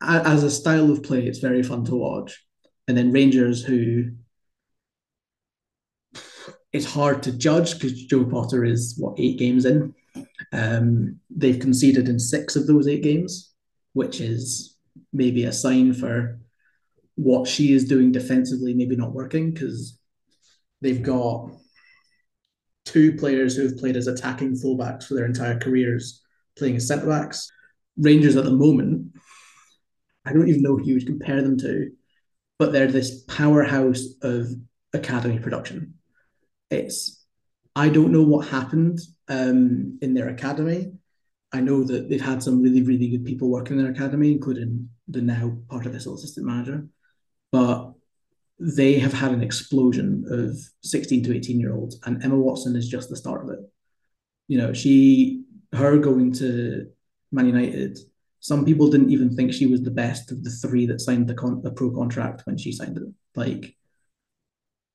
as 0.00 0.42
a 0.42 0.50
style 0.50 0.90
of 0.90 1.02
play, 1.02 1.26
it's 1.26 1.38
very 1.38 1.62
fun 1.62 1.84
to 1.86 1.94
watch. 1.94 2.44
And 2.88 2.96
then 2.96 3.12
Rangers, 3.12 3.62
who 3.62 4.12
it's 6.72 6.86
hard 6.86 7.22
to 7.24 7.32
judge 7.32 7.74
because 7.74 8.04
Jo 8.04 8.24
Potter 8.24 8.64
is 8.64 8.96
what 8.98 9.18
eight 9.20 9.38
games 9.38 9.64
in. 9.66 9.94
Um, 10.52 11.20
they've 11.30 11.58
conceded 11.60 12.08
in 12.08 12.18
six 12.18 12.56
of 12.56 12.66
those 12.66 12.88
eight 12.88 13.02
games, 13.02 13.52
which 13.92 14.20
is 14.20 14.76
maybe 15.12 15.44
a 15.44 15.52
sign 15.52 15.92
for 15.92 16.40
what 17.16 17.46
she 17.46 17.72
is 17.72 17.86
doing 17.86 18.12
defensively, 18.12 18.74
maybe 18.74 18.96
not 18.96 19.12
working 19.12 19.52
because 19.52 19.98
they've 20.80 21.02
got 21.02 21.50
two 22.84 23.16
players 23.16 23.56
who 23.56 23.62
have 23.62 23.78
played 23.78 23.96
as 23.96 24.06
attacking 24.06 24.54
fullbacks 24.54 25.04
for 25.04 25.14
their 25.14 25.26
entire 25.26 25.58
careers, 25.58 26.22
playing 26.56 26.76
as 26.76 26.86
centre 26.86 27.06
backs. 27.06 27.50
Rangers 27.96 28.36
at 28.36 28.44
the 28.44 28.50
moment, 28.50 29.12
I 30.24 30.32
don't 30.32 30.48
even 30.48 30.62
know 30.62 30.76
who 30.76 30.84
you 30.84 30.94
would 30.94 31.06
compare 31.06 31.42
them 31.42 31.58
to, 31.58 31.90
but 32.58 32.72
they're 32.72 32.86
this 32.86 33.22
powerhouse 33.24 34.04
of 34.22 34.48
academy 34.94 35.38
production. 35.38 35.94
It's 36.70 37.22
I 37.74 37.88
don't 37.88 38.12
know 38.12 38.22
what 38.22 38.48
happened 38.48 39.00
um, 39.28 39.98
in 40.02 40.14
their 40.14 40.28
academy. 40.28 40.92
I 41.52 41.60
know 41.60 41.84
that 41.84 42.08
they've 42.08 42.20
had 42.20 42.42
some 42.42 42.62
really, 42.62 42.82
really 42.82 43.08
good 43.08 43.24
people 43.24 43.50
working 43.50 43.76
in 43.76 43.82
their 43.82 43.92
academy, 43.92 44.32
including 44.32 44.88
the 45.08 45.22
now 45.22 45.56
Partick 45.68 45.92
Thistle 45.92 46.14
assistant 46.14 46.46
manager. 46.46 46.86
But 47.52 47.92
they 48.58 48.98
have 48.98 49.12
had 49.12 49.32
an 49.32 49.42
explosion 49.42 50.24
of 50.28 50.56
16 50.82 51.24
to 51.24 51.36
18 51.36 51.60
year 51.60 51.74
olds, 51.74 51.98
and 52.04 52.22
Emma 52.22 52.36
Watson 52.36 52.76
is 52.76 52.88
just 52.88 53.08
the 53.08 53.16
start 53.16 53.44
of 53.44 53.50
it. 53.50 53.60
You 54.48 54.58
know, 54.58 54.72
she, 54.72 55.44
her 55.72 55.98
going 55.98 56.32
to 56.34 56.90
Man 57.30 57.46
United, 57.46 57.98
some 58.40 58.64
people 58.64 58.88
didn't 58.88 59.10
even 59.10 59.34
think 59.34 59.52
she 59.52 59.66
was 59.66 59.82
the 59.82 59.90
best 59.90 60.32
of 60.32 60.42
the 60.42 60.50
three 60.50 60.86
that 60.86 61.00
signed 61.00 61.28
the, 61.28 61.34
con- 61.34 61.62
the 61.62 61.70
pro 61.70 61.90
contract 61.90 62.42
when 62.44 62.58
she 62.58 62.72
signed 62.72 62.96
it. 62.96 63.04
Like, 63.34 63.76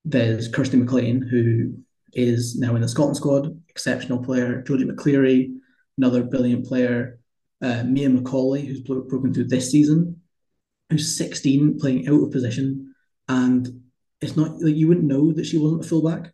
there's 0.05 0.47
Kirsty 0.47 0.77
McLean, 0.77 1.21
who 1.21 1.73
is 2.13 2.57
now 2.57 2.75
in 2.75 2.81
the 2.81 2.87
Scotland 2.87 3.17
squad, 3.17 3.61
exceptional 3.69 4.23
player. 4.23 4.63
Jodie 4.63 4.89
McCleary, 4.89 5.53
another 5.97 6.23
brilliant 6.23 6.65
player. 6.65 7.19
Uh, 7.61 7.83
Mia 7.83 8.09
McCauley, 8.09 8.65
who's 8.65 8.81
broken 8.81 9.33
through 9.33 9.45
this 9.45 9.71
season, 9.71 10.16
who's 10.89 11.17
16, 11.17 11.79
playing 11.79 12.07
out 12.07 12.23
of 12.23 12.31
position. 12.31 12.93
And 13.27 13.81
it's 14.21 14.37
not 14.37 14.61
like 14.61 14.75
you 14.75 14.87
wouldn't 14.87 15.07
know 15.07 15.31
that 15.33 15.45
she 15.45 15.57
wasn't 15.57 15.85
a 15.85 15.87
fullback. 15.87 16.33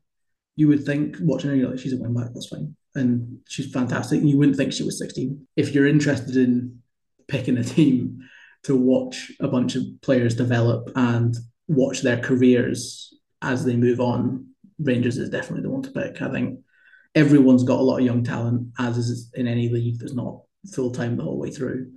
You 0.55 0.67
would 0.67 0.85
think, 0.85 1.17
watching 1.21 1.49
her, 1.49 1.55
you're 1.55 1.69
like, 1.69 1.79
she's 1.79 1.93
a 1.93 1.97
wing 1.97 2.13
back, 2.13 2.29
that's 2.33 2.47
fine. 2.47 2.75
And 2.95 3.39
she's 3.47 3.71
fantastic. 3.71 4.19
And 4.19 4.29
you 4.29 4.37
wouldn't 4.37 4.57
think 4.57 4.71
she 4.71 4.83
was 4.83 4.99
16. 4.99 5.47
If 5.55 5.73
you're 5.73 5.87
interested 5.87 6.37
in 6.37 6.79
picking 7.27 7.57
a 7.57 7.63
team 7.75 8.19
to 8.63 8.75
watch 8.75 9.31
a 9.39 9.47
bunch 9.47 9.75
of 9.75 9.83
players 10.01 10.35
develop 10.35 10.91
and 10.95 11.35
watch 11.67 12.01
their 12.01 12.19
careers 12.19 13.13
as 13.41 13.65
they 13.65 13.75
move 13.75 13.99
on, 13.99 14.47
Rangers 14.79 15.17
is 15.17 15.29
definitely 15.29 15.63
the 15.63 15.69
one 15.69 15.81
to 15.83 15.91
pick. 15.91 16.21
I 16.21 16.29
think 16.29 16.59
everyone's 17.15 17.63
got 17.63 17.79
a 17.79 17.83
lot 17.83 17.99
of 17.99 18.05
young 18.05 18.23
talent, 18.23 18.69
as 18.79 18.97
is 18.97 19.31
in 19.33 19.47
any 19.47 19.69
league 19.69 19.99
that's 19.99 20.13
not 20.13 20.41
full 20.73 20.91
time 20.91 21.17
the 21.17 21.23
whole 21.23 21.37
way 21.37 21.51
through. 21.51 21.91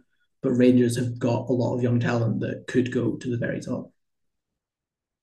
But 0.47 0.53
Rangers 0.53 0.97
have 0.97 1.19
got 1.19 1.49
a 1.49 1.53
lot 1.53 1.75
of 1.75 1.83
young 1.83 1.99
talent 1.99 2.39
that 2.39 2.69
could 2.69 2.93
go 2.93 3.17
to 3.17 3.29
the 3.29 3.37
very 3.37 3.59
top. 3.59 3.91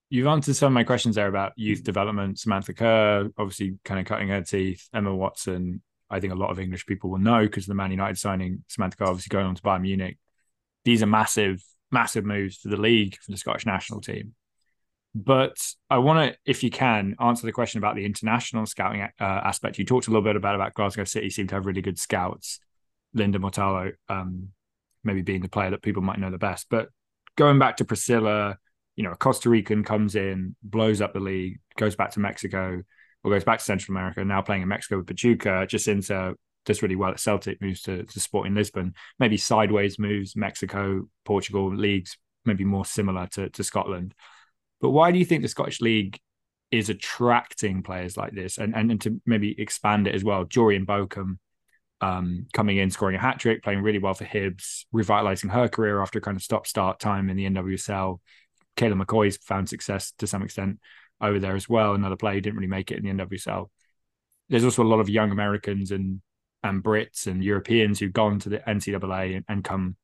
You've 0.10 0.28
answered 0.28 0.58
some 0.58 0.68
of 0.68 0.74
my 0.74 0.84
questions 0.84 1.16
there 1.16 1.30
about 1.30 1.54
youth 1.56 1.82
development. 1.82 2.40
Samantha 2.40 2.74
Kerr, 2.74 3.30
obviously, 3.38 3.78
kind 3.86 4.02
of 4.02 4.06
cutting 4.06 4.28
her 4.28 4.42
teeth. 4.42 4.90
Emma 4.94 5.16
Watson, 5.16 5.82
I 6.10 6.20
think 6.20 6.34
a 6.34 6.36
lot 6.36 6.50
of 6.52 6.60
English 6.60 6.86
people 6.88 7.10
will 7.10 7.20
know 7.20 7.40
because 7.40 7.66
the 7.66 7.74
Man 7.74 7.92
United 7.92 8.18
signing. 8.18 8.66
Samantha 8.68 8.98
Kerr, 8.98 9.06
obviously, 9.06 9.30
going 9.30 9.46
on 9.46 9.56
to 9.56 9.62
Bayern 9.62 9.84
Munich. 9.84 10.18
These 10.84 11.02
are 11.02 11.08
massive, 11.08 11.64
massive 11.90 12.26
moves 12.26 12.58
for 12.58 12.68
the 12.68 12.76
league, 12.76 13.16
for 13.22 13.32
the 13.32 13.38
Scottish 13.38 13.66
national 13.66 14.02
team. 14.02 14.34
But 15.16 15.56
I 15.90 16.00
want 16.00 16.34
to, 16.34 16.38
if 16.46 16.64
you 16.64 16.70
can, 16.70 17.16
answer 17.22 17.46
the 17.46 17.54
question 17.54 17.78
about 17.78 17.96
the 17.96 18.04
international 18.04 18.66
scouting 18.66 19.04
uh, 19.04 19.08
aspect. 19.22 19.80
You 19.80 19.86
talked 19.86 20.08
a 20.08 20.10
little 20.10 20.22
bit 20.22 20.36
about 20.36 20.56
about 20.56 20.74
Glasgow 20.74 21.06
City 21.06 21.30
seem 21.30 21.48
to 21.48 21.56
have 21.56 21.66
really 21.66 21.82
good 21.82 21.98
scouts. 21.98 22.60
Linda 23.14 23.40
Motlhalo, 23.40 23.94
um, 24.10 24.50
maybe 25.04 25.22
being 25.22 25.42
the 25.42 25.50
player 25.50 25.72
that 25.72 25.82
people 25.82 26.02
might 26.02 26.20
know 26.20 26.32
the 26.32 26.38
best. 26.38 26.68
But 26.70 26.90
going 27.38 27.60
back 27.60 27.78
to 27.78 27.86
Priscila, 27.86 28.56
you 28.96 29.04
know, 29.04 29.12
a 29.12 29.18
Costa 29.18 29.50
Rican 29.50 29.84
comes 29.84 30.16
in, 30.16 30.56
blows 30.64 31.02
up 31.02 31.14
the 31.14 31.20
league, 31.20 31.60
goes 31.78 31.96
back 31.96 32.12
to 32.12 32.20
Mexico, 32.20 32.84
or 33.24 33.32
goes 33.32 33.44
back 33.44 33.60
to 33.60 33.66
Central 33.66 33.98
America, 33.98 34.24
now 34.24 34.42
playing 34.42 34.62
in 34.62 34.68
Mexico 34.68 34.98
with 34.98 35.08
Pachuca. 35.08 35.66
Jacynta 35.68 36.36
does 36.66 36.82
really 36.82 36.96
well 36.96 37.12
at 37.12 37.20
Celtic, 37.20 37.62
moves 37.62 37.82
to, 37.84 38.04
to 38.04 38.20
Sporting 38.20 38.56
Lisbon, 38.56 38.94
maybe 39.20 39.38
sideways 39.38 39.98
moves, 40.00 40.36
Mexico, 40.36 41.08
Portugal 41.26 41.74
leagues, 41.74 42.18
maybe 42.46 42.64
more 42.64 42.86
similar 42.86 43.28
to, 43.28 43.50
to 43.50 43.64
Scotland. 43.64 44.14
But 44.82 44.92
why 44.92 45.12
do 45.12 45.20
you 45.20 45.26
think 45.26 45.42
the 45.42 45.48
Scottish 45.48 45.82
League 45.82 46.20
is 46.72 46.90
attracting 46.90 47.84
players 47.84 48.18
like 48.18 48.34
this? 48.34 48.58
And, 48.58 48.76
and, 48.76 48.92
and 48.92 49.02
to 49.02 49.22
maybe 49.26 49.60
expand 49.60 50.08
it 50.08 50.16
as 50.16 50.24
well, 50.24 50.46
Jorian 50.46 50.86
Baucom 50.86 51.38
um, 52.04 52.48
coming 52.52 52.78
in, 52.78 52.92
scoring 52.92 53.16
a 53.16 53.20
hat 53.20 53.40
trick, 53.40 53.64
playing 53.64 53.82
really 53.82 54.00
well 54.00 54.14
for 54.14 54.26
Hibs, 54.26 54.84
revitalizing 54.92 55.50
her 55.50 55.70
career 55.70 56.02
after 56.02 56.20
a 56.20 56.22
kind 56.22 56.36
of 56.36 56.44
stop 56.44 56.68
start 56.68 57.00
time 57.00 57.30
in 57.30 57.38
the 57.38 57.50
NWSL. 57.50 58.20
Kayla 58.76 59.02
McCoy's 59.02 59.38
found 59.38 59.70
success 59.70 60.12
to 60.18 60.28
some 60.28 60.44
extent 60.44 60.80
over 61.22 61.40
there 61.40 61.56
as 61.56 61.70
well. 61.70 61.94
Another 61.94 62.18
player 62.18 62.36
who 62.36 62.42
didn't 62.42 62.58
really 62.58 62.68
make 62.68 62.92
it 62.92 62.98
in 62.98 63.18
the 63.18 63.24
NWSL. 63.24 63.70
There's 64.50 64.66
also 64.66 64.84
a 64.84 64.86
lot 64.86 65.00
of 65.00 65.10
young 65.10 65.32
Americans 65.32 65.92
and 65.92 66.22
and 66.62 66.84
Brits 66.84 67.28
and 67.28 67.44
Europeans 67.44 68.00
who've 68.00 68.14
gone 68.14 68.40
to 68.40 68.50
the 68.50 68.60
NCAA 68.60 69.38
and, 69.38 69.46
and 69.48 69.64
come 69.64 69.96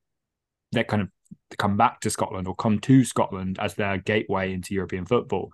that 0.71 0.87
kind 0.87 1.01
of 1.01 1.09
come 1.57 1.75
back 1.75 1.99
to 2.01 2.09
Scotland 2.09 2.47
or 2.47 2.55
come 2.55 2.79
to 2.79 3.03
Scotland 3.03 3.57
as 3.59 3.75
their 3.75 3.97
gateway 3.97 4.53
into 4.53 4.73
European 4.73 5.05
football. 5.05 5.51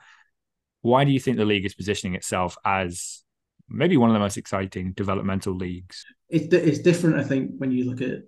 Why 0.81 1.05
do 1.05 1.11
you 1.11 1.19
think 1.19 1.37
the 1.37 1.45
league 1.45 1.65
is 1.65 1.73
positioning 1.73 2.15
itself 2.15 2.55
as 2.63 3.23
maybe 3.69 3.97
one 3.97 4.09
of 4.09 4.13
the 4.13 4.19
most 4.19 4.37
exciting 4.37 4.93
developmental 4.93 5.53
leagues? 5.53 6.05
It's, 6.29 6.53
it's 6.53 6.79
different, 6.79 7.17
I 7.17 7.23
think, 7.23 7.51
when 7.57 7.71
you 7.71 7.89
look 7.89 8.01
at 8.01 8.23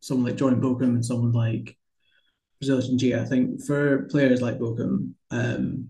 someone 0.00 0.26
like 0.26 0.38
Jorian 0.38 0.60
Baucom 0.60 0.82
and 0.82 1.04
someone 1.04 1.32
like 1.32 1.76
Brazilian 2.60 2.98
G. 2.98 3.14
I 3.14 3.24
think 3.24 3.64
for 3.64 4.08
players 4.10 4.42
like 4.42 4.58
Baucom, 4.58 5.12
um, 5.30 5.88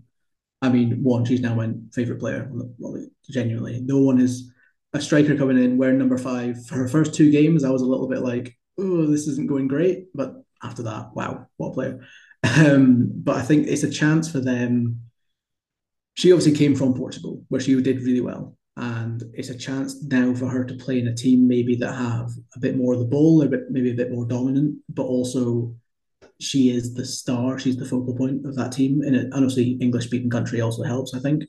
I 0.61 0.69
mean, 0.69 1.03
one, 1.03 1.25
she's 1.25 1.41
now 1.41 1.55
my 1.55 1.73
favourite 1.91 2.19
player, 2.19 2.49
well, 2.51 3.05
genuinely. 3.29 3.81
No 3.81 3.99
one 3.99 4.19
is 4.19 4.51
a 4.93 5.01
striker 5.01 5.35
coming 5.35 5.61
in 5.61 5.77
wearing 5.77 5.97
number 5.97 6.17
five. 6.17 6.65
For 6.65 6.75
her 6.75 6.87
first 6.87 7.13
two 7.13 7.31
games, 7.31 7.63
I 7.63 7.69
was 7.69 7.81
a 7.81 7.85
little 7.85 8.07
bit 8.07 8.21
like, 8.21 8.57
oh, 8.79 9.05
this 9.05 9.27
isn't 9.27 9.49
going 9.49 9.67
great. 9.67 10.07
But 10.15 10.35
after 10.63 10.83
that, 10.83 11.13
wow, 11.13 11.47
what 11.57 11.69
a 11.69 11.73
player. 11.73 12.07
Um, 12.43 13.09
but 13.13 13.35
I 13.35 13.41
think 13.41 13.67
it's 13.67 13.83
a 13.83 13.91
chance 13.91 14.31
for 14.31 14.39
them. 14.39 15.01
She 16.15 16.31
obviously 16.31 16.57
came 16.57 16.75
from 16.75 16.93
Portugal, 16.93 17.43
where 17.49 17.59
she 17.59 17.79
did 17.81 18.01
really 18.01 18.21
well. 18.21 18.55
And 18.75 19.23
it's 19.33 19.49
a 19.49 19.57
chance 19.57 20.01
now 20.03 20.33
for 20.33 20.47
her 20.47 20.63
to 20.63 20.73
play 20.75 20.99
in 20.99 21.07
a 21.07 21.15
team 21.15 21.47
maybe 21.47 21.75
that 21.75 21.93
have 21.93 22.31
a 22.55 22.59
bit 22.59 22.75
more 22.75 22.93
of 22.93 22.99
the 22.99 23.05
ball, 23.05 23.41
a 23.41 23.47
bit 23.47 23.69
maybe 23.69 23.91
a 23.91 23.95
bit 23.95 24.11
more 24.11 24.25
dominant, 24.25 24.79
but 24.89 25.03
also 25.03 25.75
she 26.39 26.69
is 26.69 26.93
the 26.93 27.05
star. 27.05 27.59
She's 27.59 27.77
the 27.77 27.85
focal 27.85 28.15
point 28.15 28.45
of 28.45 28.55
that 28.55 28.71
team. 28.71 29.01
And 29.01 29.15
it, 29.15 29.33
honestly, 29.33 29.77
English 29.79 30.05
speaking 30.05 30.29
country 30.29 30.61
also 30.61 30.83
helps, 30.83 31.13
I 31.13 31.19
think. 31.19 31.43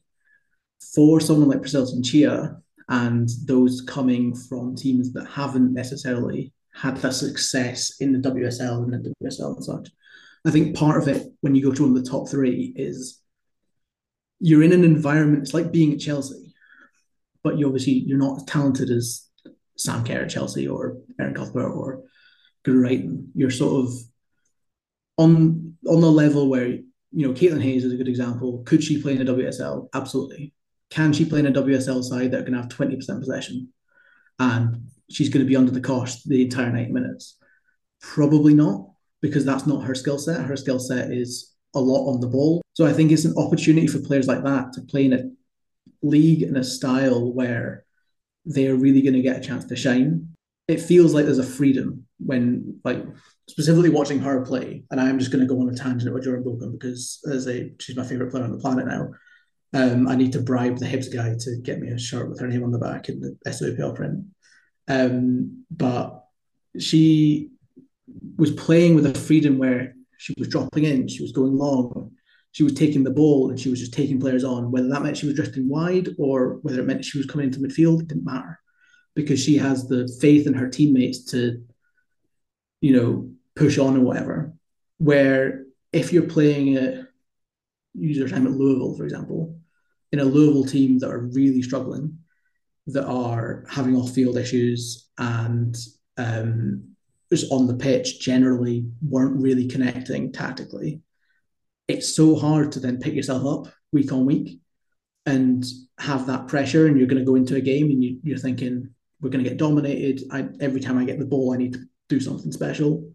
For 0.95 1.19
someone 1.21 1.49
like 1.49 1.63
Priscila 1.63 1.91
Chinchilla 1.91 2.61
and 2.89 3.29
those 3.47 3.81
coming 3.81 4.35
from 4.35 4.77
teams 4.77 5.13
that 5.15 5.27
haven't 5.27 5.73
necessarily 5.73 6.53
had 6.75 6.97
that 6.99 7.15
success 7.15 7.97
in 8.01 8.13
the 8.13 8.31
WSL 8.31 8.83
and 8.83 8.93
the 8.93 9.15
WSL 9.23 9.57
and 9.57 9.65
such. 9.65 9.89
I 10.45 10.51
think 10.51 10.77
part 10.77 11.01
of 11.01 11.09
it 11.09 11.27
when 11.41 11.55
you 11.55 11.63
go 11.63 11.73
to 11.73 11.83
one 11.83 11.97
of 11.97 12.05
the 12.05 12.11
top 12.11 12.29
three 12.29 12.75
is 12.77 13.21
you're 14.41 14.63
in 14.63 14.73
an 14.73 14.85
environment. 14.85 15.43
It's 15.43 15.55
like 15.55 15.73
being 15.73 15.95
at 15.95 16.01
Chelsea, 16.01 16.44
but 17.45 17.59
you 17.59 17.67
obviously 17.67 17.93
you're 17.93 18.19
not 18.19 18.39
as 18.39 18.45
talented 18.45 18.91
as 18.91 19.29
Sam 19.77 20.05
Kerr 20.05 20.23
at 20.23 20.31
Chelsea 20.31 20.67
or 20.67 20.99
Erin 21.21 21.35
Cuthbert 21.35 21.71
or 21.71 22.03
Guro 22.67 23.25
You're 23.35 23.51
sort 23.51 23.85
of 23.85 23.93
on 25.19 25.77
on 25.87 26.01
the 26.01 26.11
level 26.11 26.49
where 26.49 26.67
you 26.67 26.83
know 27.13 27.33
Caitlin 27.33 27.63
Hayes 27.63 27.85
is 27.85 27.93
a 27.93 27.97
good 27.97 28.09
example. 28.09 28.63
Could 28.67 28.83
she 28.83 29.01
play 29.01 29.15
in 29.15 29.29
a 29.29 29.33
WSL? 29.33 29.89
Absolutely. 29.95 30.53
Can 30.91 31.13
she 31.13 31.25
play 31.25 31.41
in 31.41 31.47
a 31.47 31.53
WSL 31.53 32.03
side 32.03 32.33
that 32.33 32.47
can 32.47 32.55
have 32.55 32.69
twenty 32.69 32.97
percent 32.97 33.21
possession 33.21 33.69
and 34.41 34.89
she's 35.11 35.29
going 35.29 35.45
to 35.45 35.49
be 35.49 35.57
under 35.57 35.71
the 35.71 35.81
cost 35.81 36.29
the 36.29 36.43
entire 36.43 36.73
90 36.73 36.93
minutes? 36.93 37.37
Probably 38.01 38.55
not, 38.55 38.91
because 39.21 39.45
that's 39.45 39.67
not 39.67 39.85
her 39.85 39.95
skill 39.95 40.19
set. 40.19 40.45
Her 40.45 40.57
skill 40.57 40.79
set 40.79 41.13
is 41.13 41.55
a 41.75 41.81
lot 41.81 42.13
on 42.13 42.21
the 42.21 42.27
ball. 42.27 42.63
So 42.73 42.87
I 42.87 42.93
think 42.93 43.13
it's 43.13 43.25
an 43.25 43.35
opportunity 43.37 43.87
for 43.87 44.01
players 44.01 44.27
like 44.27 44.43
that 44.45 44.73
to 44.73 44.83
play 44.83 45.05
in 45.05 45.13
a 45.13 45.23
league 46.05 46.43
in 46.43 46.57
a 46.57 46.65
style 46.65 47.33
where 47.33 47.85
they're 48.45 48.77
really 48.77 49.03
going 49.03 49.15
to 49.15 49.23
get 49.23 49.39
a 49.39 49.41
chance 49.41 49.65
to 49.67 49.77
shine. 49.77 50.29
It 50.69 50.81
feels 50.81 51.15
like 51.15 51.25
there's 51.25 51.39
a 51.39 51.45
freedom 51.45 52.07
when, 52.19 52.81
like, 52.85 53.05
specifically 53.49 53.91
watching 53.91 54.21
her 54.21 54.45
play. 54.45 54.85
And 54.91 55.01
I'm 55.01 55.19
just 55.19 55.31
going 55.31 55.47
to 55.47 55.53
go 55.53 55.61
on 55.61 55.69
a 55.69 55.75
tangent 55.75 56.13
with 56.13 56.25
Jorian 56.25 56.45
Baucom 56.45 56.73
because, 56.73 57.21
as 57.31 57.49
a 57.49 57.73
she's 57.81 57.97
my 57.97 58.05
favorite 58.05 58.31
player 58.31 58.45
on 58.45 58.53
the 58.53 58.59
planet 58.59 58.87
now. 58.87 59.11
Um, 59.75 60.07
I 60.07 60.15
need 60.15 60.33
to 60.33 60.41
bribe 60.41 60.79
the 60.79 60.87
Hibs 60.87 61.13
guy 61.13 61.35
to 61.37 61.57
get 61.63 61.81
me 61.81 61.89
a 61.89 61.99
shirt 61.99 62.31
with 62.31 62.39
her 62.41 62.47
name 62.47 62.63
on 62.63 62.71
the 62.71 62.79
back 62.79 63.09
in 63.09 63.21
the 63.21 63.37
SWPL 63.47 63.97
print. 63.97 64.25
Um, 64.87 65.65
but 65.71 66.25
she 66.79 67.51
was 68.37 68.53
playing 68.53 68.95
with 68.95 69.07
a 69.07 69.15
freedom 69.15 69.59
where 69.59 69.95
she 70.17 70.35
was 70.39 70.49
dropping 70.49 70.85
in, 70.85 71.09
she 71.09 71.23
was 71.23 71.33
going 71.33 71.57
long, 71.57 72.13
she 72.55 72.63
was 72.63 72.75
taking 72.75 73.03
the 73.03 73.11
ball, 73.11 73.51
and 73.51 73.59
she 73.59 73.69
was 73.69 73.81
just 73.81 73.93
taking 73.93 74.21
players 74.21 74.45
on. 74.45 74.71
Whether 74.71 74.89
that 74.89 75.03
meant 75.03 75.17
she 75.17 75.27
was 75.27 75.35
drifting 75.35 75.69
wide 75.69 76.11
or 76.19 76.61
whether 76.63 76.81
it 76.81 76.87
meant 76.87 77.05
she 77.05 77.19
was 77.19 77.27
coming 77.27 77.49
into 77.49 77.59
midfield, 77.59 78.01
it 78.01 78.09
didn't 78.09 78.25
matter 78.25 78.61
because 79.17 79.43
she 79.43 79.57
has 79.57 79.89
the 79.89 80.09
faith 80.21 80.47
in 80.47 80.55
her 80.55 80.69
teammates 80.69 81.25
to, 81.33 81.65
you 82.81 82.95
know, 82.95 83.29
push 83.57 83.77
on 83.77 83.97
or 83.97 84.03
whatever. 84.03 84.55
Where 84.99 85.65
if 85.93 86.13
you're 86.13 86.29
playing 86.29 86.79
a 86.79 87.09
user 87.93 88.29
time 88.29 88.47
at 88.47 88.53
Louisville, 88.53 88.95
for 88.95 89.03
example, 89.03 89.59
in 90.13 90.21
a 90.21 90.25
Louisville 90.25 90.65
team 90.65 91.01
that 91.01 91.11
are 91.11 91.27
really 91.33 91.61
struggling, 91.61 92.19
that 92.87 93.05
are 93.05 93.65
having 93.69 93.97
off 93.97 94.13
field 94.13 94.37
issues 94.37 95.09
and 95.19 95.77
um, 96.19 96.95
just 97.33 97.51
on 97.51 97.67
the 97.67 97.75
pitch 97.75 98.21
generally 98.21 98.87
weren't 99.03 99.43
really 99.43 99.67
connecting 99.67 100.31
tactically. 100.31 101.01
It's 101.89 102.15
so 102.15 102.37
hard 102.37 102.73
to 102.73 102.81
then 102.81 102.99
pick 102.99 103.15
yourself 103.15 103.45
up 103.45 103.73
week 103.93 104.13
on 104.13 104.25
week 104.25 104.61
and 105.27 105.65
have 105.99 106.27
that 106.27 106.49
pressure. 106.49 106.87
And 106.87 106.99
you're 106.99 107.07
going 107.07 107.23
to 107.23 107.31
go 107.31 107.37
into 107.37 107.57
a 107.57 107.61
game 107.61 107.91
and 107.91 108.03
you, 108.03 108.19
you're 108.23 108.39
thinking, 108.39 108.91
we're 109.21 109.31
going 109.31 109.45
to 109.45 109.49
get 109.49 109.59
dominated. 109.59 110.23
I, 110.31 110.49
every 110.61 110.81
time 110.81 110.99
I 110.99 111.05
get 111.05 111.19
the 111.19 111.25
ball, 111.25 111.53
I 111.53 111.57
need 111.57 111.75
to 111.75 111.85
do 112.09 112.21
something 112.21 112.53
special. 112.53 113.11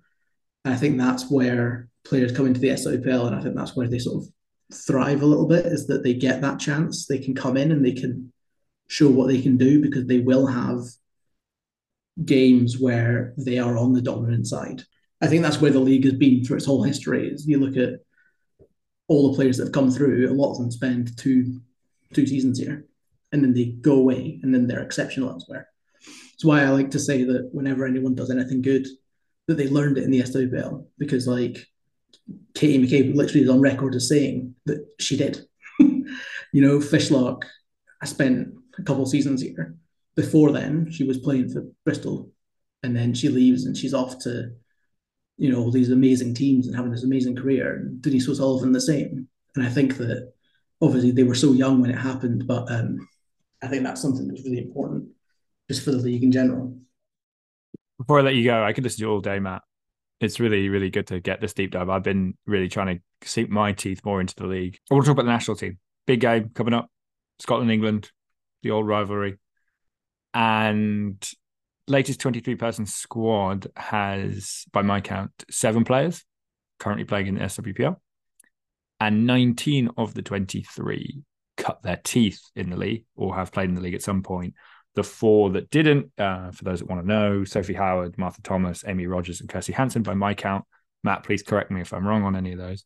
And 0.66 0.74
I 0.74 0.78
think 0.78 0.98
that's 0.98 1.30
where 1.30 1.90
players 2.04 2.32
come 2.32 2.48
into 2.48 2.60
the 2.60 2.70
SWPL, 2.70 3.28
and 3.28 3.36
I 3.36 3.42
think 3.42 3.56
that's 3.56 3.76
where 3.76 3.88
they 3.88 4.00
sort 4.00 4.24
of 4.24 4.30
thrive 4.74 5.22
a 5.22 5.26
little 5.26 5.48
bit 5.48 5.66
is 5.66 5.88
that 5.88 6.04
they 6.04 6.14
get 6.14 6.42
that 6.42 6.60
chance. 6.60 7.06
They 7.06 7.20
can 7.20 7.36
come 7.36 7.58
in 7.58 7.72
and 7.72 7.84
they 7.84 7.94
can 7.94 8.32
show 8.88 9.10
what 9.10 9.28
they 9.28 9.42
can 9.42 9.58
do 9.58 9.82
because 9.82 10.06
they 10.06 10.20
will 10.20 10.48
have 10.48 10.80
games 12.24 12.80
where 12.80 13.34
they 13.38 13.60
are 13.60 13.78
on 13.78 13.94
the 13.94 14.02
dominant 14.02 14.48
side. 14.48 14.84
I 15.22 15.28
think 15.28 15.44
that's 15.44 15.62
where 15.62 15.72
the 15.72 15.80
league 15.80 16.06
has 16.06 16.14
been 16.14 16.44
through 16.44 16.58
its 16.58 16.66
whole 16.66 16.84
history. 16.84 17.30
Is 17.30 17.48
you 17.48 17.60
look 17.60 17.78
at 17.78 18.00
all 19.10 19.30
the 19.30 19.36
players 19.36 19.58
that 19.58 19.66
have 19.66 19.74
come 19.74 19.92
through, 19.92 20.30
a 20.30 20.34
lot 20.34 20.52
of 20.52 20.60
them 20.60 20.72
spend 20.72 21.18
two 21.18 21.60
two 22.14 22.26
seasons 22.26 22.58
here, 22.58 22.86
and 23.32 23.44
then 23.44 23.54
they 23.54 23.66
go 23.66 23.96
away, 23.96 24.40
and 24.42 24.54
then 24.54 24.68
they're 24.68 24.82
exceptional 24.82 25.30
elsewhere. 25.30 25.68
That's 26.06 26.46
why 26.46 26.64
I 26.64 26.70
like 26.70 26.92
to 26.92 27.00
say 27.00 27.24
that 27.26 27.50
whenever 27.52 27.86
anyone 27.86 28.16
does 28.16 28.32
anything 28.32 28.62
good, 28.62 28.88
that 29.48 29.56
they 29.56 29.68
learned 29.68 29.98
it 29.98 30.04
in 30.04 30.12
the 30.12 30.22
SWPL 30.22 30.86
because 30.98 31.28
like 31.28 31.66
Katie 32.54 32.80
McCabe 32.80 33.16
literally 33.16 33.42
is 33.42 33.50
on 33.50 33.60
record 33.60 33.96
as 33.96 34.08
saying 34.08 34.56
that 34.66 34.86
she 35.00 35.18
did. 35.18 35.46
you 35.80 36.06
know, 36.54 36.80
Fishlock, 36.80 37.44
I 38.02 38.06
spent 38.06 38.54
a 38.78 38.84
couple 38.84 39.06
seasons 39.06 39.42
here. 39.42 39.76
Before 40.16 40.52
then, 40.52 40.92
she 40.92 41.04
was 41.04 41.18
playing 41.18 41.50
for 41.50 41.66
Bristol, 41.84 42.32
and 42.84 42.96
then 42.96 43.14
she 43.14 43.30
leaves 43.30 43.66
and 43.66 43.76
she's 43.76 43.94
off 43.94 44.20
to, 44.20 44.52
you 45.40 45.50
know, 45.50 45.72
these 45.72 45.90
amazing 45.90 46.36
teams 46.36 46.68
and 46.68 46.76
having 46.76 46.92
this 46.92 47.06
amazing 47.06 47.36
career. 47.36 47.90
Denise 48.02 48.28
O'Sullivan 48.28 48.74
the 48.74 48.82
same. 48.82 49.28
And 49.56 49.66
I 49.66 49.70
think 49.70 49.96
that 49.98 50.34
obviously 50.82 51.12
they 51.12 51.24
were 51.24 51.34
so 51.34 51.54
young 51.54 51.80
when 51.80 51.90
it 51.90 51.98
happened, 51.98 52.46
but 52.46 52.70
um, 52.70 53.08
I 53.64 53.68
think 53.68 53.84
that's 53.84 54.02
something 54.02 54.28
that's 54.28 54.44
really 54.44 54.60
important 54.60 55.08
just 55.70 55.86
for 55.86 55.92
the 55.92 55.98
league 55.98 56.24
in 56.24 56.32
general. 56.34 56.78
Before 57.98 58.20
I 58.20 58.22
let 58.22 58.36
you 58.36 58.44
go, 58.44 58.64
I 58.64 58.74
could 58.74 58.84
listen 58.84 58.98
to 58.98 59.06
you 59.06 59.12
all 59.12 59.22
day, 59.22 59.40
Matt. 59.40 59.62
It's 60.20 60.42
really, 60.42 60.68
really 60.68 60.90
good 60.90 61.08
to 61.08 61.22
get 61.22 61.40
this 61.40 61.54
deep 61.54 61.72
dive. 61.72 61.90
I've 61.90 62.04
been 62.04 62.38
really 62.46 62.68
trying 62.68 62.98
to 62.98 63.28
sink 63.28 63.50
my 63.50 63.72
teeth 63.72 64.04
more 64.04 64.20
into 64.20 64.36
the 64.36 64.46
league. 64.46 64.78
I 64.92 64.94
want 64.94 65.06
to 65.06 65.10
talk 65.10 65.16
about 65.16 65.26
the 65.26 65.32
national 65.32 65.56
team. 65.56 65.80
Big 66.06 66.20
game 66.20 66.50
coming 66.54 66.74
up. 66.74 66.90
Scotland, 67.40 67.72
England, 67.72 68.12
the 68.62 68.72
old 68.72 68.86
rivalry. 68.86 69.38
And 70.34 71.26
latest 71.90 72.20
23 72.22 72.56
person 72.56 72.86
squad 72.86 73.68
has, 73.76 74.66
by 74.72 74.82
my 74.82 75.02
count, 75.02 75.32
seven 75.50 75.84
players 75.84 76.24
currently 76.80 77.06
playing 77.06 77.28
in 77.28 77.36
the 77.36 77.42
SWPL. 77.42 77.98
And 79.00 79.26
19 79.26 79.90
of 79.98 80.14
the 80.14 80.22
23 80.22 81.22
cut 81.58 81.82
their 81.84 82.00
teeth 82.04 82.42
in 82.56 82.70
the 82.70 82.78
league 82.78 83.06
or 83.16 83.36
have 83.36 83.52
played 83.52 83.70
in 83.70 83.76
the 83.76 83.82
league 83.82 83.94
at 83.94 84.02
some 84.02 84.24
point. 84.24 84.54
The 84.96 85.04
four 85.04 85.52
that 85.52 85.70
didn't, 85.70 86.12
uh, 86.18 86.52
for 86.52 86.64
those 86.64 86.80
that 86.80 86.90
want 86.90 87.02
to 87.02 87.08
know, 87.08 87.44
Sophie 87.44 87.74
Howard, 87.74 88.18
Martha 88.18 88.42
Thomas, 88.42 88.84
Amy 88.88 89.08
Rogers, 89.08 89.40
and 89.40 89.50
Kirsty 89.50 89.74
Hanson, 89.74 90.04
by 90.04 90.14
my 90.14 90.34
count. 90.34 90.66
Matt, 91.04 91.24
please 91.24 91.44
correct 91.44 91.72
me 91.72 91.82
if 91.82 91.94
I'm 91.94 92.06
wrong 92.06 92.24
on 92.24 92.36
any 92.36 92.52
of 92.52 92.58
those. 92.58 92.84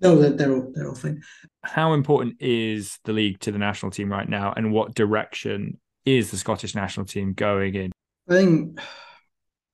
No, 0.00 0.16
they're 0.16 0.52
all, 0.52 0.72
they're 0.74 0.88
all 0.88 0.94
fine. 0.94 1.22
How 1.62 1.92
important 1.92 2.36
is 2.40 2.98
the 3.04 3.12
league 3.12 3.40
to 3.40 3.52
the 3.52 3.58
national 3.58 3.92
team 3.92 4.10
right 4.10 4.28
now, 4.28 4.52
and 4.56 4.72
what 4.72 4.94
direction 4.94 5.78
is 6.04 6.30
the 6.30 6.36
Scottish 6.36 6.74
national 6.74 7.06
team 7.06 7.32
going 7.32 7.74
in? 7.74 7.92
I 8.28 8.34
think 8.34 8.80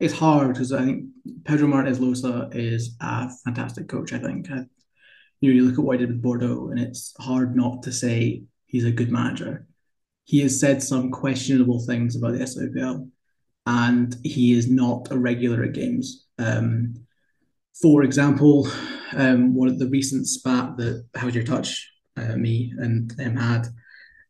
it's 0.00 0.14
hard 0.14 0.52
because 0.52 0.72
I 0.72 0.84
think 0.84 1.06
Pedro 1.44 1.68
Martinez 1.68 1.98
Losa 1.98 2.54
is 2.54 2.96
a 3.00 3.30
fantastic 3.44 3.88
coach. 3.88 4.12
I 4.12 4.18
think 4.18 4.50
I, 4.50 4.64
you 5.40 5.50
know 5.50 5.56
you 5.56 5.64
look 5.64 5.78
at 5.78 5.84
what 5.84 5.98
he 5.98 6.06
did 6.06 6.14
with 6.14 6.22
Bordeaux, 6.22 6.68
and 6.70 6.78
it's 6.78 7.14
hard 7.20 7.56
not 7.56 7.82
to 7.84 7.92
say 7.92 8.42
he's 8.66 8.84
a 8.84 8.90
good 8.90 9.10
manager 9.10 9.66
he 10.28 10.40
has 10.40 10.60
said 10.60 10.82
some 10.82 11.10
questionable 11.10 11.80
things 11.80 12.14
about 12.14 12.32
the 12.32 12.40
SWPL, 12.40 13.10
and 13.64 14.14
he 14.22 14.52
is 14.52 14.70
not 14.70 15.10
a 15.10 15.18
regular 15.18 15.62
at 15.64 15.72
games. 15.72 16.26
Um, 16.38 17.06
for 17.80 18.02
example, 18.02 18.68
um, 19.16 19.54
one 19.54 19.68
of 19.68 19.78
the 19.78 19.88
recent 19.88 20.26
spat 20.26 20.76
that 20.76 21.06
How's 21.14 21.34
Your 21.34 21.44
Touch, 21.44 21.90
uh, 22.18 22.36
me 22.36 22.74
and 22.76 23.10
him 23.18 23.36
had, 23.36 23.68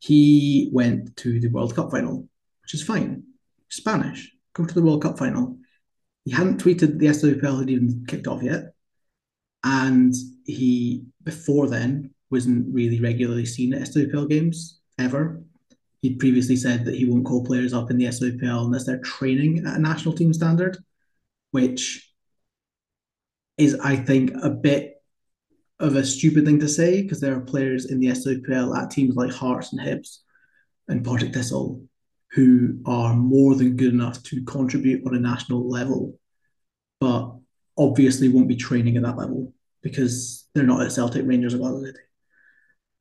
he 0.01 0.71
went 0.73 1.17
to 1.17 1.41
the 1.41 1.49
World 1.49 1.75
Cup 1.75 1.91
final, 1.91 2.29
which 2.63 2.75
is 2.75 2.83
fine. 2.83 3.25
Spanish, 3.69 4.33
go 4.55 4.65
to 4.65 4.75
the 4.75 4.83
World 4.83 5.03
Cup 5.03 5.19
final. 5.19 5.59
He 6.25 6.31
hadn't 6.31 6.63
tweeted 6.63 6.99
the 6.99 7.07
SWPL 7.07 7.61
had 7.61 7.71
even 7.71 8.05
kicked 8.07 8.27
off 8.27 8.43
yet. 8.43 8.73
And 9.65 10.15
he, 10.45 11.05
before 11.25 11.69
then, 11.69 12.11
wasn't 12.31 12.73
really 12.73 13.01
regularly 13.01 13.47
seen 13.47 13.75
at 13.75 13.89
SWPL 13.89 14.29
games 14.29 14.81
ever. 14.99 15.43
He'd 16.03 16.19
previously 16.19 16.57
said 16.57 16.85
that 16.85 16.95
he 16.95 17.07
won't 17.07 17.27
call 17.27 17.45
players 17.45 17.73
up 17.73 17.91
in 17.91 17.99
the 17.99 18.05
SWPL 18.05 18.67
unless 18.67 18.87
they're 18.87 19.01
training 19.01 19.67
at 19.67 19.77
a 19.77 19.81
national 19.81 20.15
team 20.15 20.33
standard, 20.33 20.79
which 21.51 22.13
is, 23.57 23.75
I 23.81 23.97
think, 23.97 24.31
a 24.43 24.51
bit 24.51 24.98
of 25.81 25.95
a 25.95 26.05
stupid 26.05 26.45
thing 26.45 26.59
to 26.61 26.69
say 26.69 27.03
because 27.03 27.21
there 27.21 27.37
are 27.37 27.41
players 27.41 27.87
in 27.87 28.01
the 28.01 28.09
SWPL 28.09 28.77
at 28.77 28.91
teams 28.91 29.15
like 29.15 29.31
Hearts 29.31 29.73
and 29.73 29.81
Hibs 29.81 30.19
and 30.89 31.05
Partick 31.05 31.33
Thistle 31.33 31.83
who 32.33 32.79
are 32.85 33.15
more 33.15 33.55
than 33.55 33.77
good 33.77 33.93
enough 33.95 34.23
to 34.25 34.45
contribute 34.45 35.07
on 35.07 35.15
a 35.15 35.21
national 35.21 35.69
level, 35.69 36.19
but 37.01 37.33
obviously 37.79 38.29
won't 38.29 38.49
be 38.49 38.57
training 38.57 38.97
at 38.97 39.03
that 39.05 39.17
level 39.17 39.53
because 39.83 40.47
they're 40.55 40.65
not 40.65 40.83
at 40.83 40.93
Celtic 40.93 41.25
Rangers 41.25 41.55
or 41.55 41.59
Glasgow 41.59 41.85
City 41.85 41.99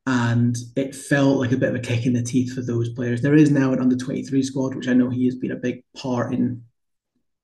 and 0.07 0.55
it 0.77 0.95
felt 0.95 1.37
like 1.37 1.51
a 1.51 1.57
bit 1.57 1.67
of 1.67 1.75
a 1.75 1.79
kick 1.79 2.05
in 2.05 2.13
the 2.13 2.23
teeth 2.23 2.53
for 2.53 2.61
those 2.61 2.93
players. 2.93 3.21
There 3.21 3.35
is 3.35 3.51
now 3.51 3.73
an 3.73 3.81
under 3.81 3.97
23 3.97 4.41
squad, 4.41 4.73
which 4.73 4.87
I 4.87 4.93
know 4.93 5.09
he 5.09 5.25
has 5.25 5.35
been 5.35 5.51
a 5.51 5.57
big 5.57 5.83
part 5.97 6.33
in 6.33 6.63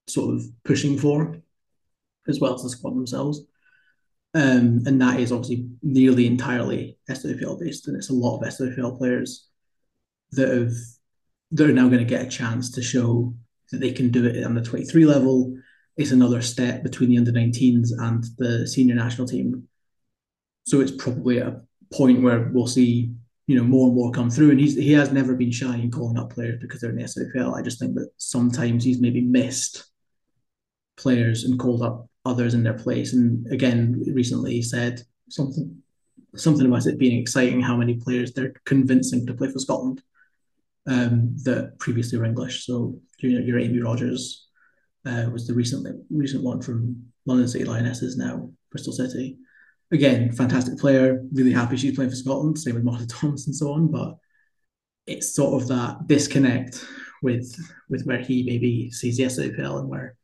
sort 0.07 0.33
of 0.33 0.45
pushing 0.63 0.97
for, 0.97 1.41
as 2.25 2.39
well 2.39 2.55
as 2.55 2.63
the 2.63 2.69
squad 2.69 2.95
themselves. 2.95 3.41
Um, 4.35 4.81
and 4.85 4.99
that 5.01 5.19
is 5.19 5.31
obviously 5.31 5.67
nearly 5.83 6.25
entirely 6.25 6.97
SWPL 7.09 7.59
based, 7.59 7.87
and 7.87 7.95
it's 7.95 8.09
a 8.09 8.13
lot 8.13 8.39
of 8.39 8.47
SWPL 8.47 8.97
players 8.97 9.47
that 10.31 10.49
have 10.49 10.73
that 11.51 11.69
are 11.69 11.73
now 11.73 11.87
going 11.87 11.99
to 11.99 12.05
get 12.05 12.25
a 12.25 12.29
chance 12.29 12.71
to 12.71 12.81
show 12.81 13.33
that 13.71 13.79
they 13.79 13.91
can 13.91 14.09
do 14.09 14.25
it 14.25 14.35
at 14.35 14.53
the 14.55 14.61
23 14.61 15.05
level. 15.05 15.55
It's 15.97 16.11
another 16.11 16.41
step 16.41 16.81
between 16.81 17.11
the 17.11 17.19
under 17.19 17.31
19s 17.31 17.89
and 17.99 18.23
the 18.39 18.67
senior 18.67 18.95
national 18.95 19.27
team. 19.27 19.67
So 20.65 20.81
it's 20.81 20.91
probably 20.91 21.37
a 21.37 21.61
point 21.93 22.23
where 22.23 22.49
we'll 22.51 22.65
see 22.65 23.13
you 23.45 23.57
know 23.57 23.63
more 23.63 23.87
and 23.87 23.95
more 23.95 24.11
come 24.11 24.29
through. 24.29 24.51
And 24.51 24.59
he's 24.59 24.75
he 24.75 24.93
has 24.93 25.11
never 25.11 25.35
been 25.35 25.51
shy 25.51 25.75
in 25.75 25.91
calling 25.91 26.17
up 26.17 26.33
players 26.33 26.59
because 26.59 26.81
they're 26.81 26.89
in 26.89 26.97
the 26.97 27.03
SFL. 27.03 27.55
I 27.55 27.61
just 27.61 27.79
think 27.79 27.95
that 27.95 28.09
sometimes 28.17 28.83
he's 28.83 28.99
maybe 28.99 29.21
missed 29.21 29.85
players 30.97 31.43
and 31.43 31.59
called 31.59 31.83
up 31.83 32.09
others 32.25 32.53
in 32.53 32.63
their 32.63 32.73
place. 32.73 33.13
And 33.13 33.45
again, 33.51 34.03
recently 34.13 34.61
said 34.61 35.01
something 35.29 35.79
something 36.35 36.65
about 36.65 36.85
it 36.87 36.97
being 36.97 37.19
exciting 37.19 37.61
how 37.61 37.77
many 37.77 37.93
players 37.95 38.33
they're 38.33 38.53
convincing 38.65 39.25
to 39.27 39.35
play 39.35 39.51
for 39.51 39.59
Scotland 39.59 40.01
um, 40.87 41.35
that 41.43 41.77
previously 41.79 42.17
were 42.17 42.25
English. 42.25 42.65
So 42.65 42.99
you 43.19 43.33
know, 43.33 43.45
your 43.45 43.59
Amy 43.59 43.79
Rogers 43.79 44.47
uh, 45.05 45.29
was 45.31 45.47
the 45.47 45.53
recent 45.53 45.87
recent 46.09 46.43
one 46.43 46.61
from 46.61 47.03
London 47.25 47.47
City 47.47 47.65
Lionesses 47.65 48.17
now 48.17 48.49
Bristol 48.71 48.93
City 48.93 49.37
again, 49.93 50.31
fantastic 50.31 50.77
player. 50.77 51.23
Really 51.31 51.53
happy 51.53 51.77
she's 51.77 51.95
playing 51.95 52.09
for 52.09 52.17
Scotland. 52.17 52.57
Same 52.57 52.75
with 52.75 52.83
Martha 52.83 53.07
Thomas 53.07 53.47
and 53.47 53.55
so 53.55 53.71
on. 53.71 53.89
But 53.89 54.17
it's 55.05 55.33
sort 55.33 55.61
of 55.61 55.67
that 55.69 56.07
disconnect 56.07 56.85
with 57.21 57.55
with 57.89 58.03
where 58.05 58.19
he 58.19 58.43
maybe 58.43 58.91
sees 58.91 59.17
the 59.17 59.23
SWPL 59.23 59.79
and 59.79 59.89
where 59.89 60.15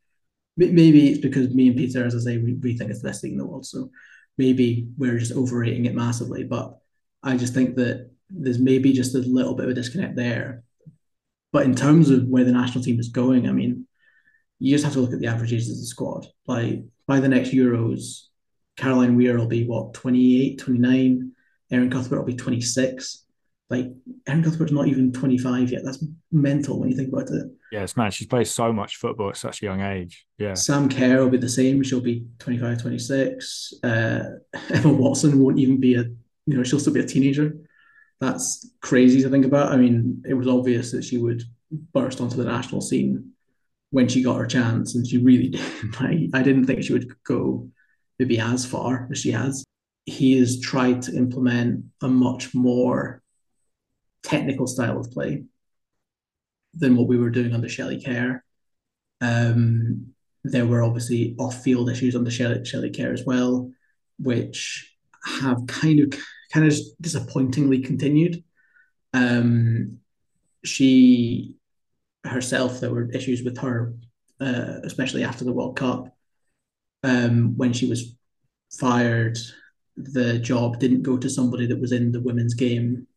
maybe 0.57 1.09
it's 1.09 1.21
because 1.21 1.53
me 1.53 1.67
and 1.67 1.77
Peter, 1.77 2.05
as 2.05 2.15
I 2.15 2.19
say, 2.19 2.37
we, 2.37 2.53
we 2.53 2.77
think 2.77 2.91
it's 2.91 3.01
the 3.01 3.07
best 3.07 3.21
thing 3.21 3.33
in 3.33 3.37
the 3.37 3.45
world. 3.45 3.65
So 3.65 3.91
maybe 4.37 4.87
we're 4.97 5.19
just 5.19 5.31
overrating 5.31 5.85
it 5.85 5.95
massively. 5.95 6.43
But 6.43 6.77
I 7.23 7.37
just 7.37 7.53
think 7.53 7.75
that 7.75 8.09
there's 8.29 8.59
maybe 8.59 8.93
just 8.93 9.15
a 9.15 9.19
little 9.19 9.55
bit 9.55 9.65
of 9.65 9.71
a 9.71 9.73
disconnect 9.73 10.15
there. 10.15 10.63
But 11.51 11.65
in 11.65 11.75
terms 11.75 12.09
of 12.09 12.27
where 12.27 12.43
the 12.43 12.51
national 12.51 12.83
team 12.83 12.99
is 12.99 13.09
going, 13.09 13.47
I 13.47 13.51
mean, 13.51 13.87
you 14.59 14.73
just 14.73 14.83
have 14.83 14.93
to 14.93 14.99
look 14.99 15.13
at 15.13 15.19
the 15.19 15.27
average 15.27 15.53
ages 15.53 15.69
of 15.69 15.77
the 15.77 15.85
squad. 15.85 16.27
Like 16.45 16.83
by 17.07 17.19
the 17.19 17.29
next 17.29 17.49
Euros, 17.49 18.25
Caroline 18.77 19.15
Weir 19.15 19.37
will 19.37 19.47
be 19.47 19.65
what 19.65 19.93
28, 19.93 20.59
29. 20.59 21.31
Erin 21.71 21.89
Cuthbert 21.89 22.19
will 22.19 22.25
be 22.25 22.35
26. 22.35 23.25
Like 23.69 23.91
Erin 24.27 24.43
Cuthbert's 24.43 24.71
not 24.71 24.87
even 24.87 25.13
25 25.13 25.71
yet. 25.71 25.81
That's 25.85 26.03
mental 26.31 26.79
when 26.79 26.89
you 26.89 26.95
think 26.97 27.13
about 27.13 27.29
it. 27.29 27.45
Yes, 27.71 27.95
man. 27.95 28.09
She's 28.09 28.27
played 28.27 28.47
so 28.47 28.73
much 28.73 28.95
football 28.95 29.29
at 29.29 29.37
such 29.37 29.61
a 29.61 29.65
young 29.65 29.81
age. 29.81 30.25
Yeah. 30.39 30.55
Sam 30.55 30.89
Kerr 30.89 31.21
will 31.21 31.29
be 31.29 31.37
the 31.37 31.47
same. 31.49 31.83
She'll 31.83 32.01
be 32.01 32.25
25, 32.39 32.81
26. 32.81 33.73
Uh, 33.83 34.23
Emma 34.71 34.91
Watson 34.91 35.39
won't 35.39 35.59
even 35.59 35.79
be 35.79 35.93
a, 35.95 36.03
you 36.03 36.57
know, 36.57 36.63
she'll 36.63 36.79
still 36.79 36.93
be 36.93 36.99
a 37.01 37.05
teenager. 37.05 37.53
that's 38.19 38.71
crazy 38.81 39.21
to 39.21 39.29
think 39.29 39.45
about. 39.45 39.71
I 39.71 39.77
mean, 39.77 40.23
it 40.27 40.33
was 40.33 40.47
obvious 40.47 40.91
that 40.91 41.03
she 41.03 41.17
would 41.19 41.43
burst 41.93 42.19
onto 42.21 42.37
the 42.37 42.45
national 42.45 42.81
scene 42.81 43.33
when 43.91 44.07
she 44.07 44.23
got 44.23 44.37
her 44.37 44.47
chance, 44.47 44.95
and 44.95 45.05
she 45.05 45.19
really 45.19 45.49
did. 45.55 45.61
I, 45.99 46.27
I 46.33 46.41
didn't 46.41 46.65
think 46.65 46.83
she 46.83 46.93
would 46.93 47.11
go 47.23 47.69
maybe 48.17 48.39
as 48.39 48.65
far 48.65 49.07
as 49.11 49.19
she 49.19 49.31
has. 49.31 49.63
He 50.05 50.39
has 50.39 50.59
tried 50.59 51.03
to 51.03 51.15
implement 51.15 51.85
a 52.01 52.07
much 52.07 52.55
more 52.55 53.21
technical 54.23 54.67
style 54.67 54.99
of 54.99 55.11
play 55.11 55.43
than 56.73 56.95
what 56.95 57.07
we 57.07 57.17
were 57.17 57.29
doing 57.29 57.53
under 57.53 57.69
Shelley 57.69 58.01
Kerr. 58.01 58.43
Um, 59.21 60.13
there 60.43 60.65
were 60.65 60.83
obviously 60.83 61.35
off-field 61.39 61.89
issues 61.89 62.15
under 62.15 62.31
Shelley, 62.31 62.63
Shelley 62.63 62.91
Kerr 62.91 63.11
as 63.11 63.25
well, 63.25 63.71
which 64.17 64.95
have 65.25 65.65
kind 65.67 65.99
of 65.99 66.19
kind 66.53 66.65
of 66.65 66.77
disappointingly 67.01 67.79
continued. 67.79 68.43
Um, 69.13 69.99
she 70.63 71.55
herself, 72.23 72.79
there 72.79 72.91
were 72.91 73.11
issues 73.11 73.43
with 73.43 73.57
her, 73.59 73.93
uh, 74.39 74.79
especially 74.83 75.23
after 75.23 75.45
the 75.45 75.53
World 75.53 75.77
Cup, 75.77 76.15
um, 77.03 77.57
when 77.57 77.73
she 77.73 77.87
was 77.87 78.15
fired. 78.79 79.37
The 79.97 80.39
job 80.39 80.79
didn't 80.79 81.03
go 81.03 81.17
to 81.17 81.29
somebody 81.29 81.65
that 81.67 81.79
was 81.79 81.91
in 81.91 82.11
the 82.11 82.21
women's 82.21 82.53
game, 82.53 83.07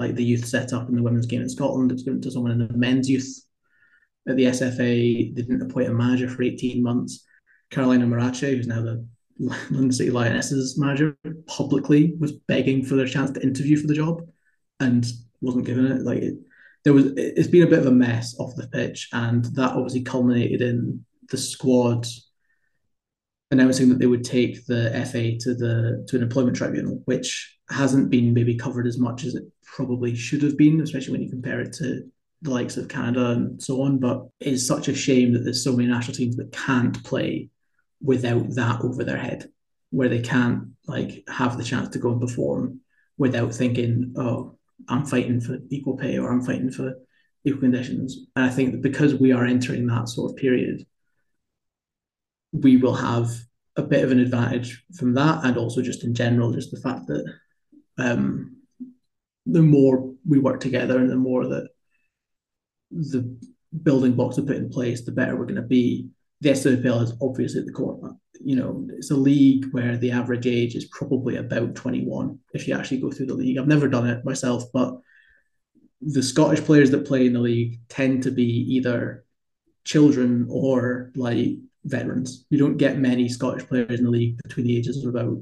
like 0.00 0.14
the 0.14 0.24
youth 0.24 0.46
setup 0.46 0.88
in 0.88 0.96
the 0.96 1.02
women's 1.02 1.26
game 1.26 1.42
in 1.42 1.48
Scotland. 1.48 1.92
It's 1.92 2.02
given 2.02 2.20
to 2.22 2.30
someone 2.30 2.52
in 2.52 2.66
the 2.66 2.76
men's 2.76 3.08
youth 3.08 3.44
at 4.28 4.36
the 4.36 4.46
SFA. 4.46 5.34
They 5.34 5.42
didn't 5.42 5.62
appoint 5.62 5.88
a 5.88 5.92
manager 5.92 6.28
for 6.28 6.42
18 6.42 6.82
months. 6.82 7.24
Carolina 7.70 8.06
Morace, 8.06 8.40
who's 8.40 8.66
now 8.66 8.82
the 8.82 9.06
London 9.38 9.92
City 9.92 10.10
Lionesses 10.10 10.78
manager, 10.78 11.16
publicly 11.46 12.14
was 12.18 12.32
begging 12.32 12.84
for 12.84 12.96
their 12.96 13.06
chance 13.06 13.30
to 13.32 13.42
interview 13.42 13.76
for 13.76 13.86
the 13.86 13.94
job 13.94 14.22
and 14.80 15.06
wasn't 15.40 15.66
given 15.66 15.86
it. 15.86 16.02
Like 16.02 16.18
it, 16.18 16.34
there 16.84 16.92
was, 16.92 17.06
it's 17.16 17.48
been 17.48 17.62
a 17.62 17.70
bit 17.70 17.78
of 17.78 17.86
a 17.86 17.92
mess 17.92 18.34
off 18.38 18.56
the 18.56 18.68
pitch, 18.68 19.08
and 19.12 19.44
that 19.54 19.72
obviously 19.72 20.02
culminated 20.02 20.62
in 20.62 21.04
the 21.28 21.36
squad 21.36 22.06
announcing 23.50 23.88
that 23.88 23.98
they 23.98 24.06
would 24.06 24.24
take 24.24 24.64
the 24.66 24.90
FA 25.10 25.36
to 25.38 25.54
the 25.54 26.04
to 26.08 26.16
an 26.16 26.22
employment 26.22 26.56
tribunal, 26.56 27.02
which 27.04 27.58
hasn't 27.70 28.10
been 28.10 28.34
maybe 28.34 28.54
covered 28.54 28.86
as 28.86 28.98
much 28.98 29.24
as 29.24 29.34
it 29.34 29.44
probably 29.62 30.14
should 30.14 30.42
have 30.42 30.56
been, 30.56 30.80
especially 30.80 31.12
when 31.12 31.22
you 31.22 31.30
compare 31.30 31.60
it 31.60 31.72
to 31.74 32.10
the 32.42 32.50
likes 32.50 32.76
of 32.76 32.88
Canada 32.88 33.30
and 33.30 33.62
so 33.62 33.82
on. 33.82 33.98
But 33.98 34.26
it's 34.40 34.66
such 34.66 34.88
a 34.88 34.94
shame 34.94 35.32
that 35.32 35.40
there's 35.40 35.62
so 35.62 35.76
many 35.76 35.88
national 35.88 36.16
teams 36.16 36.36
that 36.36 36.52
can't 36.52 37.02
play 37.04 37.50
without 38.02 38.54
that 38.54 38.80
over 38.80 39.04
their 39.04 39.18
head, 39.18 39.50
where 39.90 40.08
they 40.08 40.20
can't 40.20 40.70
like 40.86 41.24
have 41.28 41.58
the 41.58 41.64
chance 41.64 41.90
to 41.90 41.98
go 41.98 42.12
and 42.12 42.20
perform 42.20 42.80
without 43.18 43.54
thinking, 43.54 44.14
oh, 44.16 44.56
I'm 44.88 45.04
fighting 45.04 45.40
for 45.40 45.58
equal 45.68 45.96
pay 45.96 46.18
or 46.18 46.32
I'm 46.32 46.42
fighting 46.42 46.70
for 46.70 46.94
equal 47.44 47.60
conditions. 47.60 48.26
And 48.34 48.46
I 48.46 48.48
think 48.48 48.72
that 48.72 48.82
because 48.82 49.14
we 49.14 49.32
are 49.32 49.44
entering 49.44 49.86
that 49.86 50.08
sort 50.08 50.32
of 50.32 50.36
period, 50.38 50.86
we 52.52 52.78
will 52.78 52.94
have 52.94 53.30
a 53.76 53.82
bit 53.82 54.02
of 54.02 54.10
an 54.10 54.18
advantage 54.18 54.84
from 54.96 55.14
that, 55.14 55.44
and 55.44 55.56
also 55.56 55.82
just 55.82 56.02
in 56.02 56.14
general, 56.14 56.52
just 56.52 56.70
the 56.70 56.80
fact 56.80 57.06
that 57.06 57.24
um, 57.98 58.56
the 59.46 59.62
more 59.62 60.12
we 60.26 60.38
work 60.38 60.60
together 60.60 60.98
and 60.98 61.10
the 61.10 61.16
more 61.16 61.46
that 61.46 61.68
the 62.90 63.36
building 63.82 64.12
blocks 64.12 64.38
are 64.38 64.42
put 64.42 64.56
in 64.56 64.70
place, 64.70 65.04
the 65.04 65.12
better 65.12 65.36
we're 65.36 65.44
going 65.44 65.56
to 65.56 65.62
be. 65.62 66.08
The 66.40 66.50
SWPL 66.50 67.02
is 67.02 67.12
obviously 67.20 67.60
at 67.60 67.66
the 67.66 67.72
core. 67.72 68.16
You 68.42 68.56
know, 68.56 68.86
it's 68.90 69.10
a 69.10 69.16
league 69.16 69.66
where 69.72 69.96
the 69.96 70.10
average 70.10 70.46
age 70.46 70.74
is 70.74 70.86
probably 70.86 71.36
about 71.36 71.74
21 71.74 72.38
if 72.54 72.66
you 72.66 72.74
actually 72.74 73.00
go 73.00 73.10
through 73.10 73.26
the 73.26 73.34
league. 73.34 73.58
I've 73.58 73.68
never 73.68 73.88
done 73.88 74.08
it 74.08 74.24
myself, 74.24 74.64
but 74.72 74.98
the 76.00 76.22
Scottish 76.22 76.60
players 76.64 76.90
that 76.92 77.06
play 77.06 77.26
in 77.26 77.34
the 77.34 77.40
league 77.40 77.80
tend 77.88 78.22
to 78.22 78.30
be 78.30 78.44
either 78.44 79.24
children 79.84 80.46
or 80.50 81.12
like 81.14 81.56
veterans. 81.84 82.46
You 82.48 82.58
don't 82.58 82.78
get 82.78 82.98
many 82.98 83.28
Scottish 83.28 83.66
players 83.66 83.98
in 83.98 84.04
the 84.04 84.10
league 84.10 84.38
between 84.42 84.66
the 84.66 84.78
ages 84.78 85.04
of 85.04 85.14
about 85.14 85.38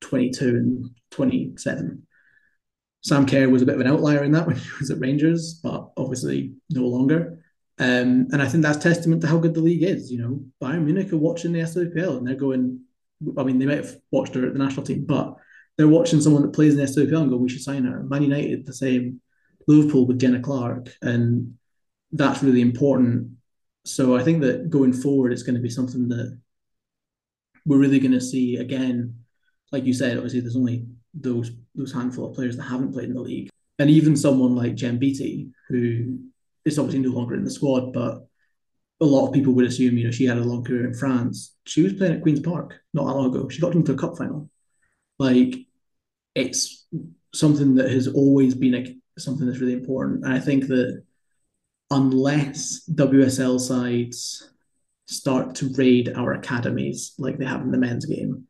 22 0.00 0.48
and 0.48 0.90
27. 1.10 2.06
Sam 3.02 3.26
Kerr 3.26 3.48
was 3.48 3.62
a 3.62 3.66
bit 3.66 3.76
of 3.76 3.80
an 3.80 3.86
outlier 3.86 4.24
in 4.24 4.32
that 4.32 4.46
when 4.46 4.56
he 4.56 4.68
was 4.80 4.90
at 4.90 5.00
Rangers, 5.00 5.60
but 5.62 5.90
obviously 5.96 6.54
no 6.70 6.82
longer. 6.82 7.42
Um, 7.80 8.26
and 8.32 8.42
I 8.42 8.48
think 8.48 8.64
that's 8.64 8.82
testament 8.82 9.22
to 9.22 9.28
how 9.28 9.38
good 9.38 9.54
the 9.54 9.60
league 9.60 9.84
is. 9.84 10.10
You 10.10 10.18
know, 10.18 10.44
Bayern 10.60 10.84
Munich 10.84 11.12
are 11.12 11.16
watching 11.16 11.52
the 11.52 11.60
SWPL 11.60 12.18
and 12.18 12.26
they're 12.26 12.34
going, 12.34 12.80
I 13.36 13.44
mean, 13.44 13.58
they 13.58 13.66
might 13.66 13.78
have 13.78 13.96
watched 14.10 14.34
her 14.34 14.46
at 14.46 14.52
the 14.52 14.58
national 14.58 14.84
team, 14.84 15.04
but 15.06 15.36
they're 15.76 15.86
watching 15.86 16.20
someone 16.20 16.42
that 16.42 16.52
plays 16.52 16.74
in 16.74 16.80
the 16.80 16.86
SWPL 16.86 17.22
and 17.22 17.30
go, 17.30 17.36
we 17.36 17.48
should 17.48 17.62
sign 17.62 17.84
her. 17.84 18.02
Man 18.02 18.22
United, 18.22 18.66
the 18.66 18.72
same. 18.72 19.20
Liverpool 19.68 20.06
with 20.06 20.18
Jenna 20.18 20.40
Clark. 20.40 20.88
And 21.02 21.54
that's 22.10 22.42
really 22.42 22.62
important. 22.62 23.32
So 23.84 24.16
I 24.16 24.24
think 24.24 24.40
that 24.40 24.70
going 24.70 24.92
forward, 24.92 25.32
it's 25.32 25.42
going 25.42 25.54
to 25.54 25.62
be 25.62 25.70
something 25.70 26.08
that 26.08 26.38
we're 27.64 27.78
really 27.78 28.00
going 28.00 28.12
to 28.12 28.20
see 28.20 28.56
again. 28.56 29.14
Like 29.72 29.84
you 29.84 29.92
said, 29.92 30.16
obviously, 30.16 30.40
there's 30.40 30.56
only 30.56 30.86
those 31.14 31.50
those 31.74 31.92
handful 31.92 32.26
of 32.26 32.34
players 32.34 32.56
that 32.56 32.64
haven't 32.64 32.92
played 32.92 33.08
in 33.08 33.14
the 33.14 33.20
league, 33.20 33.50
and 33.78 33.90
even 33.90 34.16
someone 34.16 34.54
like 34.54 34.74
Jen 34.74 34.98
Beattie, 34.98 35.50
who 35.68 36.18
is 36.64 36.78
obviously 36.78 37.00
no 37.00 37.10
longer 37.10 37.34
in 37.34 37.44
the 37.44 37.50
squad, 37.50 37.92
but 37.92 38.26
a 39.00 39.04
lot 39.04 39.28
of 39.28 39.32
people 39.32 39.52
would 39.52 39.64
assume, 39.64 39.96
you 39.96 40.04
know, 40.04 40.10
she 40.10 40.24
had 40.24 40.38
a 40.38 40.44
long 40.44 40.64
career 40.64 40.86
in 40.86 40.94
France. 40.94 41.54
She 41.66 41.82
was 41.82 41.92
playing 41.92 42.14
at 42.14 42.22
Queens 42.22 42.40
Park 42.40 42.80
not 42.92 43.04
that 43.06 43.14
long 43.14 43.34
ago. 43.34 43.48
She 43.48 43.60
got 43.60 43.74
into 43.74 43.92
a 43.92 43.96
cup 43.96 44.18
final. 44.18 44.50
Like, 45.18 45.54
it's 46.34 46.86
something 47.32 47.76
that 47.76 47.90
has 47.90 48.08
always 48.08 48.54
been 48.54 48.74
a, 48.74 49.20
something 49.20 49.46
that's 49.46 49.60
really 49.60 49.72
important. 49.72 50.24
And 50.24 50.34
I 50.34 50.40
think 50.40 50.66
that 50.66 51.04
unless 51.90 52.88
WSL 52.92 53.60
sides 53.60 54.50
start 55.06 55.54
to 55.56 55.72
raid 55.74 56.12
our 56.14 56.32
academies 56.32 57.14
like 57.18 57.38
they 57.38 57.44
have 57.44 57.62
in 57.62 57.70
the 57.70 57.78
men's 57.78 58.04
game, 58.04 58.47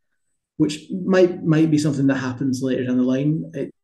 which 0.58 0.90
might 0.90 1.42
might 1.42 1.70
be 1.70 1.78
something 1.78 2.06
that 2.08 2.16
happens 2.16 2.62
later 2.62 2.84
down 2.84 2.98
the 2.98 3.04
line. 3.04 3.50
It, 3.54 3.74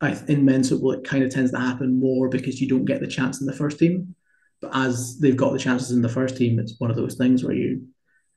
I, 0.00 0.18
in 0.28 0.44
men's 0.44 0.70
football, 0.70 0.92
it 0.92 1.04
kind 1.04 1.22
of 1.22 1.30
tends 1.30 1.50
to 1.50 1.58
happen 1.58 2.00
more 2.00 2.28
because 2.28 2.60
you 2.60 2.68
don't 2.68 2.86
get 2.86 3.00
the 3.00 3.06
chance 3.06 3.40
in 3.40 3.46
the 3.46 3.52
first 3.52 3.78
team. 3.78 4.14
But 4.60 4.70
as 4.74 5.18
they've 5.18 5.36
got 5.36 5.52
the 5.52 5.58
chances 5.58 5.90
in 5.90 6.02
the 6.02 6.08
first 6.08 6.36
team, 6.36 6.58
it's 6.58 6.74
one 6.78 6.90
of 6.90 6.96
those 6.96 7.16
things 7.16 7.44
where 7.44 7.54
you, 7.54 7.86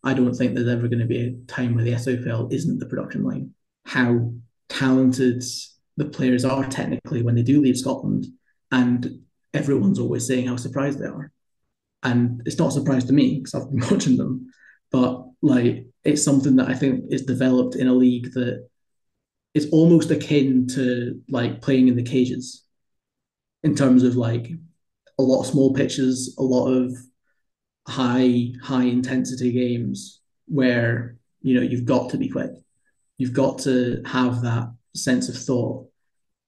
I 0.03 0.13
don't 0.13 0.33
think 0.33 0.53
there's 0.53 0.67
ever 0.67 0.87
going 0.87 0.99
to 0.99 1.05
be 1.05 1.21
a 1.21 1.51
time 1.51 1.75
where 1.75 1.83
the 1.83 1.93
SWPL 1.93 2.51
isn't 2.51 2.79
the 2.79 2.87
production 2.87 3.23
line. 3.23 3.51
How 3.85 4.33
talented 4.67 5.43
the 5.97 6.05
players 6.05 6.43
are 6.43 6.67
technically 6.67 7.21
when 7.21 7.35
they 7.35 7.43
do 7.43 7.61
leave 7.61 7.77
Scotland, 7.77 8.25
and 8.71 9.19
everyone's 9.53 9.99
always 9.99 10.27
saying 10.27 10.47
how 10.47 10.57
surprised 10.57 10.99
they 10.99 11.07
are. 11.07 11.31
And 12.01 12.41
it's 12.45 12.57
not 12.57 12.69
a 12.69 12.71
surprise 12.71 13.05
to 13.05 13.13
me 13.13 13.37
because 13.39 13.53
I've 13.53 13.69
been 13.69 13.79
watching 13.91 14.17
them, 14.17 14.51
but 14.91 15.23
like 15.41 15.85
it's 16.05 16.23
something 16.23 16.55
that 16.57 16.69
I 16.69 16.75
think 16.75 17.05
is 17.09 17.23
developed 17.23 17.75
in 17.75 17.87
a 17.87 17.93
league 17.93 18.31
that 18.33 18.67
is 19.53 19.69
almost 19.71 20.11
akin 20.11 20.67
to 20.67 21.19
like 21.27 21.61
playing 21.61 21.87
in 21.87 21.95
the 21.95 22.03
cages 22.03 22.63
in 23.63 23.75
terms 23.75 24.03
of 24.03 24.15
like 24.15 24.51
a 25.17 25.23
lot 25.23 25.41
of 25.41 25.47
small 25.47 25.73
pitches, 25.73 26.35
a 26.37 26.43
lot 26.43 26.67
of 26.67 26.95
high 27.87 28.51
high 28.61 28.83
intensity 28.83 29.51
games 29.51 30.21
where 30.47 31.17
you 31.41 31.55
know 31.55 31.61
you've 31.61 31.85
got 31.85 32.11
to 32.11 32.17
be 32.17 32.29
quick, 32.29 32.51
you've 33.17 33.33
got 33.33 33.59
to 33.59 34.01
have 34.05 34.41
that 34.43 34.71
sense 34.95 35.27
of 35.27 35.35
thought. 35.35 35.89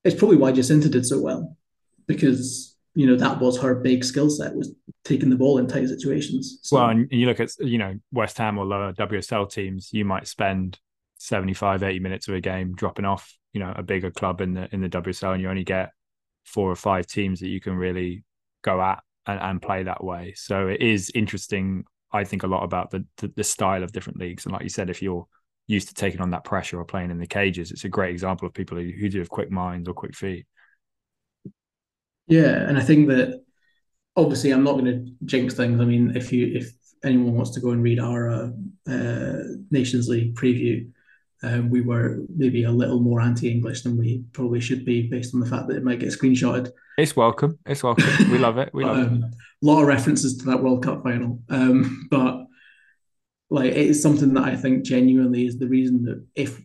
It's 0.03 0.15
probably 0.15 0.37
why 0.37 0.51
Jacynta 0.51 0.91
did 0.91 1.05
so 1.05 1.19
well 1.19 1.57
because 2.05 2.76
you 2.97 3.05
know 3.05 3.15
that 3.15 3.39
was 3.39 3.61
her 3.61 3.75
big 3.75 4.03
skill 4.03 4.27
set 4.27 4.55
was 4.55 4.73
taking 5.05 5.29
the 5.29 5.35
ball 5.35 5.59
in 5.59 5.67
tight 5.67 5.87
situations. 5.87 6.57
So, 6.63 6.77
well, 6.77 6.89
and 6.89 7.07
you 7.11 7.27
look 7.27 7.39
at 7.39 7.51
you 7.59 7.77
know 7.77 7.93
West 8.11 8.39
Ham 8.39 8.57
or 8.57 8.65
lower 8.65 8.91
WSL 8.93 9.51
teams, 9.51 9.93
you 9.93 10.03
might 10.03 10.27
spend 10.27 10.79
75, 11.19 11.83
80 11.83 11.99
minutes 11.99 12.27
of 12.27 12.33
a 12.33 12.41
game 12.41 12.73
dropping 12.73 13.05
off, 13.05 13.31
you 13.53 13.59
know, 13.59 13.71
a 13.75 13.83
bigger 13.83 14.09
club 14.09 14.41
in 14.41 14.55
the 14.55 14.67
in 14.73 14.81
the 14.81 14.89
WSL, 14.89 15.33
and 15.33 15.41
you 15.43 15.47
only 15.47 15.63
get 15.63 15.91
four 16.43 16.71
or 16.71 16.75
five 16.75 17.05
teams 17.05 17.39
that 17.41 17.49
you 17.49 17.61
can 17.61 17.75
really 17.75 18.23
go 18.63 18.81
at 18.81 19.03
and, 19.27 19.39
and 19.39 19.61
play 19.61 19.83
that 19.83 20.03
way. 20.03 20.33
So 20.35 20.67
it 20.67 20.81
is 20.81 21.11
interesting. 21.13 21.83
I 22.11 22.23
think 22.23 22.41
a 22.41 22.47
lot 22.47 22.63
about 22.63 22.89
the, 22.89 23.05
the 23.17 23.31
the 23.35 23.43
style 23.43 23.83
of 23.83 23.91
different 23.91 24.17
leagues, 24.17 24.47
and 24.47 24.53
like 24.53 24.63
you 24.63 24.69
said, 24.69 24.89
if 24.89 25.03
you're 25.03 25.27
used 25.67 25.89
to 25.89 25.93
taking 25.93 26.21
on 26.21 26.31
that 26.31 26.45
pressure 26.45 26.79
or 26.79 26.85
playing 26.85 27.11
in 27.11 27.19
the 27.19 27.27
cages, 27.27 27.69
it's 27.69 27.85
a 27.85 27.89
great 27.89 28.09
example 28.09 28.47
of 28.47 28.55
people 28.55 28.75
who, 28.75 28.89
who 28.89 29.07
do 29.07 29.19
have 29.19 29.29
quick 29.29 29.51
minds 29.51 29.87
or 29.87 29.93
quick 29.93 30.15
feet. 30.15 30.47
Yeah, 32.27 32.67
and 32.67 32.77
I 32.77 32.81
think 32.81 33.07
that 33.07 33.41
obviously 34.15 34.51
I'm 34.51 34.63
not 34.63 34.73
going 34.73 34.85
to 34.85 35.11
jinx 35.25 35.53
things. 35.53 35.79
I 35.79 35.85
mean, 35.85 36.15
if 36.15 36.31
you 36.31 36.51
if 36.55 36.71
anyone 37.03 37.35
wants 37.35 37.51
to 37.51 37.61
go 37.61 37.71
and 37.71 37.81
read 37.81 37.99
our 37.99 38.29
uh, 38.29 38.49
uh, 38.89 39.39
Nations 39.71 40.09
League 40.09 40.35
preview, 40.35 40.89
um, 41.43 41.69
we 41.69 41.81
were 41.81 42.19
maybe 42.35 42.63
a 42.63 42.71
little 42.71 42.99
more 42.99 43.21
anti-English 43.21 43.83
than 43.83 43.97
we 43.97 44.23
probably 44.33 44.59
should 44.59 44.83
be, 44.83 45.07
based 45.07 45.33
on 45.33 45.39
the 45.39 45.45
fact 45.45 45.67
that 45.67 45.77
it 45.77 45.83
might 45.83 45.99
get 45.99 46.09
screenshotted. 46.09 46.71
It's 46.97 47.15
welcome. 47.15 47.59
It's 47.65 47.83
welcome. 47.83 48.31
We 48.31 48.39
love 48.39 48.57
it. 48.57 48.71
We 48.73 48.83
love 48.83 48.97
um, 48.97 49.23
it. 49.23 49.23
A 49.23 49.65
lot 49.65 49.81
of 49.81 49.87
references 49.87 50.37
to 50.37 50.45
that 50.45 50.63
World 50.63 50.83
Cup 50.83 51.03
final, 51.03 51.39
um, 51.49 52.07
but 52.09 52.45
like 53.49 53.71
it 53.71 53.77
is 53.77 54.01
something 54.01 54.33
that 54.33 54.43
I 54.43 54.55
think 54.55 54.83
genuinely 54.83 55.45
is 55.45 55.59
the 55.59 55.67
reason 55.67 56.03
that 56.03 56.25
if 56.35 56.59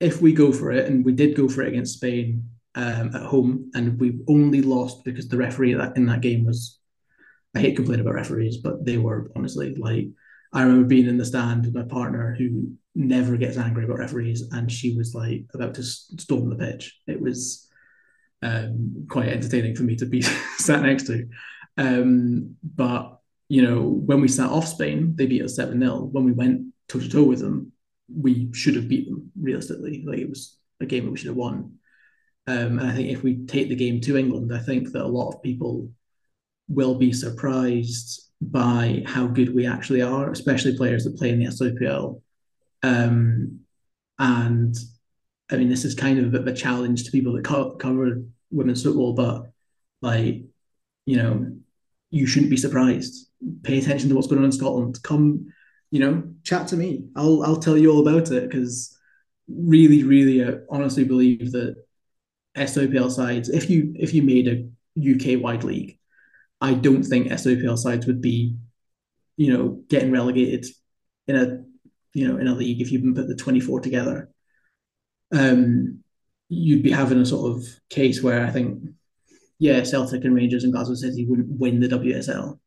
if 0.00 0.22
we 0.22 0.32
go 0.32 0.50
for 0.50 0.72
it, 0.72 0.86
and 0.86 1.04
we 1.04 1.12
did 1.12 1.36
go 1.36 1.46
for 1.46 1.62
it 1.62 1.68
against 1.68 1.96
Spain, 1.96 2.48
um, 2.74 3.14
at 3.14 3.22
home, 3.22 3.70
and 3.74 3.98
we 3.98 4.20
only 4.28 4.62
lost 4.62 5.04
because 5.04 5.28
the 5.28 5.36
referee 5.36 5.74
that 5.74 5.96
in 5.96 6.06
that 6.06 6.22
game 6.22 6.44
was. 6.44 6.76
I 7.52 7.58
hate 7.58 7.74
complaining 7.74 8.02
about 8.02 8.14
referees, 8.14 8.58
but 8.58 8.84
they 8.86 8.96
were 8.96 9.32
honestly 9.34 9.74
like 9.74 10.06
I 10.52 10.62
remember 10.62 10.86
being 10.86 11.08
in 11.08 11.18
the 11.18 11.24
stand 11.24 11.64
with 11.64 11.74
my 11.74 11.82
partner 11.82 12.34
who 12.36 12.72
never 12.94 13.36
gets 13.36 13.56
angry 13.56 13.84
about 13.84 13.98
referees, 13.98 14.42
and 14.52 14.70
she 14.70 14.96
was 14.96 15.14
like 15.14 15.46
about 15.54 15.74
to 15.74 15.82
storm 15.82 16.50
the 16.50 16.56
pitch. 16.56 16.98
It 17.06 17.20
was 17.20 17.68
um, 18.42 19.06
quite 19.08 19.28
entertaining 19.28 19.76
for 19.76 19.84
me 19.84 19.96
to 19.96 20.06
be 20.06 20.22
sat 20.58 20.82
next 20.82 21.06
to. 21.06 21.28
Um, 21.76 22.56
but 22.62 23.18
you 23.48 23.62
know, 23.62 23.82
when 23.82 24.20
we 24.20 24.28
sat 24.28 24.50
off 24.50 24.68
Spain, 24.68 25.14
they 25.16 25.26
beat 25.26 25.42
us 25.42 25.56
seven 25.56 25.80
0 25.80 26.08
When 26.12 26.24
we 26.24 26.32
went 26.32 26.72
toe 26.88 27.00
to 27.00 27.08
toe 27.08 27.24
with 27.24 27.40
them, 27.40 27.72
we 28.12 28.52
should 28.52 28.76
have 28.76 28.88
beat 28.88 29.08
them 29.08 29.30
realistically. 29.40 30.04
Like 30.06 30.18
it 30.18 30.28
was 30.28 30.56
a 30.80 30.86
game 30.86 31.04
that 31.04 31.10
we 31.10 31.16
should 31.16 31.28
have 31.28 31.36
won. 31.36 31.78
Um, 32.50 32.80
and 32.80 32.90
I 32.90 32.92
think 32.92 33.10
if 33.10 33.22
we 33.22 33.46
take 33.46 33.68
the 33.68 33.76
game 33.76 34.00
to 34.00 34.16
England, 34.16 34.52
I 34.52 34.58
think 34.58 34.90
that 34.90 35.04
a 35.04 35.06
lot 35.06 35.28
of 35.32 35.42
people 35.42 35.88
will 36.68 36.96
be 36.96 37.12
surprised 37.12 38.28
by 38.40 39.04
how 39.06 39.28
good 39.28 39.54
we 39.54 39.66
actually 39.66 40.02
are, 40.02 40.30
especially 40.30 40.76
players 40.76 41.04
that 41.04 41.16
play 41.16 41.30
in 41.30 41.38
the 41.38 41.46
SWPL. 41.46 42.20
Um, 42.82 43.60
and 44.18 44.74
I 45.50 45.56
mean, 45.58 45.68
this 45.68 45.84
is 45.84 45.94
kind 45.94 46.18
of 46.18 46.26
a 46.26 46.28
bit 46.30 46.40
of 46.40 46.46
a 46.48 46.52
challenge 46.52 47.04
to 47.04 47.12
people 47.12 47.34
that 47.34 47.44
co- 47.44 47.76
cover 47.76 48.22
women's 48.50 48.82
football, 48.82 49.12
but 49.12 49.44
like, 50.02 50.42
you 51.06 51.16
know, 51.16 51.52
you 52.10 52.26
shouldn't 52.26 52.50
be 52.50 52.56
surprised. 52.56 53.28
Pay 53.62 53.78
attention 53.78 54.08
to 54.08 54.16
what's 54.16 54.26
going 54.26 54.40
on 54.40 54.46
in 54.46 54.52
Scotland. 54.52 55.00
Come, 55.04 55.52
you 55.92 56.00
know, 56.00 56.24
chat 56.42 56.66
to 56.68 56.76
me. 56.76 57.04
I'll 57.14 57.44
I'll 57.44 57.60
tell 57.60 57.78
you 57.78 57.92
all 57.92 58.06
about 58.06 58.32
it 58.32 58.50
because 58.50 58.98
really, 59.48 60.02
really, 60.02 60.44
I 60.44 60.58
honestly 60.68 61.04
believe 61.04 61.52
that 61.52 61.76
SWPL 62.56 63.10
sides, 63.10 63.48
if 63.48 63.70
you 63.70 63.94
if 63.96 64.14
you 64.14 64.22
made 64.22 64.48
a 64.48 64.68
UK 64.98 65.40
wide 65.40 65.64
league, 65.64 65.98
I 66.60 66.74
don't 66.74 67.02
think 67.02 67.28
SWPL 67.28 67.78
sides 67.78 68.06
would 68.06 68.20
be, 68.20 68.56
you 69.36 69.52
know, 69.52 69.82
getting 69.88 70.10
relegated 70.10 70.66
in 71.26 71.36
a 71.36 71.62
you 72.12 72.26
know 72.26 72.38
in 72.38 72.48
a 72.48 72.54
league 72.54 72.80
if 72.80 72.90
you 72.90 73.14
put 73.14 73.28
the 73.28 73.36
twenty 73.36 73.60
four 73.60 73.80
together. 73.80 74.30
Um, 75.32 76.02
you'd 76.48 76.82
be 76.82 76.90
having 76.90 77.20
a 77.20 77.26
sort 77.26 77.56
of 77.56 77.64
case 77.88 78.20
where 78.20 78.44
I 78.44 78.50
think, 78.50 78.82
yeah, 79.60 79.84
Celtic 79.84 80.24
and 80.24 80.34
Rangers 80.34 80.64
and 80.64 80.72
Glasgow 80.72 80.94
City 80.94 81.24
wouldn't 81.24 81.60
win 81.60 81.78
the 81.78 81.86
WSL, 81.86 82.58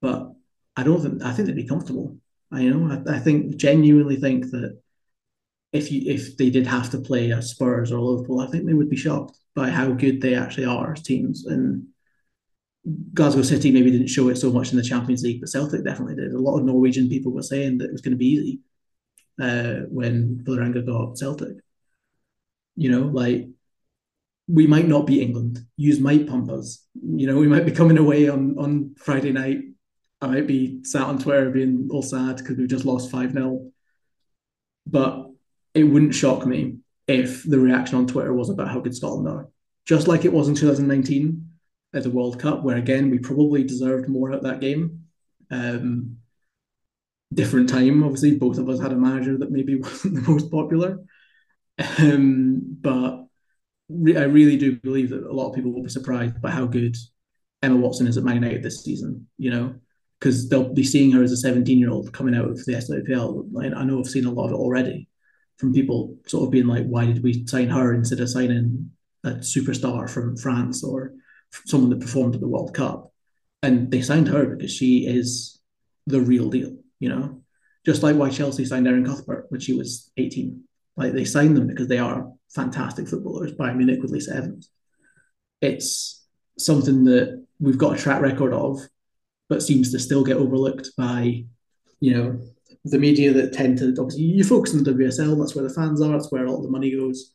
but 0.00 0.32
I 0.76 0.82
don't 0.82 1.00
think 1.00 1.22
I 1.22 1.32
think 1.32 1.46
they'd 1.46 1.56
be 1.56 1.68
comfortable. 1.68 2.16
I 2.50 2.60
you 2.60 2.74
know 2.74 3.02
I, 3.06 3.16
I 3.16 3.18
think 3.20 3.56
genuinely 3.56 4.16
think 4.16 4.50
that 4.50 4.81
if 5.72 5.90
you 5.90 6.02
if 6.12 6.36
they 6.36 6.50
did 6.50 6.66
have 6.66 6.90
to 6.90 6.98
play 6.98 7.30
a 7.30 7.42
Spurs 7.42 7.90
or 7.92 8.00
Liverpool, 8.00 8.40
I 8.40 8.46
think 8.46 8.66
they 8.66 8.74
would 8.74 8.90
be 8.90 8.96
shocked 8.96 9.38
by 9.54 9.70
how 9.70 9.90
good 9.90 10.20
they 10.20 10.34
actually 10.34 10.66
are 10.66 10.92
as 10.92 11.02
teams. 11.02 11.46
And 11.46 11.86
Glasgow 13.14 13.42
City 13.42 13.70
maybe 13.70 13.90
didn't 13.90 14.08
show 14.08 14.28
it 14.28 14.36
so 14.36 14.52
much 14.52 14.70
in 14.70 14.76
the 14.76 14.84
Champions 14.84 15.22
League, 15.22 15.40
but 15.40 15.48
Celtic 15.48 15.84
definitely 15.84 16.16
did. 16.16 16.32
A 16.32 16.38
lot 16.38 16.58
of 16.58 16.64
Norwegian 16.64 17.08
people 17.08 17.32
were 17.32 17.42
saying 17.42 17.78
that 17.78 17.86
it 17.86 17.92
was 17.92 18.02
going 18.02 18.12
to 18.12 18.18
be 18.18 18.26
easy 18.26 18.60
uh, 19.40 19.86
when 19.88 20.42
Vålerenga 20.44 20.84
got 20.86 21.16
Celtic. 21.16 21.56
You 22.76 22.90
know, 22.90 23.02
like 23.02 23.48
we 24.48 24.66
might 24.66 24.88
not 24.88 25.06
be 25.06 25.22
England. 25.22 25.60
Use 25.76 26.00
might 26.00 26.28
pump 26.28 26.50
us. 26.50 26.86
You 26.94 27.26
know, 27.26 27.38
we 27.38 27.48
might 27.48 27.66
be 27.66 27.72
coming 27.72 27.98
away 27.98 28.28
on 28.28 28.58
on 28.58 28.94
Friday 28.98 29.32
night. 29.32 29.58
I 30.20 30.26
might 30.26 30.46
be 30.46 30.84
sat 30.84 31.02
on 31.02 31.18
Twitter 31.18 31.50
being 31.50 31.88
all 31.90 32.02
sad 32.02 32.36
because 32.36 32.56
we've 32.56 32.68
just 32.68 32.84
lost 32.84 33.10
5 33.10 33.32
0. 33.32 33.70
But 34.86 35.31
it 35.74 35.84
wouldn't 35.84 36.14
shock 36.14 36.46
me 36.46 36.78
if 37.06 37.42
the 37.44 37.58
reaction 37.58 37.96
on 37.96 38.06
Twitter 38.06 38.32
was 38.32 38.50
about 38.50 38.68
how 38.68 38.80
good 38.80 38.94
Scotland 38.94 39.28
are. 39.28 39.48
Just 39.86 40.06
like 40.06 40.24
it 40.24 40.32
was 40.32 40.48
in 40.48 40.54
2019 40.54 41.48
at 41.94 42.02
the 42.02 42.10
World 42.10 42.38
Cup, 42.38 42.62
where 42.62 42.76
again, 42.76 43.10
we 43.10 43.18
probably 43.18 43.64
deserved 43.64 44.08
more 44.08 44.32
at 44.32 44.42
that 44.42 44.60
game. 44.60 45.04
Um, 45.50 46.18
different 47.32 47.68
time, 47.68 48.02
obviously, 48.02 48.36
both 48.36 48.58
of 48.58 48.68
us 48.68 48.80
had 48.80 48.92
a 48.92 48.96
manager 48.96 49.36
that 49.38 49.50
maybe 49.50 49.74
wasn't 49.80 50.14
the 50.14 50.30
most 50.30 50.50
popular. 50.50 50.98
Um, 51.98 52.76
but 52.80 53.24
re- 53.88 54.16
I 54.16 54.24
really 54.24 54.56
do 54.56 54.76
believe 54.76 55.10
that 55.10 55.24
a 55.24 55.32
lot 55.32 55.48
of 55.48 55.54
people 55.54 55.72
will 55.72 55.82
be 55.82 55.88
surprised 55.88 56.40
by 56.40 56.50
how 56.50 56.66
good 56.66 56.96
Emma 57.62 57.76
Watson 57.76 58.06
is 58.06 58.16
at 58.16 58.24
Man 58.24 58.36
United 58.36 58.62
this 58.62 58.84
season, 58.84 59.26
you 59.38 59.50
know, 59.50 59.74
because 60.18 60.48
they'll 60.48 60.72
be 60.72 60.84
seeing 60.84 61.12
her 61.12 61.22
as 61.22 61.32
a 61.32 61.36
17 61.36 61.78
year 61.78 61.90
old 61.90 62.12
coming 62.12 62.34
out 62.34 62.48
of 62.48 62.64
the 62.64 62.72
SWPL. 62.72 63.74
I 63.76 63.84
know 63.84 63.98
I've 63.98 64.06
seen 64.06 64.26
a 64.26 64.30
lot 64.30 64.46
of 64.46 64.52
it 64.52 64.56
already 64.56 65.08
from 65.58 65.72
people 65.72 66.16
sort 66.26 66.44
of 66.44 66.50
being 66.50 66.66
like, 66.66 66.86
why 66.86 67.06
did 67.06 67.22
we 67.22 67.46
sign 67.46 67.68
her 67.68 67.94
instead 67.94 68.20
of 68.20 68.28
signing 68.28 68.90
a 69.24 69.32
superstar 69.34 70.08
from 70.10 70.36
France 70.36 70.82
or 70.82 71.14
someone 71.66 71.90
that 71.90 72.00
performed 72.00 72.34
at 72.34 72.40
the 72.40 72.48
World 72.48 72.74
Cup? 72.74 73.12
And 73.62 73.90
they 73.90 74.02
signed 74.02 74.28
her 74.28 74.46
because 74.46 74.72
she 74.72 75.06
is 75.06 75.60
the 76.06 76.20
real 76.20 76.50
deal, 76.50 76.76
you 76.98 77.08
know? 77.08 77.42
Just 77.86 78.02
like 78.02 78.16
why 78.16 78.30
Chelsea 78.30 78.64
signed 78.64 78.86
Erin 78.88 79.04
Cuthbert 79.04 79.46
when 79.48 79.60
she 79.60 79.72
was 79.72 80.10
18. 80.16 80.64
Like 80.96 81.12
they 81.12 81.24
signed 81.24 81.56
them 81.56 81.66
because 81.66 81.88
they 81.88 81.98
are 81.98 82.30
fantastic 82.54 83.08
footballers, 83.08 83.52
Bayern 83.52 83.76
Munich 83.76 84.02
with 84.02 84.10
Lisa 84.10 84.36
Evans. 84.36 84.70
It's 85.60 86.24
something 86.58 87.04
that 87.04 87.44
we've 87.60 87.78
got 87.78 87.98
a 87.98 88.02
track 88.02 88.20
record 88.20 88.52
of, 88.52 88.80
but 89.48 89.62
seems 89.62 89.92
to 89.92 89.98
still 89.98 90.24
get 90.24 90.36
overlooked 90.36 90.90
by, 90.96 91.44
you 92.00 92.14
know, 92.14 92.40
the 92.84 92.98
media 92.98 93.32
that 93.32 93.52
tend 93.52 93.78
to 93.78 93.94
obviously 93.98 94.24
you 94.24 94.44
focus 94.44 94.74
on 94.74 94.82
the 94.82 94.92
WSL, 94.92 95.38
that's 95.38 95.54
where 95.54 95.66
the 95.66 95.74
fans 95.74 96.02
are, 96.02 96.12
that's 96.12 96.32
where 96.32 96.46
all 96.46 96.62
the 96.62 96.70
money 96.70 96.90
goes, 96.90 97.32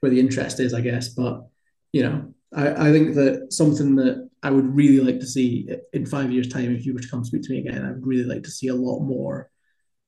where 0.00 0.10
the 0.10 0.20
interest 0.20 0.58
is, 0.60 0.74
I 0.74 0.80
guess. 0.80 1.10
But 1.10 1.46
you 1.92 2.02
know, 2.02 2.34
I, 2.54 2.88
I 2.88 2.92
think 2.92 3.14
that 3.14 3.52
something 3.52 3.94
that 3.96 4.28
I 4.42 4.50
would 4.50 4.74
really 4.74 5.00
like 5.00 5.20
to 5.20 5.26
see 5.26 5.68
in 5.92 6.06
five 6.06 6.32
years' 6.32 6.48
time, 6.48 6.74
if 6.74 6.84
you 6.84 6.94
were 6.94 7.00
to 7.00 7.08
come 7.08 7.24
speak 7.24 7.42
to 7.42 7.52
me 7.52 7.58
again, 7.58 7.84
I 7.84 7.92
would 7.92 8.06
really 8.06 8.24
like 8.24 8.42
to 8.44 8.50
see 8.50 8.68
a 8.68 8.74
lot 8.74 9.00
more 9.00 9.50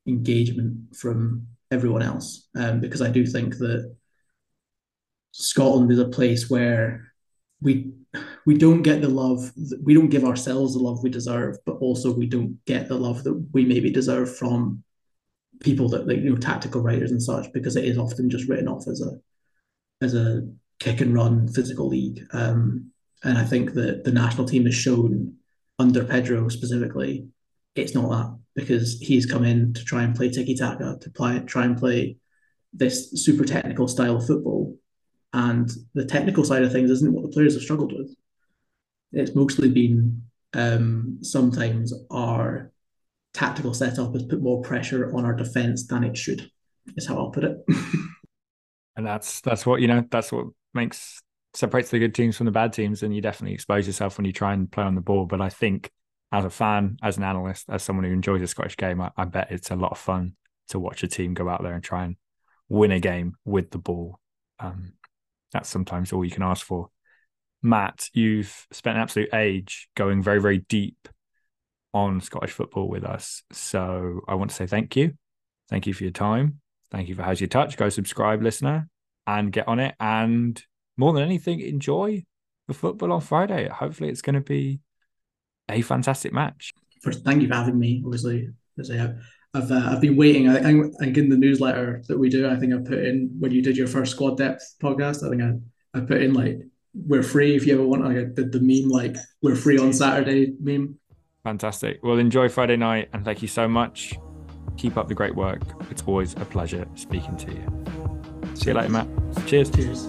engagement 0.06 0.96
from 0.96 1.46
everyone 1.70 2.02
else, 2.02 2.48
um, 2.56 2.80
because 2.80 3.02
I 3.02 3.10
do 3.10 3.24
think 3.24 3.58
that 3.58 3.94
Scotland 5.32 5.90
is 5.92 5.98
a 5.98 6.08
place 6.08 6.50
where 6.50 7.12
we 7.60 7.92
we 8.46 8.56
don't 8.56 8.82
get 8.82 9.00
the 9.00 9.08
love 9.08 9.50
we 9.82 9.94
don't 9.94 10.10
give 10.10 10.24
ourselves 10.24 10.74
the 10.74 10.80
love 10.80 11.02
we 11.02 11.10
deserve 11.10 11.56
but 11.64 11.76
also 11.76 12.12
we 12.12 12.26
don't 12.26 12.62
get 12.66 12.88
the 12.88 12.94
love 12.94 13.24
that 13.24 13.34
we 13.52 13.64
maybe 13.64 13.90
deserve 13.90 14.34
from 14.36 14.82
people 15.60 15.88
that 15.88 16.06
like 16.06 16.18
you 16.18 16.30
know 16.30 16.36
tactical 16.36 16.82
writers 16.82 17.10
and 17.10 17.22
such 17.22 17.50
because 17.52 17.76
it 17.76 17.84
is 17.84 17.96
often 17.96 18.28
just 18.28 18.48
written 18.48 18.68
off 18.68 18.86
as 18.86 19.00
a 19.00 20.04
as 20.04 20.14
a 20.14 20.42
kick 20.80 21.00
and 21.00 21.14
run 21.14 21.46
physical 21.46 21.86
league. 21.86 22.20
Um, 22.32 22.92
and 23.24 23.38
i 23.38 23.44
think 23.44 23.74
that 23.74 24.04
the 24.04 24.12
national 24.12 24.46
team 24.46 24.64
has 24.64 24.74
shown 24.74 25.34
under 25.78 26.04
pedro 26.04 26.48
specifically 26.48 27.26
it's 27.74 27.94
not 27.94 28.10
that 28.10 28.38
because 28.54 28.98
he's 29.00 29.26
come 29.26 29.44
in 29.44 29.72
to 29.72 29.84
try 29.84 30.02
and 30.02 30.14
play 30.14 30.28
tiki 30.28 30.54
taka 30.54 30.98
to 31.00 31.10
play 31.10 31.40
try 31.40 31.64
and 31.64 31.78
play 31.78 32.16
this 32.72 33.10
super 33.12 33.44
technical 33.44 33.88
style 33.88 34.16
of 34.16 34.26
football 34.26 34.76
and 35.32 35.70
the 35.94 36.04
technical 36.04 36.44
side 36.44 36.62
of 36.62 36.72
things 36.72 36.90
isn't 36.90 37.12
what 37.12 37.22
the 37.22 37.30
players 37.30 37.54
have 37.54 37.62
struggled 37.62 37.92
with. 37.92 38.14
It's 39.12 39.34
mostly 39.34 39.70
been 39.70 40.22
um, 40.54 41.18
sometimes 41.22 41.92
our 42.10 42.72
tactical 43.32 43.74
setup 43.74 44.12
has 44.12 44.24
put 44.24 44.42
more 44.42 44.62
pressure 44.62 45.14
on 45.16 45.24
our 45.24 45.32
defense 45.32 45.86
than 45.86 46.04
it 46.04 46.16
should. 46.16 46.50
Is 46.96 47.06
how 47.06 47.16
I'll 47.16 47.30
put 47.30 47.44
it. 47.44 47.58
and 48.96 49.06
that's 49.06 49.40
that's 49.40 49.64
what 49.64 49.80
you 49.80 49.86
know. 49.86 50.04
That's 50.10 50.32
what 50.32 50.46
makes 50.74 51.22
separates 51.54 51.90
the 51.90 51.98
good 51.98 52.14
teams 52.14 52.36
from 52.36 52.46
the 52.46 52.52
bad 52.52 52.72
teams, 52.72 53.02
and 53.02 53.14
you 53.14 53.20
definitely 53.20 53.54
expose 53.54 53.86
yourself 53.86 54.18
when 54.18 54.24
you 54.24 54.32
try 54.32 54.52
and 54.52 54.70
play 54.70 54.84
on 54.84 54.94
the 54.94 55.00
ball. 55.00 55.26
But 55.26 55.40
I 55.40 55.48
think 55.48 55.90
as 56.32 56.44
a 56.44 56.50
fan, 56.50 56.96
as 57.02 57.18
an 57.18 57.24
analyst, 57.24 57.66
as 57.68 57.82
someone 57.82 58.04
who 58.04 58.12
enjoys 58.12 58.42
a 58.42 58.46
Scottish 58.48 58.76
game, 58.76 59.00
I, 59.00 59.10
I 59.16 59.24
bet 59.24 59.52
it's 59.52 59.70
a 59.70 59.76
lot 59.76 59.92
of 59.92 59.98
fun 59.98 60.34
to 60.68 60.80
watch 60.80 61.02
a 61.02 61.08
team 61.08 61.34
go 61.34 61.48
out 61.48 61.62
there 61.62 61.74
and 61.74 61.84
try 61.84 62.04
and 62.04 62.16
win 62.68 62.90
a 62.90 63.00
game 63.00 63.36
with 63.44 63.70
the 63.70 63.78
ball. 63.78 64.18
Um, 64.58 64.94
that's 65.52 65.68
sometimes 65.68 66.12
all 66.12 66.24
you 66.24 66.30
can 66.30 66.42
ask 66.42 66.64
for. 66.64 66.88
Matt, 67.62 68.08
you've 68.12 68.66
spent 68.72 68.96
an 68.96 69.02
absolute 69.02 69.32
age 69.32 69.88
going 69.94 70.22
very, 70.22 70.40
very 70.40 70.58
deep 70.58 71.08
on 71.94 72.20
Scottish 72.20 72.50
football 72.50 72.88
with 72.88 73.04
us. 73.04 73.42
So 73.52 74.20
I 74.26 74.34
want 74.34 74.50
to 74.50 74.56
say 74.56 74.66
thank 74.66 74.96
you. 74.96 75.12
Thank 75.68 75.86
you 75.86 75.94
for 75.94 76.02
your 76.02 76.12
time. 76.12 76.60
Thank 76.90 77.08
you 77.08 77.14
for 77.14 77.22
How's 77.22 77.40
Your 77.40 77.48
Touch. 77.48 77.76
Go 77.76 77.88
subscribe, 77.88 78.42
listener, 78.42 78.88
and 79.26 79.52
get 79.52 79.68
on 79.68 79.78
it. 79.78 79.94
And 80.00 80.62
more 80.96 81.12
than 81.12 81.22
anything, 81.22 81.60
enjoy 81.60 82.24
the 82.68 82.74
football 82.74 83.12
on 83.12 83.20
Friday. 83.20 83.68
Hopefully, 83.68 84.10
it's 84.10 84.22
going 84.22 84.34
to 84.34 84.40
be 84.40 84.80
a 85.68 85.82
fantastic 85.82 86.32
match. 86.32 86.72
First, 87.02 87.24
thank 87.24 87.42
you 87.42 87.48
for 87.48 87.54
having 87.54 87.78
me. 87.78 88.02
Obviously, 88.04 88.48
as 88.78 88.90
I 88.90 88.96
I've 89.54 89.70
uh, 89.70 89.90
I've 89.90 90.00
been 90.00 90.16
waiting. 90.16 90.48
I, 90.48 90.56
I 90.56 90.72
think 90.98 91.18
in 91.18 91.28
the 91.28 91.36
newsletter 91.36 92.02
that 92.08 92.18
we 92.18 92.30
do, 92.30 92.48
I 92.48 92.56
think 92.56 92.72
I 92.72 92.78
put 92.78 93.04
in 93.04 93.30
when 93.38 93.52
you 93.52 93.62
did 93.62 93.76
your 93.76 93.86
first 93.86 94.12
squad 94.12 94.38
depth 94.38 94.76
podcast. 94.82 95.26
I 95.26 95.30
think 95.30 95.42
I, 95.42 95.98
I 95.98 96.00
put 96.00 96.22
in 96.22 96.32
like 96.32 96.58
we're 96.94 97.22
free 97.22 97.54
if 97.54 97.66
you 97.66 97.74
ever 97.74 97.86
want. 97.86 98.04
Like 98.04 98.16
I 98.16 98.24
did 98.24 98.52
the 98.52 98.60
meme 98.60 98.88
like 98.88 99.16
we're 99.42 99.56
free 99.56 99.78
on 99.78 99.92
Saturday 99.92 100.54
meme. 100.60 100.98
Fantastic. 101.44 102.00
Well, 102.02 102.18
enjoy 102.18 102.48
Friday 102.48 102.76
night 102.76 103.08
and 103.12 103.24
thank 103.24 103.42
you 103.42 103.48
so 103.48 103.68
much. 103.68 104.14
Keep 104.76 104.96
up 104.96 105.08
the 105.08 105.14
great 105.14 105.34
work. 105.34 105.62
It's 105.90 106.02
always 106.06 106.34
a 106.34 106.44
pleasure 106.44 106.86
speaking 106.94 107.36
to 107.38 107.50
you. 107.50 108.54
See 108.54 108.70
you 108.70 108.74
later, 108.74 108.90
Matt. 108.90 109.08
Cheers. 109.46 109.70
Cheers. 109.70 110.08